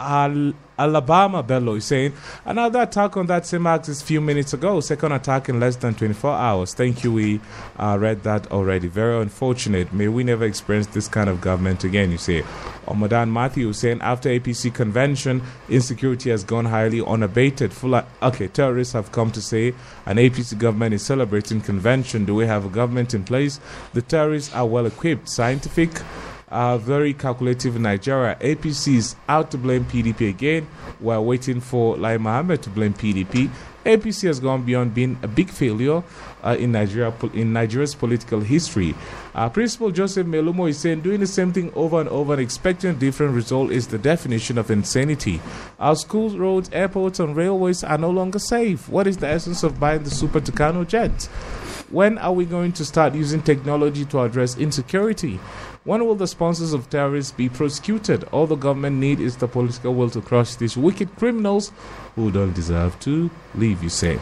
Al- 0.01 0.53
Alabama 0.79 1.43
Bello 1.43 1.75
is 1.75 1.85
saying 1.85 2.13
another 2.43 2.81
attack 2.81 3.15
on 3.15 3.27
that 3.27 3.45
same 3.45 3.67
axis 3.67 4.01
few 4.01 4.19
minutes 4.19 4.51
ago. 4.53 4.79
Second 4.79 5.11
attack 5.11 5.47
in 5.47 5.59
less 5.59 5.75
than 5.75 5.93
24 5.93 6.31
hours. 6.31 6.73
Thank 6.73 7.03
you. 7.03 7.11
We 7.13 7.39
uh, 7.77 7.97
read 7.99 8.23
that 8.23 8.51
already. 8.51 8.87
Very 8.87 9.21
unfortunate. 9.21 9.93
May 9.93 10.07
we 10.07 10.23
never 10.23 10.43
experience 10.45 10.87
this 10.87 11.07
kind 11.07 11.29
of 11.29 11.39
government 11.39 11.83
again. 11.83 12.11
You 12.11 12.17
say. 12.17 12.43
Omadan 12.87 13.31
Matthew 13.31 13.69
is 13.69 13.77
saying 13.77 14.01
after 14.01 14.27
APC 14.29 14.73
convention, 14.73 15.43
insecurity 15.69 16.31
has 16.31 16.43
gone 16.43 16.65
highly 16.65 16.99
unabated. 16.99 17.71
Full 17.71 18.01
okay, 18.23 18.47
terrorists 18.47 18.93
have 18.93 19.11
come 19.11 19.31
to 19.31 19.41
say 19.41 19.75
an 20.07 20.17
APC 20.17 20.57
government 20.57 20.95
is 20.95 21.05
celebrating 21.05 21.61
convention. 21.61 22.25
Do 22.25 22.33
we 22.33 22.47
have 22.47 22.65
a 22.65 22.69
government 22.69 23.13
in 23.13 23.23
place? 23.23 23.59
The 23.93 24.01
terrorists 24.01 24.53
are 24.55 24.65
well 24.65 24.87
equipped, 24.87 25.29
scientific 25.29 25.91
uh, 26.51 26.77
very 26.77 27.13
calculative 27.13 27.79
Nigeria. 27.79 28.35
APC 28.41 28.95
is 28.95 29.15
out 29.27 29.51
to 29.51 29.57
blame 29.57 29.85
PDP 29.85 30.29
again. 30.29 30.67
We're 30.99 31.21
waiting 31.21 31.61
for 31.61 31.97
Lai 31.97 32.17
Mohammed 32.17 32.61
to 32.63 32.69
blame 32.69 32.93
PDP. 32.93 33.49
APC 33.85 34.27
has 34.27 34.39
gone 34.39 34.63
beyond 34.63 34.93
being 34.93 35.17
a 35.23 35.27
big 35.27 35.49
failure 35.49 36.03
uh, 36.43 36.55
in 36.59 36.71
Nigeria 36.71 37.11
in 37.33 37.51
Nigeria's 37.51 37.95
political 37.95 38.39
history. 38.39 38.93
Uh, 39.33 39.49
Principal 39.49 39.89
Joseph 39.89 40.27
Melumo 40.27 40.69
is 40.69 40.77
saying 40.77 41.01
doing 41.01 41.19
the 41.19 41.25
same 41.25 41.51
thing 41.51 41.71
over 41.73 41.99
and 41.99 42.09
over 42.09 42.33
and 42.33 42.41
expecting 42.41 42.91
a 42.91 42.93
different 42.93 43.33
result 43.33 43.71
is 43.71 43.87
the 43.87 43.97
definition 43.97 44.59
of 44.59 44.69
insanity. 44.69 45.41
Our 45.79 45.95
schools, 45.95 46.35
roads, 46.35 46.69
airports, 46.73 47.19
and 47.19 47.35
railways 47.35 47.83
are 47.83 47.97
no 47.97 48.11
longer 48.11 48.37
safe. 48.39 48.87
What 48.87 49.07
is 49.07 49.17
the 49.17 49.27
essence 49.27 49.63
of 49.63 49.79
buying 49.79 50.03
the 50.03 50.11
Super 50.11 50.39
Tucano 50.41 50.87
jet? 50.87 51.23
When 51.89 52.17
are 52.19 52.31
we 52.31 52.45
going 52.45 52.71
to 52.73 52.85
start 52.85 53.15
using 53.15 53.41
technology 53.41 54.05
to 54.05 54.21
address 54.21 54.57
insecurity? 54.57 55.39
When 55.83 56.05
will 56.05 56.13
the 56.13 56.27
sponsors 56.27 56.73
of 56.73 56.91
terrorists 56.91 57.31
be 57.31 57.49
prosecuted? 57.49 58.23
All 58.25 58.45
the 58.45 58.55
government 58.55 58.97
need 58.97 59.19
is 59.19 59.37
the 59.37 59.47
political 59.47 59.95
will 59.95 60.11
to 60.11 60.21
crush 60.21 60.53
these 60.53 60.77
wicked 60.77 61.15
criminals 61.15 61.71
who 62.15 62.31
don't 62.31 62.53
deserve 62.53 62.99
to 62.99 63.31
live, 63.55 63.81
you 63.81 63.89
say. 63.89 64.19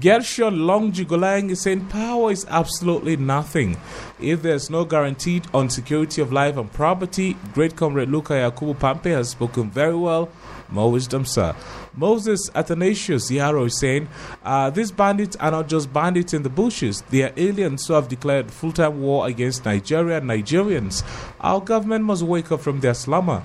Gershon 0.00 0.58
Longjugolang 0.58 1.50
is 1.50 1.62
saying 1.62 1.86
power 1.86 2.30
is 2.30 2.46
absolutely 2.48 3.16
nothing. 3.16 3.76
If 4.20 4.42
there's 4.42 4.70
no 4.70 4.84
guaranteed 4.84 5.46
on 5.52 5.70
security 5.70 6.22
of 6.22 6.32
life 6.32 6.56
and 6.56 6.72
property, 6.72 7.36
great 7.52 7.74
comrade 7.74 8.10
Luka 8.10 8.34
Yakubu 8.34 8.76
Pampe 8.76 9.10
has 9.10 9.30
spoken 9.30 9.72
very 9.72 9.96
well. 9.96 10.28
More 10.74 10.90
wisdom, 10.90 11.24
sir. 11.24 11.54
Moses 11.96 12.50
Athanasius 12.52 13.30
Yaro 13.30 13.66
is 13.66 13.78
saying, 13.78 14.08
uh, 14.44 14.70
These 14.70 14.90
bandits 14.90 15.36
are 15.36 15.52
not 15.52 15.68
just 15.68 15.92
bandits 15.92 16.34
in 16.34 16.42
the 16.42 16.48
bushes, 16.50 17.02
they 17.10 17.22
are 17.22 17.32
aliens 17.36 17.86
who 17.86 17.92
have 17.94 18.08
declared 18.08 18.50
full 18.50 18.72
time 18.72 19.00
war 19.00 19.28
against 19.28 19.64
Nigeria 19.64 20.18
and 20.18 20.28
Nigerians. 20.28 21.04
Our 21.40 21.60
government 21.60 22.04
must 22.04 22.22
wake 22.24 22.50
up 22.50 22.60
from 22.60 22.80
their 22.80 22.94
slumber. 22.94 23.44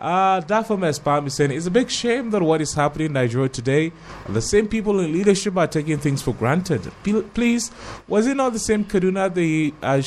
Uh, 0.00 0.40
Dafam 0.40 0.80
Espam 0.80 1.26
is 1.26 1.34
saying 1.34 1.50
it's 1.50 1.66
a 1.66 1.70
big 1.70 1.90
shame 1.90 2.30
that 2.30 2.40
what 2.40 2.62
is 2.62 2.72
happening 2.72 3.08
in 3.08 3.12
Nigeria 3.12 3.50
today, 3.50 3.92
the 4.30 4.40
same 4.40 4.66
people 4.66 4.98
in 5.00 5.12
leadership 5.12 5.54
are 5.58 5.66
taking 5.66 5.98
things 5.98 6.22
for 6.22 6.32
granted. 6.32 6.90
Pl- 7.02 7.24
Please, 7.34 7.70
was 8.08 8.26
it 8.26 8.34
not 8.38 8.54
the 8.54 8.58
same 8.58 8.82
Kaduna 8.86 9.32
the 9.34 9.74
uh, 9.82 10.00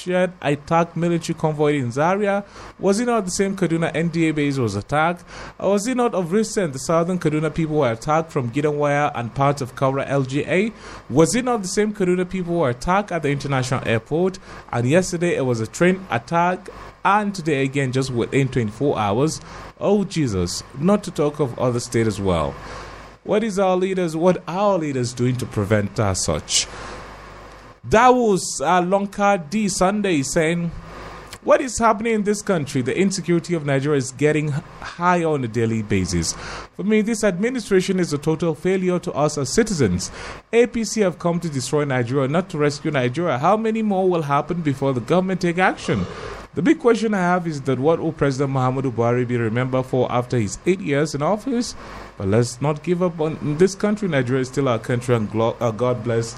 shared 0.00 0.32
attack 0.40 0.96
military 0.96 1.38
convoy 1.38 1.74
in 1.74 1.92
Zaria? 1.92 2.44
Was 2.78 3.00
it 3.00 3.06
not 3.06 3.24
the 3.24 3.30
same 3.30 3.56
Kaduna 3.56 3.92
NDA 3.92 4.34
base 4.34 4.58
was 4.58 4.74
attacked? 4.76 5.24
Or 5.58 5.72
was 5.72 5.86
it 5.86 5.96
not 5.96 6.14
of 6.14 6.32
recent 6.32 6.72
the 6.72 6.78
southern 6.78 7.18
Kaduna 7.18 7.54
people 7.54 7.76
were 7.76 7.92
attacked 7.92 8.32
from 8.32 8.50
Gidan 8.50 8.76
Waya 8.76 9.12
and 9.14 9.34
parts 9.34 9.60
of 9.60 9.74
Kaura 9.74 10.06
LGA? 10.08 10.72
Was 11.08 11.34
it 11.34 11.44
not 11.44 11.62
the 11.62 11.68
same 11.68 11.92
Kaduna 11.92 12.28
people 12.28 12.56
were 12.56 12.70
attacked 12.70 13.12
at 13.12 13.22
the 13.22 13.30
international 13.30 13.86
airport? 13.86 14.38
And 14.72 14.88
yesterday 14.88 15.36
it 15.36 15.42
was 15.42 15.60
a 15.60 15.66
train 15.66 16.06
attack 16.10 16.68
and 17.04 17.34
today 17.34 17.64
again 17.64 17.92
just 17.92 18.10
within 18.10 18.48
24 18.48 18.98
hours 18.98 19.40
oh 19.80 20.04
jesus 20.04 20.62
not 20.78 21.02
to 21.02 21.10
talk 21.10 21.40
of 21.40 21.58
other 21.58 21.80
states 21.80 22.06
as 22.06 22.20
well 22.20 22.52
what 23.24 23.42
is 23.42 23.58
our 23.58 23.76
leaders 23.76 24.14
what 24.14 24.36
are 24.46 24.72
our 24.72 24.78
leaders 24.78 25.12
doing 25.14 25.36
to 25.36 25.46
prevent 25.46 25.98
uh, 25.98 26.12
such 26.12 26.66
that 27.84 28.08
was 28.10 28.60
uh, 28.62 28.82
Lonka 28.82 29.42
D 29.48 29.68
Sunday 29.68 30.22
saying, 30.22 30.70
What 31.42 31.62
is 31.62 31.78
happening 31.78 32.14
in 32.14 32.22
this 32.24 32.42
country? 32.42 32.82
The 32.82 32.96
insecurity 32.96 33.54
of 33.54 33.64
Nigeria 33.64 33.96
is 33.96 34.12
getting 34.12 34.48
higher 34.48 35.26
on 35.28 35.42
a 35.44 35.48
daily 35.48 35.82
basis. 35.82 36.34
For 36.76 36.84
me, 36.84 37.00
this 37.00 37.24
administration 37.24 37.98
is 37.98 38.12
a 38.12 38.18
total 38.18 38.54
failure 38.54 38.98
to 38.98 39.12
us 39.12 39.38
as 39.38 39.48
citizens. 39.54 40.10
APC 40.52 41.00
have 41.02 41.18
come 41.18 41.40
to 41.40 41.48
destroy 41.48 41.84
Nigeria, 41.84 42.28
not 42.28 42.50
to 42.50 42.58
rescue 42.58 42.90
Nigeria. 42.90 43.38
How 43.38 43.56
many 43.56 43.80
more 43.80 44.08
will 44.10 44.22
happen 44.22 44.60
before 44.60 44.92
the 44.92 45.00
government 45.00 45.40
take 45.40 45.56
action? 45.58 46.04
The 46.52 46.62
big 46.62 46.80
question 46.80 47.14
I 47.14 47.18
have 47.18 47.46
is 47.46 47.62
that 47.62 47.78
what 47.78 48.00
will 48.00 48.12
President 48.12 48.50
Muhammadu 48.52 48.90
Buhari 48.92 49.26
be 49.26 49.36
remembered 49.36 49.86
for 49.86 50.10
after 50.10 50.36
his 50.36 50.58
eight 50.66 50.80
years 50.80 51.14
in 51.14 51.22
office? 51.22 51.76
But 52.18 52.26
let's 52.26 52.60
not 52.60 52.82
give 52.82 53.04
up 53.04 53.20
on 53.20 53.56
this 53.56 53.76
country. 53.76 54.08
Nigeria 54.08 54.42
is 54.42 54.48
still 54.48 54.68
our 54.68 54.80
country, 54.80 55.14
and 55.14 55.30
uh, 55.34 55.70
God 55.70 56.02
bless 56.02 56.34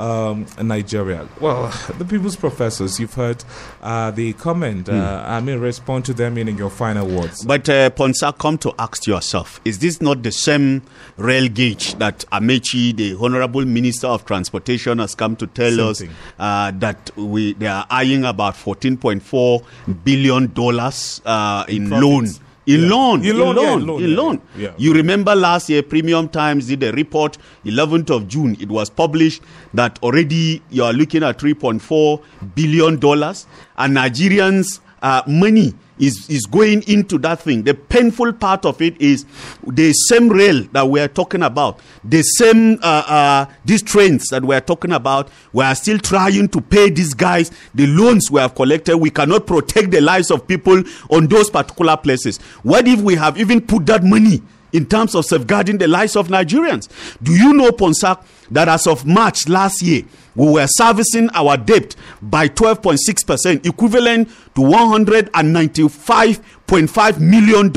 um, 0.00 0.46
Nigeria. 0.62 1.28
Well, 1.40 1.72
the 1.98 2.04
people's 2.04 2.36
professors, 2.36 2.98
you've 2.98 3.14
heard 3.14 3.44
uh, 3.82 4.10
the 4.10 4.32
comment. 4.34 4.88
Uh, 4.88 5.24
I 5.26 5.40
mean, 5.40 5.58
respond 5.60 6.04
to 6.06 6.14
them 6.14 6.38
in 6.38 6.56
your 6.56 6.70
final 6.70 7.06
words. 7.06 7.44
But 7.44 7.68
uh, 7.68 7.90
Ponsa, 7.90 8.32
come 8.32 8.58
to 8.58 8.72
ask 8.78 9.06
yourself: 9.06 9.60
Is 9.64 9.78
this 9.78 10.00
not 10.00 10.22
the 10.22 10.32
same 10.32 10.82
rail 11.16 11.48
gauge 11.48 11.94
that 11.96 12.24
Amaechi, 12.32 12.96
the 12.96 13.14
Honorable 13.20 13.64
Minister 13.64 14.06
of 14.06 14.24
Transportation, 14.24 14.98
has 14.98 15.14
come 15.14 15.36
to 15.36 15.46
tell 15.46 15.80
us 15.88 16.02
uh, 16.38 16.70
that 16.76 17.10
we 17.16 17.52
they 17.54 17.66
are 17.66 17.86
eyeing 17.90 18.24
about 18.24 18.56
fourteen 18.56 18.96
point 18.96 19.22
four 19.22 19.62
billion 20.04 20.52
dollars 20.52 21.20
uh, 21.24 21.64
in 21.68 21.88
profits. 21.88 22.38
loan? 22.38 22.49
In 22.74 22.82
Yeah. 22.82 22.88
loan, 22.88 23.24
In 23.24 23.36
loan, 23.38 23.56
yeah, 23.56 23.72
in 23.74 23.86
loan, 23.86 24.02
in 24.02 24.10
yeah, 24.56 24.62
yeah. 24.64 24.70
You 24.78 24.92
remember 24.94 25.34
last 25.34 25.68
year, 25.68 25.82
Premium 25.82 26.28
Times 26.28 26.66
did 26.66 26.82
a 26.84 26.92
report, 26.92 27.36
11th 27.64 28.10
of 28.10 28.28
June. 28.28 28.56
It 28.60 28.68
was 28.68 28.90
published 28.90 29.42
that 29.74 29.98
already 30.02 30.62
you 30.70 30.84
are 30.84 30.92
looking 30.92 31.22
at 31.24 31.38
3.4 31.38 32.20
billion 32.54 32.98
dollars, 32.98 33.46
and 33.76 33.96
Nigerians' 33.96 34.80
uh, 35.02 35.22
money 35.26 35.74
is 35.98 36.28
is 36.30 36.46
going 36.46 36.82
into 36.88 37.18
that 37.18 37.40
thing. 37.40 37.62
The 37.62 37.74
painful 37.74 38.32
part 38.32 38.64
of 38.64 38.80
it 38.82 39.00
is 39.00 39.26
the 39.66 39.92
same 39.92 40.28
rail 40.28 40.62
that 40.72 40.88
we 40.88 41.00
are 41.00 41.08
talking 41.08 41.42
about, 41.42 41.80
the 42.02 42.22
same 42.22 42.78
uh, 42.82 43.04
uh, 43.06 43.46
these 43.64 43.82
trains 43.82 44.28
that 44.28 44.44
we 44.44 44.54
are 44.54 44.60
talking 44.60 44.92
about. 44.92 45.28
We 45.52 45.64
are 45.64 45.74
still 45.74 45.98
trying 45.98 46.48
to 46.48 46.60
pay 46.60 46.90
these 46.90 47.14
guys 47.14 47.50
the 47.74 47.86
loans 47.86 48.30
we 48.30 48.40
have 48.40 48.54
collected. 48.54 48.96
We 48.96 49.10
cannot 49.10 49.46
protect 49.46 49.90
the 49.90 50.00
lives 50.00 50.30
of 50.30 50.46
people 50.46 50.82
on 51.10 51.26
those 51.28 51.50
particular 51.50 51.96
places. 51.96 52.38
What 52.62 52.88
if 52.88 53.00
we 53.00 53.14
have 53.16 53.38
even 53.38 53.60
put 53.60 53.86
that 53.86 54.02
money? 54.02 54.42
in 54.72 54.86
terms 54.86 55.16
of 55.16 55.24
safeguarding 55.24 55.78
the 55.78 55.88
lives 55.88 56.14
of 56.14 56.28
Nigerians. 56.28 56.88
Do 57.20 57.32
you 57.32 57.52
know, 57.52 57.70
Ponsak, 57.70 58.24
that 58.52 58.68
as 58.68 58.86
of 58.86 59.04
March 59.04 59.48
last 59.48 59.82
year, 59.82 60.02
we 60.34 60.50
were 60.50 60.66
servicing 60.68 61.30
our 61.34 61.56
debt 61.56 61.94
by 62.22 62.48
12.6%, 62.48 63.64
equivalent 63.66 64.28
to 64.54 64.60
$195.5 64.62 67.20
million 67.20 67.70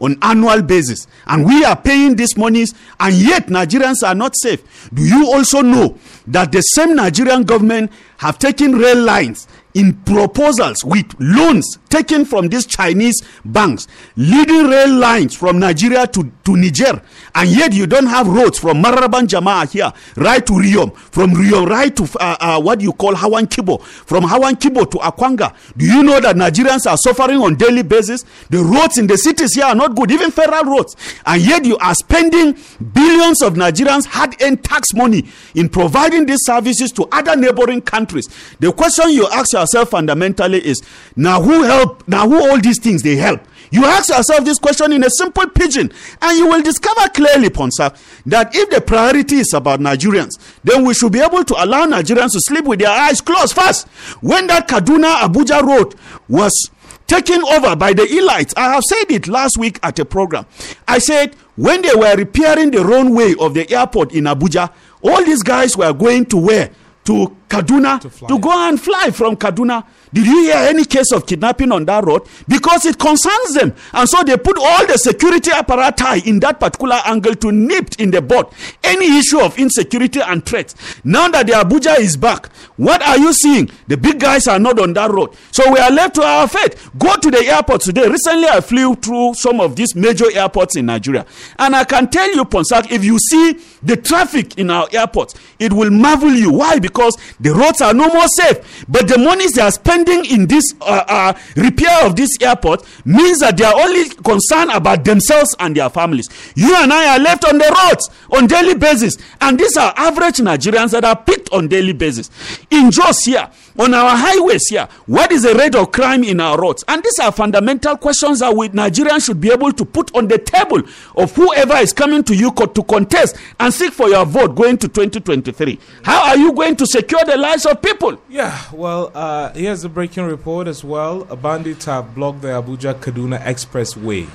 on 0.00 0.16
annual 0.22 0.62
basis. 0.62 1.06
And 1.26 1.44
we 1.44 1.62
are 1.64 1.76
paying 1.76 2.16
these 2.16 2.34
monies, 2.36 2.74
and 2.98 3.14
yet 3.14 3.46
Nigerians 3.48 4.02
are 4.06 4.14
not 4.14 4.34
safe. 4.36 4.90
Do 4.92 5.02
you 5.02 5.30
also 5.32 5.60
know 5.60 5.98
that 6.26 6.50
the 6.52 6.62
same 6.62 6.96
Nigerian 6.96 7.42
government 7.44 7.92
have 8.18 8.38
taken 8.38 8.72
rail 8.72 8.98
lines 8.98 9.46
in 9.74 9.94
proposals 10.02 10.84
with 10.84 11.06
loans 11.18 11.78
taken 11.88 12.24
from 12.24 12.48
these 12.48 12.66
Chinese 12.66 13.22
banks, 13.44 13.86
leading 14.16 14.66
rail 14.68 14.88
lines 14.94 15.34
from 15.36 15.58
Nigeria 15.58 16.06
to, 16.06 16.30
to 16.44 16.56
Niger, 16.56 17.02
and 17.34 17.48
yet 17.50 17.72
you 17.72 17.86
don't 17.86 18.06
have 18.06 18.26
roads 18.26 18.58
from 18.58 18.82
Maraban 18.82 19.26
Jamaa 19.26 19.70
here, 19.70 19.92
right 20.16 20.44
to 20.46 20.52
Riyom, 20.54 20.94
from 20.96 21.30
Riyom 21.32 21.66
right 21.68 21.94
to 21.96 22.04
uh, 22.18 22.36
uh, 22.40 22.60
what 22.60 22.80
you 22.80 22.92
call 22.92 23.14
Hawan 23.14 23.44
Kibo, 23.46 23.82
from 23.82 24.24
Hawan 24.24 24.54
Kibo 24.54 24.90
to 24.90 24.98
Akwanga. 24.98 25.54
Do 25.76 25.84
you 25.86 26.02
know 26.02 26.20
that 26.20 26.36
Nigerians 26.36 26.90
are 26.90 26.96
suffering 26.96 27.38
on 27.38 27.56
daily 27.56 27.82
basis? 27.82 28.24
The 28.50 28.58
roads 28.58 28.98
in 28.98 29.06
the 29.06 29.16
cities 29.18 29.54
here 29.54 29.64
are 29.64 29.74
not 29.74 29.94
good, 29.96 30.10
even 30.10 30.30
federal 30.30 30.64
roads, 30.64 30.96
and 31.26 31.42
yet 31.42 31.64
you 31.64 31.76
are 31.78 31.94
spending 31.94 32.56
billions 32.92 33.42
of 33.42 33.54
Nigerians 33.54 34.06
hard-earned 34.06 34.64
tax 34.64 34.94
money 34.94 35.28
in 35.54 35.68
providing 35.68 36.26
these 36.26 36.40
services 36.44 36.90
to 36.92 37.06
other 37.12 37.36
neighboring 37.36 37.80
countries. 37.82 38.28
The 38.60 38.72
question 38.72 39.10
you 39.10 39.28
ask 39.28 39.54
yourself 39.62 39.90
fundamentally 39.90 40.64
is 40.64 40.82
now 41.16 41.40
who 41.40 41.62
help 41.62 42.06
now 42.06 42.28
who 42.28 42.50
all 42.50 42.60
these 42.60 42.78
things 42.78 43.02
they 43.02 43.16
help 43.16 43.40
you 43.70 43.84
ask 43.86 44.10
yourself 44.10 44.44
this 44.44 44.58
question 44.58 44.92
in 44.92 45.02
a 45.02 45.08
simple 45.08 45.48
pigeon, 45.48 45.90
and 46.20 46.36
you 46.36 46.46
will 46.46 46.60
discover 46.60 47.08
clearly 47.08 47.48
ponsa 47.48 47.94
that 48.26 48.54
if 48.54 48.68
the 48.68 48.82
priority 48.82 49.36
is 49.36 49.54
about 49.54 49.80
nigerians 49.80 50.32
then 50.62 50.84
we 50.84 50.92
should 50.94 51.12
be 51.12 51.20
able 51.20 51.42
to 51.44 51.54
allow 51.64 51.86
nigerians 51.86 52.32
to 52.32 52.40
sleep 52.40 52.66
with 52.66 52.80
their 52.80 52.90
eyes 52.90 53.20
closed 53.20 53.54
first 53.54 53.88
when 54.20 54.46
that 54.46 54.68
kaduna 54.68 55.14
abuja 55.20 55.62
road 55.62 55.94
was 56.28 56.70
taken 57.06 57.42
over 57.44 57.76
by 57.76 57.92
the 57.92 58.02
elites. 58.02 58.54
I 58.56 58.72
have 58.72 58.82
said 58.84 59.10
it 59.10 59.28
last 59.28 59.58
week 59.58 59.78
at 59.82 59.98
a 59.98 60.04
program. 60.04 60.46
I 60.88 60.98
said 60.98 61.34
when 61.56 61.82
they 61.82 61.94
were 61.94 62.16
repairing 62.16 62.70
the 62.70 62.82
runway 62.82 63.34
of 63.38 63.52
the 63.54 63.70
airport 63.70 64.12
in 64.12 64.24
Abuja, 64.24 64.72
all 65.02 65.22
these 65.24 65.42
guys 65.42 65.76
were 65.76 65.92
going 65.92 66.24
to 66.26 66.38
where? 66.38 66.70
To 67.04 67.36
Kaduna 67.52 68.00
To 68.00 68.26
to 68.28 68.38
go 68.38 68.50
and 68.68 68.80
fly 68.80 69.10
from 69.10 69.36
Kaduna. 69.36 69.84
Did 70.12 70.26
you 70.26 70.42
hear 70.42 70.56
any 70.56 70.84
case 70.84 71.10
of 71.12 71.26
kidnapping 71.26 71.72
on 71.72 71.84
that 71.86 72.04
road? 72.04 72.22
Because 72.46 72.84
it 72.84 72.98
concerns 72.98 73.54
them. 73.54 73.74
And 73.94 74.08
so 74.08 74.22
they 74.22 74.36
put 74.36 74.58
all 74.58 74.86
the 74.86 74.98
security 74.98 75.50
apparatus 75.50 76.26
in 76.26 76.38
that 76.40 76.60
particular 76.60 77.00
angle 77.06 77.34
to 77.36 77.50
nip 77.52 77.88
in 77.98 78.10
the 78.10 78.20
bud 78.20 78.52
any 78.84 79.18
issue 79.18 79.40
of 79.40 79.58
insecurity 79.58 80.20
and 80.20 80.44
threat. 80.44 80.74
Now 81.04 81.28
that 81.28 81.46
the 81.46 81.52
Abuja 81.52 81.98
is 81.98 82.16
back, 82.16 82.46
what 82.76 83.02
are 83.02 83.18
you 83.18 83.32
seeing? 83.32 83.70
The 83.88 83.96
big 83.96 84.20
guys 84.20 84.46
are 84.48 84.58
not 84.58 84.78
on 84.78 84.92
that 84.94 85.10
road. 85.10 85.34
So 85.50 85.70
we 85.72 85.78
are 85.78 85.90
left 85.90 86.14
to 86.16 86.22
our 86.22 86.46
fate. 86.48 86.76
Go 86.98 87.16
to 87.16 87.30
the 87.30 87.38
airport 87.46 87.80
today. 87.82 88.06
Recently, 88.08 88.46
I 88.48 88.60
flew 88.60 88.94
through 88.96 89.34
some 89.34 89.60
of 89.60 89.76
these 89.76 89.94
major 89.94 90.26
airports 90.36 90.76
in 90.76 90.86
Nigeria. 90.86 91.24
And 91.58 91.74
I 91.74 91.84
can 91.84 92.08
tell 92.10 92.30
you, 92.34 92.44
Ponsak, 92.44 92.90
if 92.92 93.04
you 93.04 93.18
see 93.18 93.58
the 93.82 93.96
traffic 93.96 94.58
in 94.58 94.70
our 94.70 94.88
airports, 94.92 95.34
it 95.58 95.72
will 95.72 95.90
marvel 95.90 96.32
you. 96.32 96.52
Why? 96.52 96.78
Because 96.78 97.16
the 97.42 97.52
roads 97.52 97.80
are 97.80 97.92
no 97.92 98.08
more 98.08 98.28
safe. 98.28 98.84
But 98.88 99.08
the 99.08 99.18
monies 99.18 99.52
they 99.52 99.62
are 99.62 99.70
spending 99.72 100.24
in 100.24 100.46
this 100.46 100.72
uh, 100.80 101.04
uh, 101.08 101.32
repair 101.56 102.06
of 102.06 102.16
this 102.16 102.30
airport 102.40 102.84
means 103.04 103.40
that 103.40 103.56
they 103.56 103.64
are 103.64 103.74
only 103.74 104.08
concerned 104.08 104.70
about 104.70 105.04
themselves 105.04 105.54
and 105.58 105.76
their 105.76 105.90
families. 105.90 106.28
You 106.54 106.74
and 106.76 106.92
I 106.92 107.16
are 107.16 107.18
left 107.18 107.44
on 107.44 107.58
the 107.58 107.64
roads 107.84 108.08
on 108.30 108.46
daily 108.46 108.74
basis. 108.74 109.16
And 109.40 109.58
these 109.58 109.76
are 109.76 109.92
average 109.96 110.36
Nigerians 110.36 110.92
that 110.92 111.04
are 111.04 111.16
picked 111.16 111.50
on 111.52 111.68
daily 111.68 111.92
basis. 111.92 112.30
In 112.70 112.90
Jos 112.90 113.24
here, 113.24 113.50
on 113.78 113.94
our 113.94 114.10
highways 114.16 114.66
here, 114.68 114.88
what 115.06 115.32
is 115.32 115.42
the 115.42 115.54
rate 115.54 115.74
of 115.74 115.92
crime 115.92 116.24
in 116.24 116.40
our 116.40 116.60
roads? 116.60 116.84
And 116.88 117.02
these 117.02 117.18
are 117.18 117.32
fundamental 117.32 117.96
questions 117.96 118.40
that 118.40 118.54
we 118.54 118.68
Nigerians 118.70 119.26
should 119.26 119.40
be 119.40 119.50
able 119.50 119.72
to 119.72 119.84
put 119.84 120.14
on 120.14 120.28
the 120.28 120.38
table 120.38 120.82
of 121.16 121.34
whoever 121.34 121.74
is 121.76 121.92
coming 121.92 122.22
to 122.24 122.34
you 122.34 122.52
co- 122.52 122.66
to 122.66 122.82
contest 122.82 123.36
and 123.60 123.72
seek 123.72 123.92
for 123.92 124.08
your 124.08 124.24
vote 124.24 124.54
going 124.54 124.78
to 124.78 124.88
2023. 124.88 125.78
How 126.02 126.28
are 126.30 126.36
you 126.36 126.52
going 126.52 126.76
to 126.76 126.86
secure 126.86 127.24
the 127.24 127.36
lives 127.36 127.66
of 127.66 127.80
people? 127.82 128.20
Yeah, 128.28 128.58
well, 128.72 129.10
uh, 129.14 129.52
here's 129.52 129.84
a 129.84 129.88
breaking 129.88 130.24
report 130.24 130.68
as 130.68 130.84
well. 130.84 131.24
Bandits 131.24 131.84
have 131.86 132.14
blocked 132.14 132.42
the 132.42 132.48
Abuja 132.48 132.94
Kaduna 132.94 133.40
Expressway, 133.42 134.28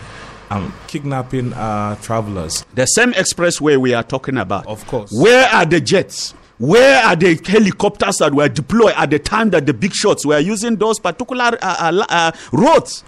um, 0.49 0.73
kidnapping 0.87 1.53
uh, 1.53 1.95
travelers. 1.97 2.65
The 2.73 2.85
same 2.85 3.13
expressway 3.13 3.77
we 3.77 3.93
are 3.93 4.03
talking 4.03 4.37
about. 4.37 4.65
Of 4.67 4.85
course. 4.87 5.11
Where 5.13 5.47
are 5.49 5.65
the 5.65 5.79
jets? 5.81 6.33
Where 6.57 7.03
are 7.03 7.15
the 7.15 7.39
helicopters 7.45 8.17
that 8.17 8.33
were 8.33 8.49
deployed 8.49 8.93
at 8.95 9.09
the 9.11 9.19
time 9.19 9.51
that 9.51 9.65
the 9.65 9.73
big 9.73 9.93
shots 9.93 10.25
were 10.25 10.39
using 10.39 10.75
those 10.75 10.99
particular 10.99 11.57
uh, 11.61 11.75
uh, 11.79 12.05
uh, 12.09 12.31
roads? 12.51 13.03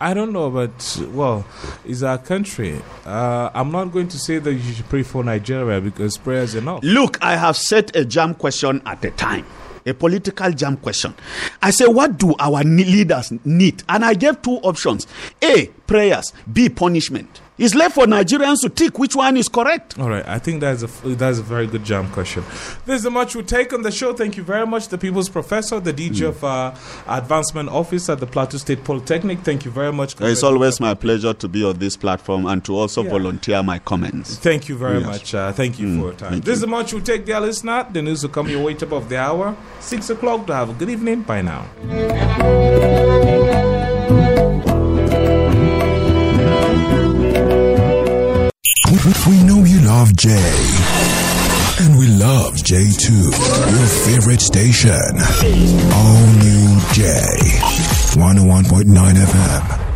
I 0.00 0.12
don't 0.12 0.32
know, 0.32 0.50
but 0.50 1.00
well, 1.12 1.46
it's 1.84 2.02
our 2.02 2.18
country. 2.18 2.80
Uh, 3.06 3.50
I'm 3.54 3.72
not 3.72 3.86
going 3.86 4.08
to 4.08 4.18
say 4.18 4.38
that 4.38 4.52
you 4.52 4.72
should 4.72 4.88
pray 4.88 5.02
for 5.02 5.24
Nigeria 5.24 5.80
because 5.80 6.18
prayer 6.18 6.42
is 6.42 6.54
enough. 6.54 6.82
Look, 6.82 7.22
I 7.22 7.36
have 7.36 7.56
set 7.56 7.94
a 7.96 8.04
jam 8.04 8.34
question 8.34 8.82
at 8.86 9.00
the 9.02 9.10
time. 9.12 9.46
a 9.86 9.92
political 9.94 10.50
jam 10.52 10.76
question. 10.76 11.14
I 11.62 11.70
say, 11.70 11.86
what 11.86 12.18
do 12.18 12.34
our 12.38 12.62
leaders 12.64 13.32
need? 13.44 13.82
And 13.88 14.04
I 14.04 14.14
gave 14.14 14.40
two 14.42 14.56
options: 14.62 15.06
A, 15.42 15.66
prayers; 15.86 16.32
B, 16.52 16.68
punishment. 16.68 17.40
It's 17.56 17.72
left 17.72 17.94
for 17.94 18.04
Nigerians 18.06 18.62
to 18.62 18.68
tick 18.68 18.98
which 18.98 19.14
one 19.14 19.36
is 19.36 19.48
correct. 19.48 19.96
All 19.98 20.08
right, 20.08 20.26
I 20.26 20.40
think 20.40 20.60
that's 20.60 20.82
a 20.82 20.86
that's 21.14 21.38
a 21.38 21.42
very 21.42 21.68
good 21.68 21.84
jam 21.84 22.10
question. 22.10 22.42
There's 22.84 23.04
a 23.04 23.10
much 23.10 23.36
we 23.36 23.44
take 23.44 23.72
on 23.72 23.82
the 23.82 23.92
show. 23.92 24.12
Thank 24.12 24.36
you 24.36 24.42
very 24.42 24.66
much, 24.66 24.88
the 24.88 24.98
People's 24.98 25.28
Professor, 25.28 25.78
the 25.78 25.92
DG 25.92 26.14
Mm. 26.24 26.28
of 26.30 26.42
uh, 26.42 26.72
Advancement 27.06 27.68
Office 27.68 28.08
at 28.08 28.18
the 28.18 28.26
Plateau 28.26 28.58
State 28.58 28.82
Polytechnic. 28.82 29.38
Thank 29.44 29.64
you 29.64 29.70
very 29.70 29.92
much. 29.92 30.16
It's 30.20 30.42
always 30.42 30.80
my 30.80 30.94
pleasure 30.94 31.32
to 31.32 31.46
be 31.48 31.62
on 31.64 31.78
this 31.78 31.96
platform 31.96 32.46
and 32.46 32.64
to 32.64 32.74
also 32.76 33.04
Yeah. 33.04 33.10
volunteer 33.10 33.62
my 33.62 33.78
comments. 33.78 34.36
Thank 34.36 34.68
you 34.68 34.76
very 34.76 34.98
Yes. 34.98 35.06
much. 35.06 35.34
Uh, 35.34 35.52
thank 35.52 35.78
you 35.78 35.96
for 35.96 36.04
your 36.06 36.12
time. 36.14 36.30
thank 36.32 36.44
This 36.44 36.58
is 36.58 36.66
much 36.66 36.92
we 36.92 37.00
take, 37.02 37.24
dear 37.24 37.40
listener. 37.40 37.86
The 37.92 38.02
news 38.02 38.22
will 38.24 38.30
come 38.30 38.48
your 38.48 38.64
way 38.64 38.74
top 38.74 38.90
of 38.92 39.08
the 39.08 39.18
hour, 39.18 39.54
six 39.78 40.10
o'clock. 40.10 40.46
To 40.48 40.54
have 40.54 40.70
a 40.70 40.72
good 40.72 40.90
evening. 40.90 41.22
Bye 41.22 41.42
now. 41.42 41.66
We 49.26 49.42
know 49.42 49.64
you 49.64 49.80
love 49.80 50.14
Jay. 50.16 50.54
And 51.80 51.98
we 51.98 52.06
love 52.06 52.56
Jay 52.62 52.90
too. 52.90 53.12
Your 53.14 53.88
favorite 54.04 54.40
station. 54.40 54.92
All 55.92 56.26
new 56.42 56.80
Jay. 56.92 57.60
101.9 58.14 59.14
FM. 59.14 59.93